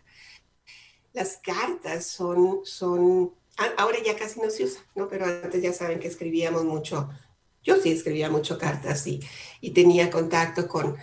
Las 1.14 1.38
cartas 1.38 2.06
son, 2.06 2.66
son, 2.66 3.34
ahora 3.78 3.98
ya 4.06 4.18
casi 4.18 4.42
no 4.42 4.50
se 4.50 4.66
usa, 4.66 4.82
¿no? 4.96 5.08
Pero 5.08 5.26
antes 5.26 5.62
ya 5.62 5.72
saben 5.72 6.00
que 6.00 6.10
escribíamos 6.10 6.66
mucho, 6.66 7.10
yo 7.64 7.78
sí 7.78 7.92
escribía 7.92 8.30
mucho 8.30 8.58
cartas 8.58 9.08
y, 9.08 9.22
y 9.62 9.72
tenía 9.72 10.12
contacto 10.12 10.68
con, 10.68 10.98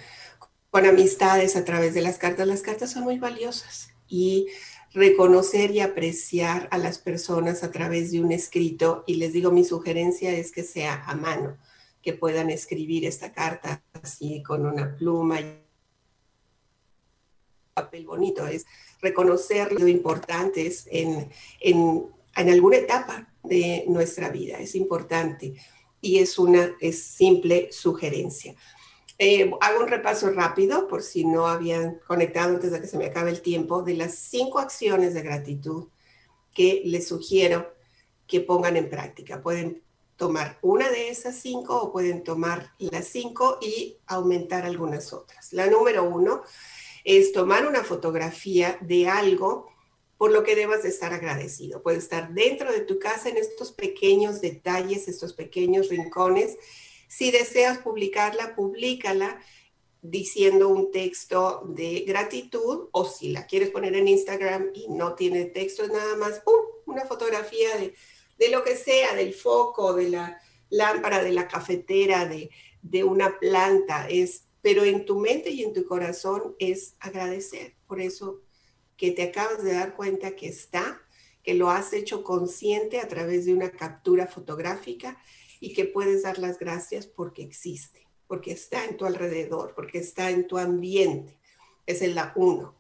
con 0.70 0.84
amistades 0.84 1.57
a 1.57 1.64
través 1.64 1.95
de 1.95 2.03
las 2.03 2.18
cartas. 2.18 2.47
Las 2.47 2.61
cartas 2.61 2.93
son 2.93 3.05
muy 3.05 3.18
valiosas 3.18 3.88
y 4.07 4.49
reconocer 4.93 5.70
y 5.70 5.80
apreciar 5.80 6.68
a 6.70 6.76
las 6.76 6.99
personas 6.99 7.64
a 7.64 7.70
través 7.70 8.12
de 8.12 8.20
un 8.20 8.32
escrito. 8.32 9.05
Y 9.07 9.14
les 9.14 9.32
digo, 9.32 9.51
mi 9.51 9.64
sugerencia 9.64 10.30
es 10.32 10.53
que 10.53 10.62
sea 10.62 11.03
a 11.07 11.14
mano 11.14 11.57
que 12.03 12.12
puedan 12.12 12.50
escribir 12.50 13.07
esta 13.07 13.32
carta 13.32 13.82
así 14.03 14.42
con 14.42 14.66
una 14.66 14.96
pluma 14.96 15.40
y 15.40 15.62
papel 17.74 18.05
bonito, 18.07 18.46
es 18.46 18.66
reconocer 19.00 19.72
lo 19.72 19.88
importantes 19.88 20.86
en, 20.90 21.30
en, 21.61 22.07
en, 22.36 22.50
alguna 22.50 22.76
etapa 22.76 23.32
de 23.42 23.84
nuestra 23.88 24.28
vida, 24.28 24.59
es 24.59 24.74
importante 24.74 25.55
y 26.00 26.18
es 26.18 26.38
una 26.38 26.76
es 26.80 27.03
simple 27.03 27.68
sugerencia. 27.72 28.55
Eh, 29.18 29.50
hago 29.61 29.80
un 29.80 29.88
repaso 29.88 30.30
rápido 30.30 30.88
por 30.88 31.03
si 31.03 31.24
no 31.24 31.46
habían 31.46 32.00
conectado 32.07 32.55
antes 32.55 32.72
de 32.72 32.80
que 32.80 32.86
se 32.86 32.98
me 32.98 33.07
acabe 33.07 33.30
el 33.30 33.40
tiempo 33.40 33.82
de 33.82 33.94
las 33.94 34.16
cinco 34.16 34.59
acciones 34.59 35.14
de 35.14 35.22
gratitud 35.22 35.88
que 36.53 36.82
les 36.84 37.09
sugiero 37.09 37.72
que 38.26 38.40
pongan 38.40 38.76
en 38.76 38.90
práctica. 38.90 39.40
Pueden 39.40 39.82
tomar 40.17 40.59
una 40.63 40.91
de 40.91 41.09
esas 41.09 41.37
cinco 41.37 41.81
o 41.81 41.93
pueden 41.93 42.23
tomar 42.23 42.73
las 42.79 43.07
cinco 43.09 43.59
y 43.61 43.99
aumentar 44.07 44.65
algunas 44.65 45.13
otras. 45.13 45.53
La 45.53 45.67
número 45.67 46.05
uno 46.05 46.43
es 47.05 47.33
tomar 47.33 47.67
una 47.67 47.83
fotografía 47.83 48.79
de 48.81 49.09
algo 49.09 49.73
por 50.17 50.31
lo 50.31 50.45
que 50.45 50.55
debas 50.55 50.85
de 50.85 50.89
estar 50.91 51.13
agradecido. 51.13 51.83
Puede 51.83 51.99
estar 51.99 52.33
dentro 52.33 52.71
de 52.71 52.81
tu 52.81 53.01
casa 53.01 53.29
en 53.29 53.37
estos 53.37 53.73
pequeños 53.73 54.41
detalles, 54.41 55.09
estos 55.09 55.33
pequeños 55.33 55.89
rincones. 55.89 56.57
Si 57.09 57.33
deseas 57.33 57.79
publicarla, 57.79 58.55
públicala 58.55 59.41
diciendo 60.01 60.69
un 60.69 60.91
texto 60.91 61.63
de 61.67 62.01
gratitud 62.07 62.89
o 62.93 63.05
si 63.05 63.31
la 63.31 63.47
quieres 63.47 63.71
poner 63.71 63.95
en 63.95 64.09
Instagram 64.09 64.71
y 64.75 64.89
no 64.89 65.15
tiene 65.15 65.47
texto, 65.47 65.87
nada 65.89 66.17
más 66.17 66.41
¡pum! 66.41 66.55
una 66.87 67.05
fotografía 67.07 67.77
de 67.77 67.95
de 68.43 68.49
lo 68.49 68.64
que 68.64 68.76
sea, 68.76 69.14
del 69.14 69.34
foco, 69.34 69.95
de 69.95 70.09
la 70.09 70.40
lámpara, 70.68 71.22
de 71.22 71.30
la 71.30 71.47
cafetera, 71.47 72.26
de, 72.26 72.51
de 72.82 73.05
una 73.05 73.38
planta, 73.38 74.09
es, 74.09 74.49
pero 74.62 74.82
en 74.82 75.05
tu 75.05 75.20
mente 75.20 75.51
y 75.51 75.62
en 75.62 75.72
tu 75.72 75.86
corazón 75.86 76.57
es 76.59 76.97
agradecer 76.99 77.76
por 77.86 78.01
eso 78.01 78.40
que 78.97 79.12
te 79.12 79.22
acabas 79.22 79.62
de 79.62 79.74
dar 79.74 79.95
cuenta 79.95 80.34
que 80.34 80.49
está, 80.49 81.01
que 81.45 81.55
lo 81.55 81.70
has 81.70 81.93
hecho 81.93 82.24
consciente 82.24 82.99
a 82.99 83.07
través 83.07 83.47
de 83.47 83.55
una 83.55 83.70
captura 83.70 84.26
fotográfica 84.26 85.22
y 85.61 85.72
que 85.72 85.84
puedes 85.84 86.24
dar 86.24 86.38
las 86.38 86.59
gracias 86.59 87.07
porque 87.07 87.43
existe, 87.43 88.09
porque 88.26 88.51
está 88.51 88.84
en 88.86 88.97
tu 88.97 89.05
alrededor, 89.05 89.72
porque 89.76 89.99
está 89.99 90.30
en 90.30 90.49
tu 90.49 90.59
ambiente. 90.59 91.38
Es 91.86 92.03
la 92.03 92.32
uno. 92.34 92.74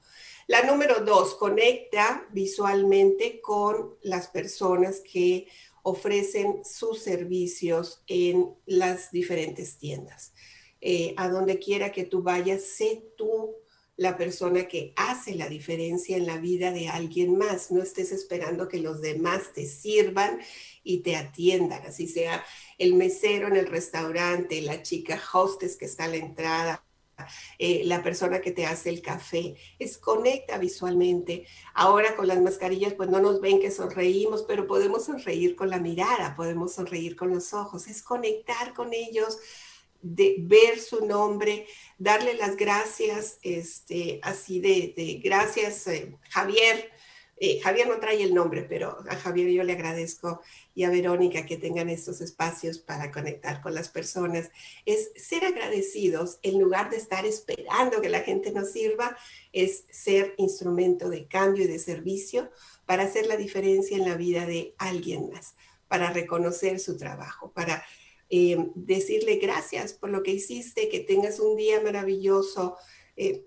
La 0.48 0.62
número 0.64 1.04
dos, 1.04 1.34
conecta 1.34 2.26
visualmente 2.32 3.40
con 3.40 3.96
las 4.02 4.28
personas 4.28 5.00
que 5.00 5.46
ofrecen 5.82 6.64
sus 6.64 7.00
servicios 7.00 8.02
en 8.06 8.54
las 8.66 9.10
diferentes 9.10 9.78
tiendas. 9.78 10.32
Eh, 10.80 11.14
a 11.16 11.28
donde 11.28 11.58
quiera 11.58 11.92
que 11.92 12.04
tú 12.04 12.22
vayas, 12.22 12.64
sé 12.64 13.12
tú 13.16 13.56
la 13.96 14.16
persona 14.16 14.66
que 14.66 14.92
hace 14.96 15.34
la 15.34 15.48
diferencia 15.48 16.16
en 16.16 16.26
la 16.26 16.38
vida 16.38 16.72
de 16.72 16.88
alguien 16.88 17.36
más. 17.36 17.70
No 17.70 17.82
estés 17.82 18.10
esperando 18.10 18.68
que 18.68 18.78
los 18.78 19.00
demás 19.00 19.52
te 19.54 19.66
sirvan 19.66 20.40
y 20.82 20.98
te 20.98 21.14
atiendan, 21.14 21.86
así 21.86 22.08
sea 22.08 22.44
el 22.78 22.94
mesero 22.94 23.46
en 23.48 23.56
el 23.56 23.66
restaurante, 23.66 24.60
la 24.62 24.82
chica 24.82 25.20
hostess 25.32 25.76
que 25.76 25.84
está 25.84 26.04
a 26.04 26.08
la 26.08 26.16
entrada, 26.16 26.84
eh, 27.58 27.82
la 27.84 28.02
persona 28.02 28.40
que 28.40 28.52
te 28.52 28.66
hace 28.66 28.90
el 28.90 29.02
café, 29.02 29.54
es 29.78 29.98
conecta 29.98 30.58
visualmente. 30.58 31.46
Ahora 31.74 32.16
con 32.16 32.26
las 32.26 32.40
mascarillas, 32.40 32.94
pues 32.94 33.08
no 33.08 33.20
nos 33.20 33.40
ven 33.40 33.60
que 33.60 33.70
sonreímos, 33.70 34.42
pero 34.42 34.66
podemos 34.66 35.04
sonreír 35.04 35.56
con 35.56 35.70
la 35.70 35.78
mirada, 35.78 36.34
podemos 36.36 36.74
sonreír 36.74 37.16
con 37.16 37.30
los 37.30 37.52
ojos, 37.54 37.86
es 37.86 38.02
conectar 38.02 38.74
con 38.74 38.92
ellos, 38.92 39.38
de 40.02 40.34
ver 40.40 40.80
su 40.80 41.06
nombre, 41.06 41.66
darle 41.96 42.34
las 42.34 42.56
gracias, 42.56 43.38
este, 43.42 44.18
así 44.22 44.58
de, 44.60 45.20
gracias, 45.22 45.86
eh, 45.86 46.16
Javier, 46.28 46.90
eh, 47.44 47.58
Javier 47.60 47.88
no 47.88 47.98
trae 47.98 48.22
el 48.22 48.34
nombre, 48.34 48.62
pero 48.62 48.98
a 49.08 49.16
Javier 49.16 49.48
yo 49.50 49.64
le 49.64 49.72
agradezco 49.72 50.42
y 50.76 50.84
a 50.84 50.90
Verónica 50.90 51.44
que 51.44 51.56
tengan 51.56 51.88
estos 51.88 52.20
espacios 52.20 52.78
para 52.78 53.10
conectar 53.10 53.60
con 53.60 53.74
las 53.74 53.88
personas. 53.88 54.52
Es 54.86 55.10
ser 55.16 55.44
agradecidos 55.44 56.38
en 56.44 56.60
lugar 56.60 56.88
de 56.90 56.98
estar 56.98 57.26
esperando 57.26 58.00
que 58.00 58.10
la 58.10 58.20
gente 58.20 58.52
nos 58.52 58.70
sirva, 58.70 59.16
es 59.52 59.86
ser 59.90 60.36
instrumento 60.38 61.08
de 61.08 61.26
cambio 61.26 61.64
y 61.64 61.66
de 61.66 61.80
servicio 61.80 62.48
para 62.86 63.02
hacer 63.02 63.26
la 63.26 63.36
diferencia 63.36 63.96
en 63.96 64.08
la 64.08 64.14
vida 64.14 64.46
de 64.46 64.76
alguien 64.78 65.28
más, 65.32 65.56
para 65.88 66.12
reconocer 66.12 66.78
su 66.78 66.96
trabajo, 66.96 67.50
para 67.50 67.84
eh, 68.30 68.70
decirle 68.76 69.38
gracias 69.38 69.94
por 69.94 70.10
lo 70.10 70.22
que 70.22 70.30
hiciste, 70.30 70.88
que 70.88 71.00
tengas 71.00 71.40
un 71.40 71.56
día 71.56 71.80
maravilloso. 71.80 72.76
Eh, 73.16 73.46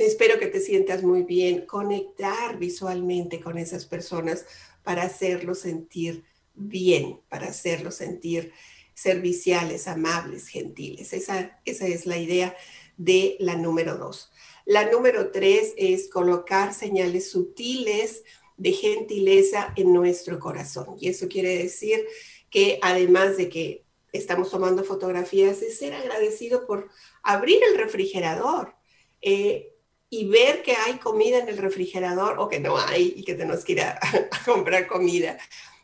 Espero 0.00 0.38
que 0.38 0.46
te 0.46 0.60
sientas 0.60 1.02
muy 1.02 1.24
bien, 1.24 1.66
conectar 1.66 2.58
visualmente 2.58 3.40
con 3.40 3.58
esas 3.58 3.84
personas 3.84 4.46
para 4.82 5.02
hacerlos 5.02 5.60
sentir 5.60 6.24
bien, 6.54 7.20
para 7.28 7.48
hacerlos 7.48 7.96
sentir 7.96 8.52
serviciales, 8.94 9.88
amables, 9.88 10.48
gentiles. 10.48 11.12
Esa, 11.12 11.60
esa 11.64 11.86
es 11.86 12.06
la 12.06 12.16
idea 12.16 12.56
de 12.96 13.36
la 13.40 13.56
número 13.56 13.96
dos. 13.96 14.30
La 14.64 14.90
número 14.90 15.30
tres 15.30 15.74
es 15.76 16.08
colocar 16.08 16.72
señales 16.72 17.30
sutiles 17.30 18.24
de 18.56 18.72
gentileza 18.72 19.72
en 19.76 19.92
nuestro 19.92 20.38
corazón. 20.38 20.96
Y 20.98 21.08
eso 21.08 21.28
quiere 21.28 21.58
decir 21.58 22.06
que 22.50 22.78
además 22.82 23.36
de 23.36 23.48
que 23.48 23.84
estamos 24.12 24.50
tomando 24.50 24.82
fotografías, 24.82 25.62
es 25.62 25.78
ser 25.78 25.94
agradecido 25.94 26.66
por 26.66 26.88
abrir 27.22 27.60
el 27.70 27.78
refrigerador. 27.78 28.74
Eh, 29.22 29.74
y 30.12 30.26
ver 30.26 30.62
que 30.62 30.74
hay 30.74 30.98
comida 30.98 31.38
en 31.38 31.48
el 31.48 31.56
refrigerador 31.56 32.40
o 32.40 32.48
que 32.48 32.58
no 32.58 32.76
hay 32.76 33.14
y 33.16 33.22
que 33.22 33.34
tenemos 33.34 33.64
que 33.64 33.72
ir 33.72 33.80
a, 33.82 33.98
comprar 34.44 34.88
comida. 34.88 35.38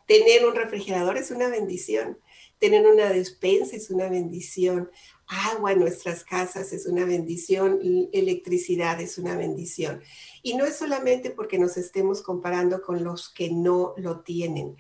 Tener 0.07 0.45
un 0.45 0.57
refrigerador 0.57 1.17
es 1.17 1.31
una 1.31 1.49
bendición. 1.49 2.19
Tener 2.59 2.87
una 2.87 3.11
despensa 3.11 3.77
es 3.77 3.89
una 3.91 4.09
bendición. 4.09 4.91
Agua 5.29 5.73
en 5.73 5.81
nuestras 5.81 6.25
casas 6.25 6.73
es 6.73 6.87
una 6.87 7.05
bendición. 7.05 7.79
Electricidad 8.13 9.01
es 9.01 9.17
una 9.17 9.37
bendición. 9.37 10.03
Y 10.43 10.55
no 10.55 10.65
es 10.65 10.77
solamente 10.77 11.31
porque 11.31 11.59
nos 11.59 11.77
estemos 11.77 12.21
comparando 12.21 12.83
con 12.83 13.05
los 13.05 13.29
que 13.29 13.51
no 13.51 13.95
lo 13.97 14.21
tienen. 14.21 14.77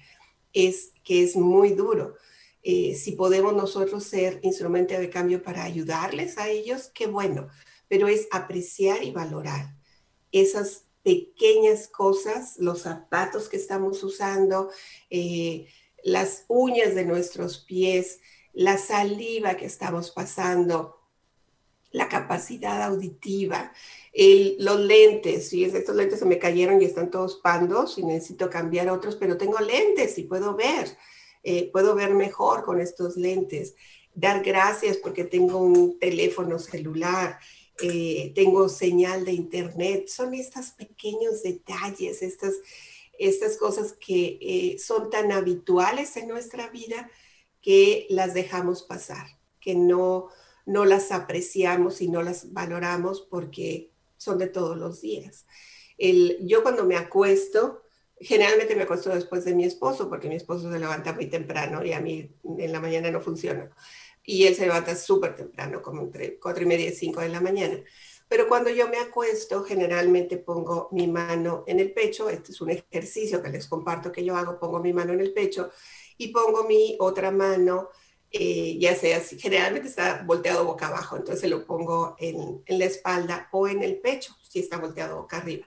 Es 0.52 0.92
que 1.04 1.22
es 1.22 1.36
muy 1.36 1.70
duro. 1.70 2.16
eh, 2.68 2.96
si 2.96 3.12
podemos 3.12 3.54
nosotros 3.54 4.02
ser 4.02 4.40
instrumento 4.42 4.94
de 4.94 5.08
cambio 5.08 5.40
para 5.40 5.62
ayudarles 5.62 6.36
a 6.36 6.48
ellos, 6.48 6.90
qué 6.92 7.06
bueno, 7.06 7.48
pero 7.88 8.08
es 8.08 8.28
apreciar 8.30 9.02
y 9.04 9.12
valorar 9.12 9.74
esas 10.32 10.84
pequeñas 11.02 11.88
cosas, 11.88 12.56
los 12.58 12.82
zapatos 12.82 13.48
que 13.48 13.56
estamos 13.56 14.02
usando, 14.02 14.70
eh, 15.08 15.68
las 16.02 16.44
uñas 16.48 16.94
de 16.94 17.04
nuestros 17.04 17.58
pies, 17.58 18.20
la 18.52 18.78
saliva 18.78 19.56
que 19.56 19.66
estamos 19.66 20.10
pasando, 20.10 20.96
la 21.92 22.08
capacidad 22.08 22.82
auditiva, 22.82 23.72
los 24.58 24.80
lentes, 24.80 25.48
¿sí? 25.48 25.64
estos 25.64 25.94
lentes 25.94 26.18
se 26.18 26.26
me 26.26 26.38
cayeron 26.38 26.80
y 26.80 26.86
están 26.86 27.10
todos 27.10 27.36
pandos 27.36 27.98
y 27.98 28.02
necesito 28.02 28.50
cambiar 28.50 28.88
otros, 28.88 29.16
pero 29.16 29.36
tengo 29.36 29.58
lentes 29.60 30.18
y 30.18 30.24
puedo 30.24 30.56
ver, 30.56 30.96
eh, 31.42 31.70
puedo 31.70 31.94
ver 31.94 32.14
mejor 32.14 32.64
con 32.64 32.80
estos 32.80 33.16
lentes. 33.16 33.74
Dar 34.14 34.42
gracias 34.42 34.96
porque 34.96 35.24
tengo 35.24 35.58
un 35.58 35.98
teléfono 35.98 36.58
celular, 36.58 37.38
eh, 37.80 38.32
tengo 38.34 38.68
señal 38.68 39.24
de 39.24 39.32
internet, 39.32 40.08
son 40.08 40.34
estos 40.34 40.70
pequeños 40.70 41.42
detalles, 41.42 42.22
estas, 42.22 42.54
estas 43.18 43.56
cosas 43.56 43.92
que 43.94 44.38
eh, 44.40 44.78
son 44.78 45.10
tan 45.10 45.32
habituales 45.32 46.16
en 46.16 46.28
nuestra 46.28 46.68
vida 46.68 47.10
que 47.60 48.06
las 48.10 48.32
dejamos 48.32 48.82
pasar, 48.82 49.26
que 49.60 49.74
no, 49.74 50.28
no 50.64 50.84
las 50.84 51.12
apreciamos 51.12 52.00
y 52.00 52.08
no 52.08 52.22
las 52.22 52.52
valoramos 52.52 53.20
porque 53.20 53.90
son 54.16 54.38
de 54.38 54.46
todos 54.48 54.76
los 54.78 55.00
días. 55.00 55.46
El, 55.98 56.38
yo 56.46 56.62
cuando 56.62 56.84
me 56.84 56.96
acuesto, 56.96 57.82
generalmente 58.18 58.74
me 58.74 58.82
acuesto 58.82 59.10
después 59.10 59.44
de 59.44 59.54
mi 59.54 59.64
esposo, 59.64 60.08
porque 60.08 60.28
mi 60.28 60.36
esposo 60.36 60.70
se 60.70 60.78
levanta 60.78 61.12
muy 61.12 61.26
temprano 61.26 61.84
y 61.84 61.92
a 61.92 62.00
mí 62.00 62.30
en 62.58 62.72
la 62.72 62.80
mañana 62.80 63.10
no 63.10 63.20
funciona. 63.20 63.70
Y 64.26 64.44
él 64.44 64.54
se 64.54 64.66
levanta 64.66 64.94
súper 64.96 65.34
temprano, 65.36 65.80
como 65.80 66.02
entre 66.02 66.38
cuatro 66.38 66.64
y 66.64 66.66
media 66.66 66.88
y 66.88 66.94
cinco 66.94 67.20
de 67.20 67.30
la 67.30 67.40
mañana. 67.40 67.82
Pero 68.28 68.48
cuando 68.48 68.70
yo 68.70 68.88
me 68.88 68.98
acuesto, 68.98 69.62
generalmente 69.62 70.36
pongo 70.36 70.88
mi 70.90 71.06
mano 71.06 71.62
en 71.66 71.78
el 71.78 71.92
pecho. 71.92 72.28
Este 72.28 72.50
es 72.52 72.60
un 72.60 72.70
ejercicio 72.70 73.40
que 73.42 73.50
les 73.50 73.68
comparto 73.68 74.10
que 74.10 74.24
yo 74.24 74.36
hago. 74.36 74.58
Pongo 74.58 74.80
mi 74.80 74.92
mano 74.92 75.12
en 75.12 75.20
el 75.20 75.32
pecho 75.32 75.70
y 76.18 76.28
pongo 76.28 76.64
mi 76.64 76.96
otra 76.98 77.30
mano, 77.30 77.88
eh, 78.30 78.76
ya 78.78 78.94
sea, 78.94 79.20
generalmente 79.20 79.88
está 79.88 80.22
volteado 80.24 80.64
boca 80.64 80.88
abajo, 80.88 81.16
entonces 81.16 81.48
lo 81.48 81.66
pongo 81.66 82.16
en, 82.18 82.62
la 82.66 82.84
espalda 82.84 83.48
o 83.52 83.68
en 83.68 83.82
el 83.82 83.98
pecho, 84.00 84.34
si 84.42 84.60
está 84.60 84.78
volteado 84.78 85.16
boca 85.22 85.38
arriba. 85.38 85.66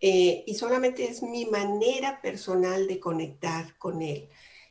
Eh, 0.00 0.44
y 0.46 0.54
solamente 0.54 1.08
es 1.08 1.22
mi 1.22 1.46
manera 1.46 2.20
personal 2.20 2.86
de 2.86 3.00
conectar 3.00 3.76
con 3.78 4.02
él 4.02 4.28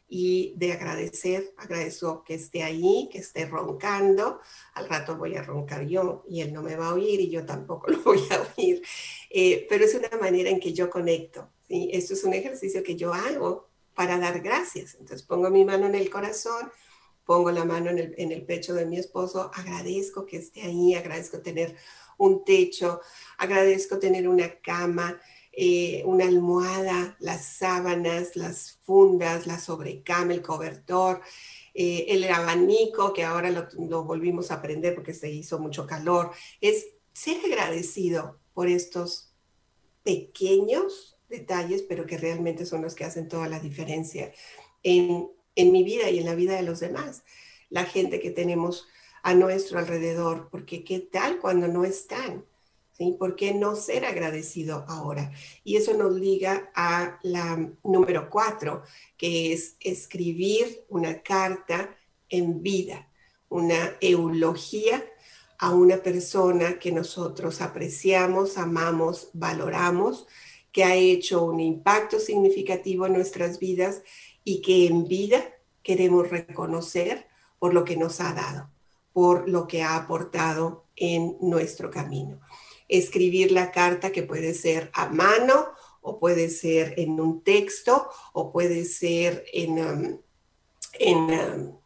y 0.10 0.54
de 0.56 0.72
agradecer, 0.72 1.54
agradezco 1.58 2.24
que 2.24 2.36
esté 2.36 2.64
ahí, 2.64 3.10
que 3.12 3.18
esté 3.18 3.46
roncando, 3.46 4.40
al 4.74 4.88
rato 4.88 5.18
voy 5.18 5.36
a 5.36 5.44
roncar 5.44 5.86
yo 5.86 6.24
y 6.30 6.42
él 6.42 6.54
no 6.54 6.62
me 6.62 6.78
va 6.78 6.90
a 6.90 6.94
oír 6.94 7.20
y 7.20 7.30
yo 7.30 7.46
tampoco 7.46 7.88
lo 7.92 8.02
voy 8.04 8.24
a 8.32 8.48
oír, 8.56 8.82
eh, 9.30 9.66
pero 9.70 9.84
es 9.84 9.96
una 9.96 10.10
manera 10.20 10.50
en 10.50 10.60
que 10.60 10.74
yo 10.74 10.90
conecto, 10.90 11.50
¿sí? 11.68 11.90
esto 11.92 12.14
es 12.14 12.24
un 12.24 12.34
ejercicio 12.34 12.84
que 12.84 12.96
yo 12.96 13.14
hago 13.14 13.68
para 13.94 14.18
dar 14.18 14.40
gracias, 14.42 14.96
entonces 14.96 15.24
pongo 15.24 15.50
mi 15.50 15.66
mano 15.66 15.88
en 15.88 15.96
el 15.96 16.10
corazón, 16.10 16.72
pongo 17.26 17.52
la 17.52 17.66
mano 17.66 17.90
en 17.90 18.00
el, 18.00 18.16
en 18.18 18.32
el 18.32 18.46
pecho 18.46 18.74
de 18.74 18.86
mi 18.86 18.98
esposo, 18.98 19.52
agradezco 19.54 20.26
que 20.26 20.38
esté 20.38 20.62
ahí, 20.62 20.94
agradezco 20.94 21.42
tener 21.42 21.76
un 22.18 22.46
techo, 22.46 23.02
agradezco 23.38 24.00
tener 24.00 24.28
una 24.28 24.60
cama, 24.60 25.20
eh, 25.60 26.04
una 26.06 26.26
almohada, 26.26 27.18
las 27.20 27.44
sábanas, 27.44 28.36
las 28.36 28.78
fundas, 28.84 29.48
la 29.48 29.58
sobrecama, 29.58 30.36
el 30.36 30.44
cobertor, 30.44 31.20
eh, 31.74 32.06
el 32.10 32.26
abanico, 32.26 33.12
que 33.12 33.24
ahora 33.24 33.50
lo, 33.50 34.04
volvimos 34.04 34.52
a 34.52 34.62
prender 34.62 34.94
porque 34.94 35.16
se 35.16 35.32
hizo 35.32 35.58
mucho 35.58 35.88
calor. 35.88 36.30
Es 36.62 36.90
ser 37.12 37.38
agradecido 37.44 38.40
por 38.54 38.68
estos 38.68 39.34
pequeños 40.04 41.18
detalles, 41.28 41.82
pero 41.82 42.06
que 42.06 42.20
realmente 42.20 42.68
son 42.68 42.84
los 42.84 42.94
que 42.94 43.06
hacen 43.06 43.28
toda 43.28 43.50
la 43.50 43.60
diferencia 43.60 44.32
en, 44.84 45.28
en 45.56 45.72
mi 45.72 45.84
vida 45.84 46.12
y 46.12 46.20
en 46.20 46.26
la 46.26 46.36
vida 46.36 46.56
de 46.56 46.62
los 46.62 46.82
demás. 46.82 47.24
La 47.72 47.86
gente 47.86 48.20
que 48.20 48.30
tenemos 48.30 48.88
a 49.24 49.34
nuestro 49.34 49.80
alrededor, 49.80 50.50
porque 50.52 50.84
qué 50.84 51.00
tal 51.00 51.40
cuando 51.40 51.68
no 51.68 51.84
están 51.84 52.46
¿Por 53.20 53.36
qué 53.36 53.54
no 53.54 53.76
ser 53.76 54.06
agradecido 54.06 54.84
ahora? 54.88 55.32
Y 55.64 55.76
eso 55.76 55.94
nos 55.94 56.14
liga 56.14 56.72
a 56.74 57.20
la 57.22 57.70
número 57.84 58.28
cuatro, 58.30 58.82
que 59.18 59.54
es 59.54 59.76
escribir 59.80 60.84
una 60.90 61.22
carta 61.22 61.96
en 62.28 62.64
vida, 62.64 63.08
una 63.50 63.96
eulogía 64.02 65.06
a 65.60 65.76
una 65.76 65.98
persona 65.98 66.80
que 66.80 66.92
nosotros 66.92 67.62
apreciamos, 67.62 68.58
amamos, 68.58 69.30
valoramos, 69.34 70.26
que 70.72 70.84
ha 70.84 70.96
hecho 70.96 71.46
un 71.46 71.60
impacto 71.60 72.20
significativo 72.20 73.06
en 73.06 73.14
nuestras 73.14 73.60
vidas 73.60 74.02
y 74.44 74.62
que 74.62 74.88
en 74.88 75.08
vida 75.08 75.44
queremos 75.84 76.30
reconocer 76.30 77.28
por 77.60 77.76
lo 77.76 77.86
que 77.86 77.96
nos 77.96 78.22
ha 78.22 78.34
dado, 78.34 78.72
por 79.14 79.48
lo 79.48 79.68
que 79.68 79.84
ha 79.84 79.96
aportado 79.96 80.86
en 80.96 81.38
nuestro 81.42 81.92
camino 81.92 82.40
escribir 82.88 83.52
la 83.52 83.72
carta 83.72 84.12
que 84.12 84.24
puede 84.24 84.54
ser 84.54 84.90
a 84.94 85.10
mano 85.10 85.68
o 86.02 86.20
puede 86.20 86.50
ser 86.50 86.94
en 86.98 87.20
un 87.20 87.44
texto 87.44 88.10
o 88.34 88.52
puede 88.52 88.86
ser 88.86 89.46
en, 89.52 89.72
um, 89.80 90.22
en 90.94 91.18
um, 91.18 91.80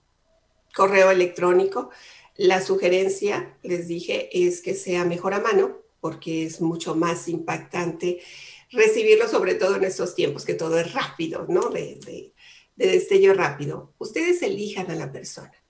correo 0.75 1.11
electrónico. 1.11 1.89
La 2.35 2.61
sugerencia, 2.61 3.57
les 3.63 3.87
dije, 3.87 4.29
es 4.31 4.61
que 4.61 4.75
sea 4.75 5.05
mejor 5.05 5.33
a 5.33 5.39
mano 5.39 5.79
porque 5.99 6.45
es 6.45 6.61
mucho 6.61 6.95
más 6.95 7.27
impactante 7.27 8.19
recibirlo, 8.71 9.27
sobre 9.27 9.55
todo 9.55 9.75
en 9.75 9.83
estos 9.83 10.15
tiempos 10.15 10.45
que 10.45 10.53
todo 10.53 10.79
es 10.79 10.93
rápido, 10.93 11.45
¿no? 11.49 11.69
De, 11.69 11.99
de 12.75 12.87
destello 12.87 13.33
rápido. 13.33 13.93
Ustedes 13.99 14.41
elijan 14.41 14.89
a 14.89 14.95
la 14.95 15.11
persona. 15.11 15.60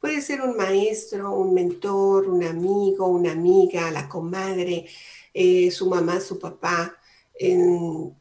Puede 0.00 0.22
ser 0.22 0.40
un 0.40 0.56
maestro, 0.56 1.32
un 1.34 1.52
mentor, 1.52 2.28
un 2.28 2.42
amigo, 2.42 3.06
una 3.06 3.32
amiga, 3.32 3.90
la 3.90 4.08
comadre, 4.08 4.86
eh, 5.34 5.70
su 5.70 5.88
mamá, 5.90 6.20
su 6.20 6.38
papá. 6.38 6.96
el, 7.34 8.14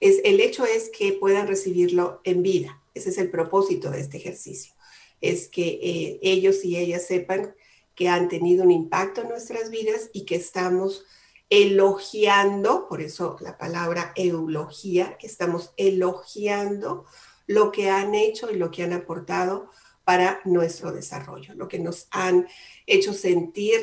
es, 0.00 0.20
el 0.24 0.40
hecho 0.40 0.64
es 0.64 0.88
que 0.88 1.12
puedan 1.12 1.46
recibirlo 1.46 2.20
en 2.24 2.42
vida. 2.42 2.82
Ese 2.94 3.10
es 3.10 3.18
el 3.18 3.30
propósito 3.30 3.90
de 3.90 4.00
este 4.00 4.16
ejercicio. 4.16 4.74
Es 5.20 5.48
que 5.48 5.68
eh, 5.82 6.18
ellos 6.22 6.64
y 6.64 6.76
ellas 6.76 7.06
sepan 7.06 7.54
que 7.94 8.08
han 8.08 8.28
tenido 8.28 8.64
un 8.64 8.70
impacto 8.70 9.20
en 9.20 9.28
nuestras 9.28 9.68
vidas 9.70 10.08
y 10.14 10.24
que 10.24 10.36
estamos 10.36 11.04
elogiando, 11.50 12.88
por 12.88 13.02
eso 13.02 13.36
la 13.40 13.58
palabra 13.58 14.12
eulogía, 14.16 15.18
que 15.18 15.26
estamos 15.26 15.74
elogiando 15.76 17.04
lo 17.46 17.72
que 17.72 17.90
han 17.90 18.14
hecho 18.14 18.50
y 18.50 18.56
lo 18.56 18.70
que 18.70 18.84
han 18.84 18.94
aportado 18.94 19.68
para 20.10 20.40
nuestro 20.44 20.90
desarrollo, 20.90 21.54
lo 21.54 21.68
que 21.68 21.78
nos 21.78 22.08
han 22.10 22.48
hecho 22.84 23.12
sentir 23.12 23.78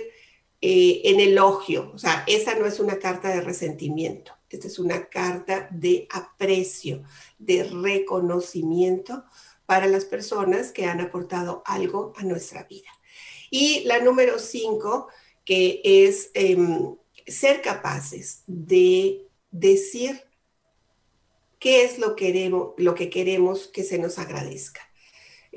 eh, 0.59 0.99
en 1.05 1.21
elogio. 1.21 1.89
O 1.93 1.97
sea, 1.97 2.25
esa 2.27 2.53
no 2.55 2.65
es 2.65 2.81
una 2.81 2.99
carta 2.99 3.29
de 3.29 3.39
resentimiento, 3.39 4.33
esta 4.49 4.67
es 4.67 4.77
una 4.77 5.07
carta 5.07 5.69
de 5.71 6.05
aprecio, 6.11 7.01
de 7.39 7.63
reconocimiento 7.63 9.23
para 9.65 9.87
las 9.87 10.03
personas 10.03 10.73
que 10.73 10.85
han 10.85 10.99
aportado 10.99 11.63
algo 11.65 12.11
a 12.17 12.23
nuestra 12.23 12.63
vida. 12.63 12.89
Y 13.49 13.85
la 13.85 14.01
número 14.01 14.37
cinco, 14.37 15.07
que 15.45 15.79
es 15.81 16.29
em, 16.33 16.93
ser 17.25 17.61
capaces 17.61 18.43
de 18.47 19.29
decir 19.49 20.21
qué 21.57 21.85
es 21.85 21.99
lo, 21.99 22.17
queremos, 22.17 22.73
lo 22.75 22.95
que 22.95 23.09
queremos 23.09 23.69
que 23.69 23.85
se 23.85 23.97
nos 23.97 24.19
agradezca. 24.19 24.86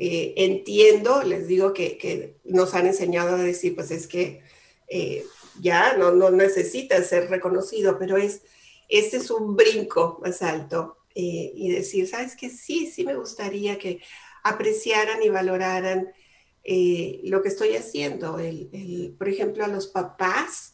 Eh, 0.02 0.32
entiendo, 0.44 1.22
les 1.24 1.46
digo 1.46 1.74
que, 1.74 2.38
nos 2.44 2.72
han 2.72 2.86
enseñado 2.86 3.36
a 3.36 3.42
decir, 3.42 3.74
pues 3.74 3.90
es 3.90 4.06
que 4.06 4.40
eh, 4.88 5.26
ya 5.60 5.94
no, 5.98 6.10
no 6.10 6.30
necesita 6.30 7.04
ser 7.04 7.28
reconocido, 7.28 7.98
pero 7.98 8.16
es, 8.16 8.40
este 8.88 9.18
es 9.18 9.30
un 9.30 9.56
brinco 9.56 10.18
más 10.22 10.40
alto 10.40 10.96
eh, 11.14 11.52
y 11.54 11.70
decir, 11.70 12.08
sabes 12.08 12.34
que 12.34 12.48
sí, 12.48 12.86
sí 12.86 13.04
me 13.04 13.14
gustaría 13.14 13.78
que 13.78 14.00
apreciaran 14.42 15.22
y 15.22 15.28
valoraran 15.28 16.10
lo 16.64 17.42
que 17.42 17.48
estoy 17.48 17.76
haciendo. 17.76 18.38
por 19.18 19.28
ejemplo, 19.28 19.66
a 19.66 19.68
los 19.68 19.88
papás, 19.88 20.72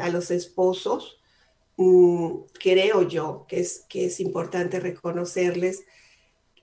a 0.00 0.08
los 0.08 0.30
esposos, 0.30 1.20
mm, 1.76 2.44
creo 2.58 3.06
yo 3.06 3.44
que 3.46 3.60
es, 3.60 3.84
que 3.90 4.06
es 4.06 4.20
importante 4.20 4.80
reconocerles 4.80 5.84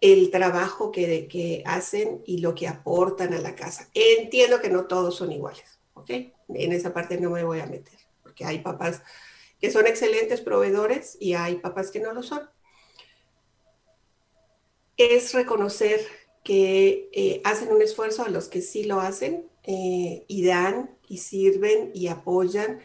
el 0.01 0.31
trabajo 0.31 0.91
que, 0.91 1.27
que 1.27 1.63
hacen 1.65 2.21
y 2.25 2.39
lo 2.39 2.55
que 2.55 2.67
aportan 2.67 3.33
a 3.33 3.39
la 3.39 3.55
casa. 3.55 3.89
Entiendo 3.93 4.61
que 4.61 4.69
no 4.69 4.85
todos 4.85 5.15
son 5.15 5.31
iguales, 5.31 5.79
¿ok? 5.93 6.09
En 6.49 6.71
esa 6.71 6.93
parte 6.93 7.19
no 7.19 7.29
me 7.29 7.43
voy 7.43 7.59
a 7.59 7.65
meter, 7.65 7.99
porque 8.23 8.45
hay 8.45 8.59
papás 8.59 9.01
que 9.59 9.71
son 9.71 9.87
excelentes 9.87 10.41
proveedores 10.41 11.17
y 11.19 11.33
hay 11.33 11.55
papás 11.55 11.91
que 11.91 11.99
no 11.99 12.13
lo 12.13 12.23
son. 12.23 12.49
Es 14.95 15.33
reconocer 15.33 16.05
que 16.43 17.09
eh, 17.13 17.41
hacen 17.43 17.71
un 17.71 17.81
esfuerzo 17.81 18.23
a 18.23 18.29
los 18.29 18.47
que 18.47 18.61
sí 18.61 18.85
lo 18.85 19.01
hacen 19.01 19.49
eh, 19.63 20.23
y 20.27 20.45
dan 20.45 20.97
y 21.07 21.17
sirven 21.17 21.91
y 21.93 22.07
apoyan 22.07 22.79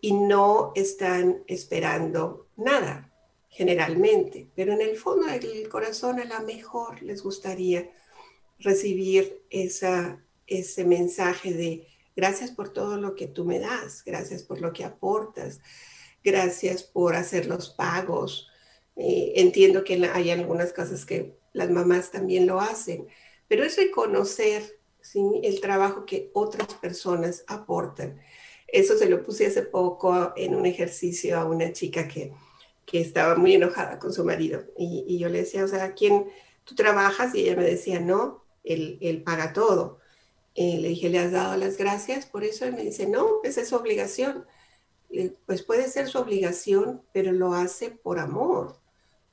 y 0.00 0.12
no 0.12 0.72
están 0.74 1.44
esperando 1.46 2.48
nada 2.56 3.13
generalmente, 3.54 4.48
pero 4.56 4.72
en 4.72 4.80
el 4.80 4.96
fondo 4.96 5.28
del 5.28 5.68
corazón 5.68 6.18
a 6.18 6.24
lo 6.24 6.44
mejor 6.44 7.00
les 7.02 7.22
gustaría 7.22 7.88
recibir 8.58 9.44
esa, 9.48 10.20
ese 10.48 10.84
mensaje 10.84 11.52
de 11.52 11.86
gracias 12.16 12.50
por 12.50 12.72
todo 12.72 12.96
lo 12.96 13.14
que 13.14 13.28
tú 13.28 13.44
me 13.44 13.60
das, 13.60 14.02
gracias 14.04 14.42
por 14.42 14.60
lo 14.60 14.72
que 14.72 14.84
aportas, 14.84 15.60
gracias 16.24 16.82
por 16.82 17.14
hacer 17.14 17.46
los 17.46 17.70
pagos. 17.70 18.48
Eh, 18.96 19.34
entiendo 19.36 19.84
que 19.84 20.04
hay 20.12 20.30
algunas 20.30 20.72
cosas 20.72 21.04
que 21.04 21.38
las 21.52 21.70
mamás 21.70 22.10
también 22.10 22.48
lo 22.48 22.60
hacen, 22.60 23.06
pero 23.46 23.62
es 23.62 23.76
reconocer 23.76 24.80
el 25.42 25.60
trabajo 25.60 26.06
que 26.06 26.30
otras 26.32 26.74
personas 26.74 27.44
aportan. 27.46 28.20
Eso 28.66 28.98
se 28.98 29.08
lo 29.08 29.22
puse 29.22 29.46
hace 29.46 29.62
poco 29.62 30.32
en 30.36 30.56
un 30.56 30.66
ejercicio 30.66 31.38
a 31.38 31.44
una 31.44 31.72
chica 31.72 32.08
que, 32.08 32.32
que 32.86 33.00
estaba 33.00 33.36
muy 33.36 33.54
enojada 33.54 33.98
con 33.98 34.12
su 34.12 34.24
marido 34.24 34.64
y, 34.76 35.18
yo 35.18 35.28
le 35.28 35.38
decía, 35.38 35.64
o 35.64 35.68
sea, 35.68 35.94
¿quién 35.94 36.26
tú 36.64 36.74
trabajas? 36.74 37.34
Y 37.34 37.42
ella 37.42 37.56
me 37.56 37.64
decía, 37.64 38.00
no, 38.00 38.44
él, 38.62 38.98
él 39.00 39.22
paga 39.22 39.52
todo. 39.52 40.00
Le 40.56 40.88
dije, 40.88 41.08
¿le 41.08 41.18
has 41.18 41.32
dado 41.32 41.56
las 41.56 41.76
gracias 41.76 42.26
por 42.26 42.44
eso? 42.44 42.66
Y 42.66 42.72
me 42.72 42.84
dice, 42.84 43.06
no, 43.08 43.40
esa 43.42 43.60
es 43.62 43.68
su 43.68 43.76
obligación. 43.76 44.46
pues 45.46 45.62
puede 45.62 45.88
ser 45.88 46.08
su 46.08 46.18
obligación, 46.18 47.02
pero 47.12 47.32
lo 47.32 47.54
hace 47.54 47.90
por 47.90 48.18
amor, 48.18 48.76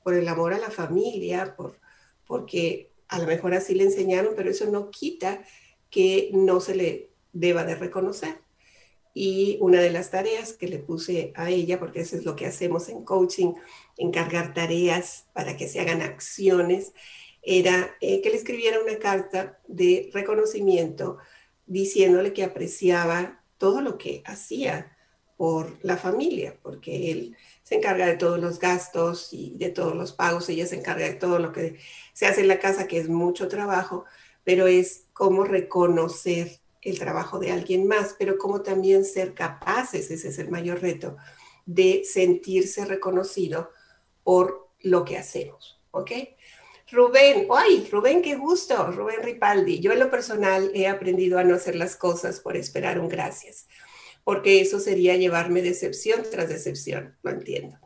por 0.02 0.14
el 0.14 0.26
amor 0.28 0.52
a 0.52 0.58
la 0.58 0.70
familia, 0.70 1.54
por, 1.56 1.78
porque 2.26 2.90
a 3.08 3.18
lo 3.18 3.26
mejor 3.26 3.54
así 3.54 3.74
le 3.74 3.84
enseñaron, 3.84 4.34
pero 4.36 4.50
eso 4.50 4.66
no 4.66 4.90
quita 4.90 5.44
que 5.90 6.30
no 6.32 6.60
se 6.60 6.74
le 6.74 7.10
deba 7.32 7.64
de 7.64 7.76
reconocer. 7.76 8.41
Y 9.14 9.58
una 9.60 9.80
de 9.80 9.90
las 9.90 10.10
tareas 10.10 10.54
que 10.54 10.68
le 10.68 10.78
puse 10.78 11.32
a 11.36 11.50
ella, 11.50 11.78
porque 11.78 12.00
eso 12.00 12.16
es 12.16 12.24
lo 12.24 12.34
que 12.34 12.46
hacemos 12.46 12.88
en 12.88 13.04
coaching, 13.04 13.54
encargar 13.96 14.54
tareas 14.54 15.26
para 15.32 15.56
que 15.56 15.68
se 15.68 15.80
hagan 15.80 16.00
acciones, 16.02 16.92
era 17.42 17.94
eh, 18.00 18.22
que 18.22 18.30
le 18.30 18.36
escribiera 18.36 18.80
una 18.80 18.98
carta 18.98 19.60
de 19.66 20.10
reconocimiento 20.12 21.18
diciéndole 21.66 22.32
que 22.32 22.44
apreciaba 22.44 23.42
todo 23.58 23.80
lo 23.80 23.98
que 23.98 24.22
hacía 24.24 24.96
por 25.36 25.78
la 25.82 25.96
familia, 25.96 26.56
porque 26.62 27.10
él 27.10 27.36
se 27.64 27.74
encarga 27.74 28.06
de 28.06 28.16
todos 28.16 28.38
los 28.38 28.58
gastos 28.58 29.32
y 29.32 29.56
de 29.58 29.70
todos 29.70 29.96
los 29.96 30.12
pagos, 30.12 30.48
ella 30.48 30.66
se 30.66 30.76
encarga 30.76 31.04
de 31.04 31.14
todo 31.14 31.38
lo 31.38 31.52
que 31.52 31.78
se 32.12 32.26
hace 32.26 32.42
en 32.42 32.48
la 32.48 32.60
casa, 32.60 32.86
que 32.86 32.98
es 32.98 33.08
mucho 33.08 33.48
trabajo, 33.48 34.04
pero 34.44 34.66
es 34.68 35.06
como 35.12 35.44
reconocer 35.44 36.61
el 36.82 36.98
trabajo 36.98 37.38
de 37.38 37.52
alguien 37.52 37.86
más, 37.86 38.16
pero 38.18 38.36
como 38.36 38.62
también 38.62 39.04
ser 39.04 39.34
capaces, 39.34 40.10
ese 40.10 40.28
es 40.28 40.38
el 40.38 40.50
mayor 40.50 40.82
reto, 40.82 41.16
de 41.64 42.02
sentirse 42.04 42.84
reconocido 42.84 43.70
por 44.24 44.68
lo 44.80 45.04
que 45.04 45.16
hacemos, 45.16 45.80
¿ok? 45.92 46.10
Rubén, 46.90 47.46
¡ay! 47.50 47.88
Rubén, 47.90 48.20
qué 48.20 48.34
gusto, 48.34 48.90
Rubén 48.90 49.22
Ripaldi. 49.22 49.80
Yo 49.80 49.92
en 49.92 50.00
lo 50.00 50.10
personal 50.10 50.70
he 50.74 50.88
aprendido 50.88 51.38
a 51.38 51.44
no 51.44 51.54
hacer 51.54 51.74
las 51.76 51.96
cosas 51.96 52.40
por 52.40 52.56
esperar 52.56 52.98
un 52.98 53.08
gracias, 53.08 53.66
porque 54.24 54.60
eso 54.60 54.78
sería 54.78 55.16
llevarme 55.16 55.62
decepción 55.62 56.22
tras 56.30 56.48
decepción, 56.48 57.16
lo 57.22 57.30
entiendo. 57.30 57.78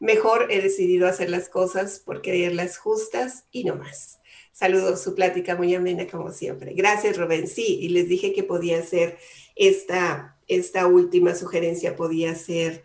Mejor 0.00 0.50
he 0.50 0.62
decidido 0.62 1.06
hacer 1.06 1.28
las 1.28 1.50
cosas 1.50 2.00
por 2.00 2.22
creerlas 2.22 2.78
justas 2.78 3.44
y 3.50 3.64
no 3.64 3.76
más. 3.76 4.19
Saludos, 4.52 5.02
su 5.02 5.14
plática 5.14 5.56
muy 5.56 5.74
amena 5.74 6.06
como 6.06 6.32
siempre. 6.32 6.74
Gracias, 6.74 7.16
Rubén. 7.16 7.46
Sí, 7.48 7.78
y 7.80 7.88
les 7.88 8.08
dije 8.08 8.32
que 8.32 8.42
podía 8.42 8.82
ser 8.82 9.18
esta, 9.56 10.36
esta 10.48 10.86
última 10.86 11.34
sugerencia, 11.34 11.96
podía 11.96 12.34
ser 12.34 12.84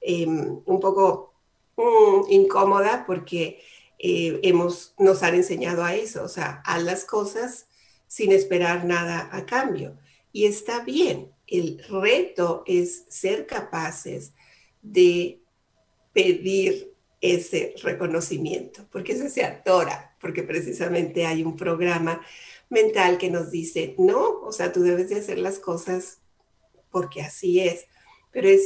em, 0.00 0.60
un 0.64 0.80
poco 0.80 1.34
mm, 1.76 2.30
incómoda 2.30 3.04
porque 3.06 3.60
eh, 3.98 4.40
hemos, 4.42 4.94
nos 4.98 5.22
han 5.22 5.34
enseñado 5.34 5.82
a 5.82 5.94
eso, 5.94 6.22
o 6.22 6.28
sea, 6.28 6.62
a 6.64 6.78
las 6.78 7.04
cosas 7.04 7.66
sin 8.06 8.32
esperar 8.32 8.84
nada 8.84 9.28
a 9.32 9.46
cambio. 9.46 9.96
Y 10.32 10.44
está 10.44 10.80
bien, 10.84 11.32
el 11.46 11.82
reto 11.88 12.62
es 12.66 13.04
ser 13.08 13.46
capaces 13.46 14.32
de 14.82 15.40
pedir 16.12 16.95
ese 17.34 17.74
reconocimiento, 17.82 18.86
porque 18.90 19.12
eso 19.12 19.28
se 19.28 19.44
atora, 19.44 20.16
porque 20.20 20.42
precisamente 20.42 21.26
hay 21.26 21.42
un 21.42 21.56
programa 21.56 22.20
mental 22.68 23.18
que 23.18 23.30
nos 23.30 23.50
dice, 23.50 23.94
no, 23.98 24.40
o 24.40 24.52
sea, 24.52 24.72
tú 24.72 24.82
debes 24.82 25.08
de 25.08 25.16
hacer 25.16 25.38
las 25.38 25.58
cosas 25.58 26.18
porque 26.90 27.22
así 27.22 27.60
es, 27.60 27.86
pero 28.32 28.48
es, 28.48 28.62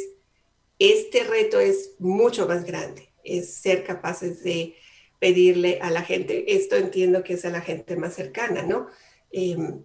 este 0.78 1.24
reto 1.24 1.61
es 1.61 1.96
mucho 1.98 2.46
más 2.46 2.64
grande, 2.64 3.12
es 3.24 3.54
ser 3.54 3.84
capaces 3.84 4.42
de 4.42 4.74
pedirle 5.18 5.78
a 5.82 5.90
la 5.90 6.02
gente, 6.02 6.54
esto 6.54 6.76
entiendo 6.76 7.22
que 7.22 7.34
es 7.34 7.44
a 7.44 7.50
la 7.50 7.61
gente 7.61 7.96
más 7.96 8.14
cercana, 8.14 8.62
¿no? 8.62 8.88
Em, 9.30 9.82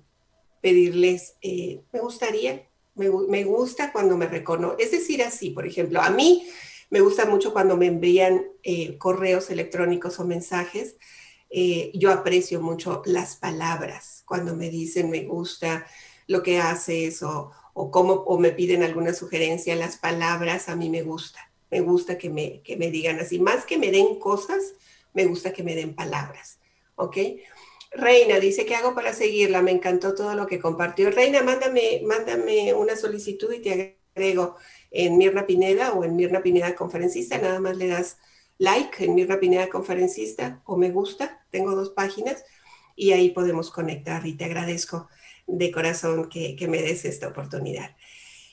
pedirles, 0.62 1.36
eh, 1.42 1.82
me 1.92 2.00
gustaría, 2.00 2.68
me, 2.96 3.44
gusta 3.44 3.92
cuando 3.92 4.18
me 4.18 4.28
reconozco, 4.28 4.78
es 4.80 4.92
decir, 4.92 5.22
así, 5.22 5.50
por 5.50 5.68
ejemplo, 5.68 6.02
a 6.02 6.10
mí 6.10 6.48
me 6.90 7.02
gusta 7.02 7.26
mucho 7.26 7.54
cuando 7.54 7.78
me 7.78 7.88
envían 7.88 8.46
eh, 8.64 8.98
correos 8.98 9.50
electrónicos 9.50 10.20
o 10.20 10.26
mensajes, 10.26 10.98
eh, 11.50 11.92
yo 11.94 12.12
aprecio 12.12 12.62
mucho 12.62 13.02
las 13.06 13.36
palabras, 13.36 14.24
cuando 14.26 14.56
me 14.56 14.70
dicen 14.70 15.10
me 15.10 15.24
gusta 15.24 15.86
lo 16.28 16.44
que 16.44 16.60
haces 16.60 17.22
o, 17.24 17.52
o, 17.74 17.92
cómo, 17.92 18.14
o 18.14 18.38
me 18.40 18.52
piden 18.52 18.84
alguna 18.84 19.14
sugerencia, 19.14 19.76
las 19.76 19.98
palabras 19.98 20.70
a 20.70 20.76
mí 20.76 20.90
me 20.90 21.04
gusta, 21.04 21.52
me 21.72 21.82
gusta 21.82 22.18
que 22.18 22.30
me, 22.30 22.62
que 22.62 22.78
me 22.78 22.90
digan 22.92 23.20
así, 23.20 23.40
más 23.40 23.66
que 23.66 23.78
me 23.78 23.92
den 23.92 24.20
cosas, 24.20 24.74
me 25.14 25.26
gusta 25.26 25.54
que 25.54 25.64
me 25.64 25.76
den 25.76 25.96
palabras, 25.96 26.60
¿ok? 26.96 27.18
Reina 27.92 28.40
dice, 28.40 28.66
¿qué 28.66 28.76
hago 28.76 28.94
para 28.94 29.14
seguirla? 29.14 29.62
Me 29.62 29.72
encantó 29.72 30.14
todo 30.14 30.36
lo 30.36 30.48
que 30.48 30.60
compartió. 30.60 31.10
Reina, 31.12 31.42
mándame, 31.44 32.02
mándame 32.04 32.74
una 32.74 32.98
solicitud 32.98 33.54
y 33.54 33.62
te 33.62 33.98
agrego 34.16 34.58
en 34.92 35.18
Mirna 35.18 35.46
Pineda 35.46 35.94
o 35.94 36.04
en 36.04 36.16
Mirna 36.16 36.42
Pineda 36.42 36.76
Conferencista. 36.76 37.38
Nada 37.38 37.60
más 37.60 37.78
le 37.78 37.88
das 37.88 38.18
like 38.58 39.04
en 39.04 39.16
Mirna 39.16 39.40
Pineda 39.40 39.70
Conferencista 39.70 40.62
o 40.66 40.78
me 40.78 40.92
gusta. 40.92 41.46
Tengo 41.52 41.76
dos 41.76 41.90
páginas 41.92 42.44
y 42.96 43.12
ahí 43.12 43.32
podemos 43.32 43.72
conectar 43.72 44.26
y 44.26 44.34
te 44.34 44.46
agradezco 44.46 45.10
de 45.48 45.72
corazón 45.72 46.30
que, 46.30 46.58
me 46.68 46.82
des 46.82 47.06
esta 47.06 47.28
oportunidad. 47.28 47.96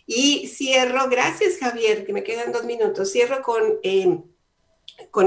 Y 0.06 0.48
cierro, 0.48 1.08
gracias 1.08 1.58
Javier, 1.58 2.04
que 2.04 2.12
me 2.12 2.24
quedan 2.24 2.52
dos 2.52 2.64
minutos. 2.64 3.12
Cierro 3.12 3.42
con... 3.42 3.78
Eh, 3.82 4.18
con 5.10 5.26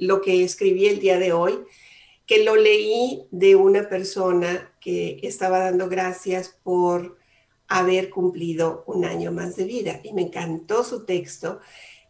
lo 0.00 0.20
que 0.20 0.44
escribí 0.44 0.86
el 0.86 1.00
día 1.00 1.18
de 1.18 1.32
hoy, 1.32 1.58
que 2.26 2.44
lo 2.44 2.56
leí 2.56 3.26
de 3.30 3.56
una 3.56 3.88
persona 3.88 4.72
que 4.80 5.18
estaba 5.22 5.58
dando 5.58 5.88
gracias 5.88 6.56
por 6.62 7.18
haber 7.70 8.10
cumplido 8.10 8.84
un 8.86 9.04
año 9.06 9.32
más 9.32 9.56
de 9.56 9.64
vida. 9.64 10.00
Y 10.02 10.12
me 10.12 10.22
encantó 10.22 10.84
su 10.84 11.06
texto. 11.06 11.60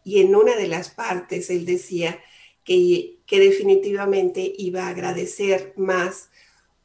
Y 0.03 0.19
en 0.19 0.35
una 0.35 0.55
de 0.55 0.67
las 0.67 0.89
partes 0.89 1.49
él 1.49 1.65
decía 1.65 2.19
que, 2.65 3.19
que 3.25 3.39
definitivamente 3.39 4.53
iba 4.57 4.83
a 4.83 4.89
agradecer 4.89 5.73
más 5.77 6.29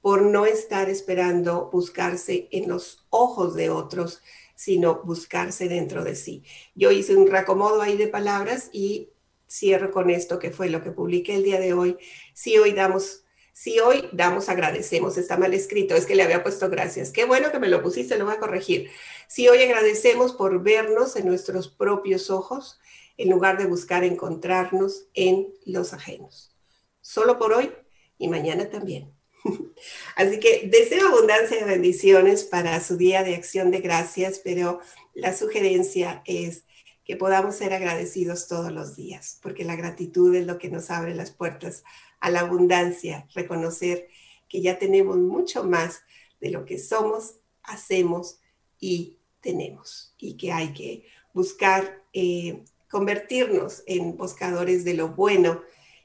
por 0.02 0.22
no 0.22 0.46
estar 0.46 0.88
esperando 0.88 1.70
buscarse 1.72 2.48
en 2.52 2.68
los 2.68 3.06
ojos 3.10 3.54
de 3.54 3.70
otros, 3.70 4.22
sino 4.54 5.02
buscarse 5.02 5.68
dentro 5.68 6.04
de 6.04 6.14
sí. 6.14 6.44
Yo 6.74 6.92
hice 6.92 7.16
un 7.16 7.26
reacomodo 7.26 7.80
ahí 7.80 7.96
de 7.96 8.06
palabras 8.06 8.68
y 8.72 9.08
cierro 9.48 9.90
con 9.90 10.10
esto 10.10 10.38
que 10.38 10.50
fue 10.50 10.68
lo 10.68 10.82
que 10.82 10.92
publiqué 10.92 11.34
el 11.34 11.44
día 11.44 11.58
de 11.58 11.72
hoy. 11.72 11.96
Si 12.34 12.56
hoy 12.58 12.72
damos, 12.72 13.24
si 13.56 13.80
hoy 13.80 14.06
damos, 14.12 14.50
agradecemos, 14.50 15.16
está 15.16 15.38
mal 15.38 15.54
escrito, 15.54 15.94
es 15.94 16.04
que 16.04 16.14
le 16.14 16.22
había 16.22 16.42
puesto 16.42 16.68
gracias. 16.68 17.10
Qué 17.10 17.24
bueno 17.24 17.50
que 17.50 17.58
me 17.58 17.68
lo 17.68 17.82
pusiste, 17.82 18.18
lo 18.18 18.26
voy 18.26 18.34
a 18.34 18.38
corregir. 18.38 18.90
Si 19.28 19.48
hoy 19.48 19.62
agradecemos 19.62 20.34
por 20.34 20.62
vernos 20.62 21.16
en 21.16 21.24
nuestros 21.26 21.66
propios 21.66 22.28
ojos, 22.28 22.78
en 23.16 23.30
lugar 23.30 23.56
de 23.56 23.64
buscar 23.64 24.04
encontrarnos 24.04 25.06
en 25.14 25.54
los 25.64 25.94
ajenos. 25.94 26.54
Solo 27.00 27.38
por 27.38 27.54
hoy 27.54 27.72
y 28.18 28.28
mañana 28.28 28.68
también. 28.68 29.14
Así 30.16 30.38
que 30.38 30.68
deseo 30.70 31.08
abundancia 31.08 31.56
de 31.56 31.64
bendiciones 31.64 32.44
para 32.44 32.78
su 32.80 32.98
día 32.98 33.22
de 33.22 33.36
acción 33.36 33.70
de 33.70 33.80
gracias, 33.80 34.38
pero 34.44 34.80
la 35.14 35.34
sugerencia 35.34 36.20
es 36.26 36.64
que 37.06 37.16
podamos 37.16 37.56
ser 37.56 37.72
agradecidos 37.72 38.48
todos 38.48 38.70
los 38.70 38.96
días, 38.96 39.38
porque 39.40 39.64
la 39.64 39.76
gratitud 39.76 40.34
es 40.34 40.44
lo 40.44 40.58
que 40.58 40.68
nos 40.68 40.90
abre 40.90 41.14
las 41.14 41.30
puertas 41.30 41.84
a 42.26 42.30
la 42.30 42.40
abundancia, 42.40 43.28
reconocer 43.34 44.08
que 44.48 44.60
ya 44.60 44.80
tenemos 44.80 45.16
mucho 45.16 45.62
más 45.62 46.02
de 46.40 46.50
lo 46.50 46.64
que 46.64 46.76
somos, 46.76 47.36
hacemos 47.62 48.40
y 48.80 49.18
tenemos, 49.40 50.12
y 50.18 50.36
que 50.36 50.50
hay 50.50 50.72
que 50.72 51.06
buscar 51.32 52.02
eh, 52.12 52.64
convertirnos 52.90 53.84
en 53.86 54.16
buscadores 54.16 54.82
de 54.82 54.94
lo 54.94 55.10
bueno 55.10 55.62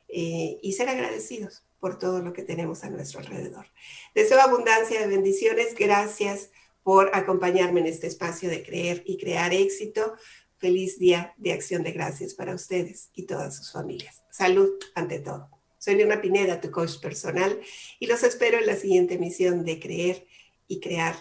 eh, 0.09 0.59
y 0.61 0.73
ser 0.73 0.89
agradecidos, 0.89 1.63
por 1.79 1.97
todo 1.97 2.19
lo 2.19 2.33
que 2.33 2.43
tenemos 2.43 2.83
a 2.83 2.91
nuestro 2.91 3.19
alrededor. 3.21 3.65
Deseo 4.13 4.39
abundancia 4.39 4.99
de 4.99 5.07
bendiciones. 5.07 5.73
Gracias 5.73 6.51
por 6.83 7.09
acompañarme 7.15 7.79
en 7.79 7.87
este 7.87 8.05
espacio 8.05 8.47
de 8.47 8.61
creer 8.61 9.01
y 9.07 9.17
crear 9.17 9.55
éxito. 9.55 10.13
Feliz 10.59 10.99
día 10.99 11.33
de 11.37 11.53
acción 11.53 11.81
de 11.81 11.93
gracias 11.93 12.35
para 12.35 12.53
ustedes 12.53 13.09
y 13.15 13.23
todas 13.23 13.57
sus 13.57 13.71
familias. 13.71 14.21
Salud 14.29 14.69
ante 14.93 15.19
todo. 15.19 15.60
Soy 15.83 15.95
Leona 15.95 16.21
Pineda, 16.21 16.61
tu 16.61 16.69
coach 16.69 16.99
personal, 16.99 17.59
y 17.99 18.05
los 18.05 18.21
espero 18.21 18.59
en 18.59 18.67
la 18.67 18.75
siguiente 18.75 19.15
emisión 19.15 19.65
de 19.65 19.79
Creer 19.79 20.27
y 20.67 20.79
Crear 20.79 21.15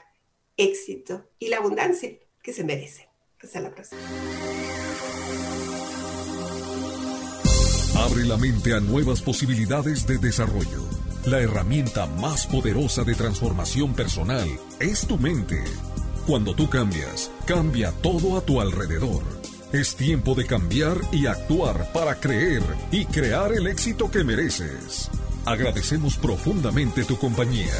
Éxito 0.58 1.30
y 1.38 1.48
la 1.48 1.56
abundancia 1.56 2.10
que 2.42 2.52
se 2.52 2.62
merece. 2.62 3.08
Hasta 3.42 3.58
la 3.58 3.70
próxima. 3.70 3.98
Abre 7.96 8.24
la 8.26 8.36
mente 8.36 8.74
a 8.74 8.80
nuevas 8.80 9.22
posibilidades 9.22 10.06
de 10.06 10.18
desarrollo. 10.18 10.84
La 11.24 11.40
herramienta 11.40 12.04
más 12.04 12.46
poderosa 12.46 13.02
de 13.02 13.14
transformación 13.14 13.94
personal 13.94 14.46
es 14.78 15.06
tu 15.06 15.16
mente. 15.16 15.64
Cuando 16.26 16.54
tú 16.54 16.68
cambias, 16.68 17.30
cambia 17.46 17.92
todo 18.02 18.36
a 18.36 18.42
tu 18.42 18.60
alrededor. 18.60 19.22
Es 19.72 19.94
tiempo 19.94 20.34
de 20.34 20.46
cambiar 20.46 20.96
y 21.12 21.26
actuar 21.26 21.92
para 21.92 22.16
creer 22.16 22.64
y 22.90 23.04
crear 23.04 23.52
el 23.52 23.68
éxito 23.68 24.10
que 24.10 24.24
mereces. 24.24 25.08
Agradecemos 25.44 26.16
profundamente 26.16 27.04
tu 27.04 27.16
compañía. 27.16 27.72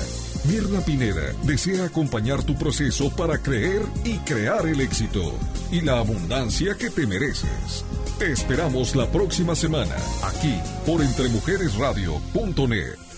Mirna 0.45 0.83
Pineda 0.83 1.33
desea 1.43 1.87
acompañar 1.87 2.45
tu 2.45 2.57
proceso 2.57 3.11
para 3.11 3.39
creer 3.39 3.83
y 4.05 4.19
crear 4.19 4.69
el 4.69 4.81
éxito 4.81 5.37
y 5.73 5.81
la 5.81 5.99
abundancia 5.99 6.77
que 6.77 6.91
te 6.91 7.09
mereces. 7.09 7.85
Te 8.21 8.31
esperamos 8.31 8.95
la 8.95 9.11
próxima 9.11 9.57
semana, 9.57 9.97
aquí 10.23 10.61
por 10.87 11.03
entremujeresradio.net. 11.03 13.10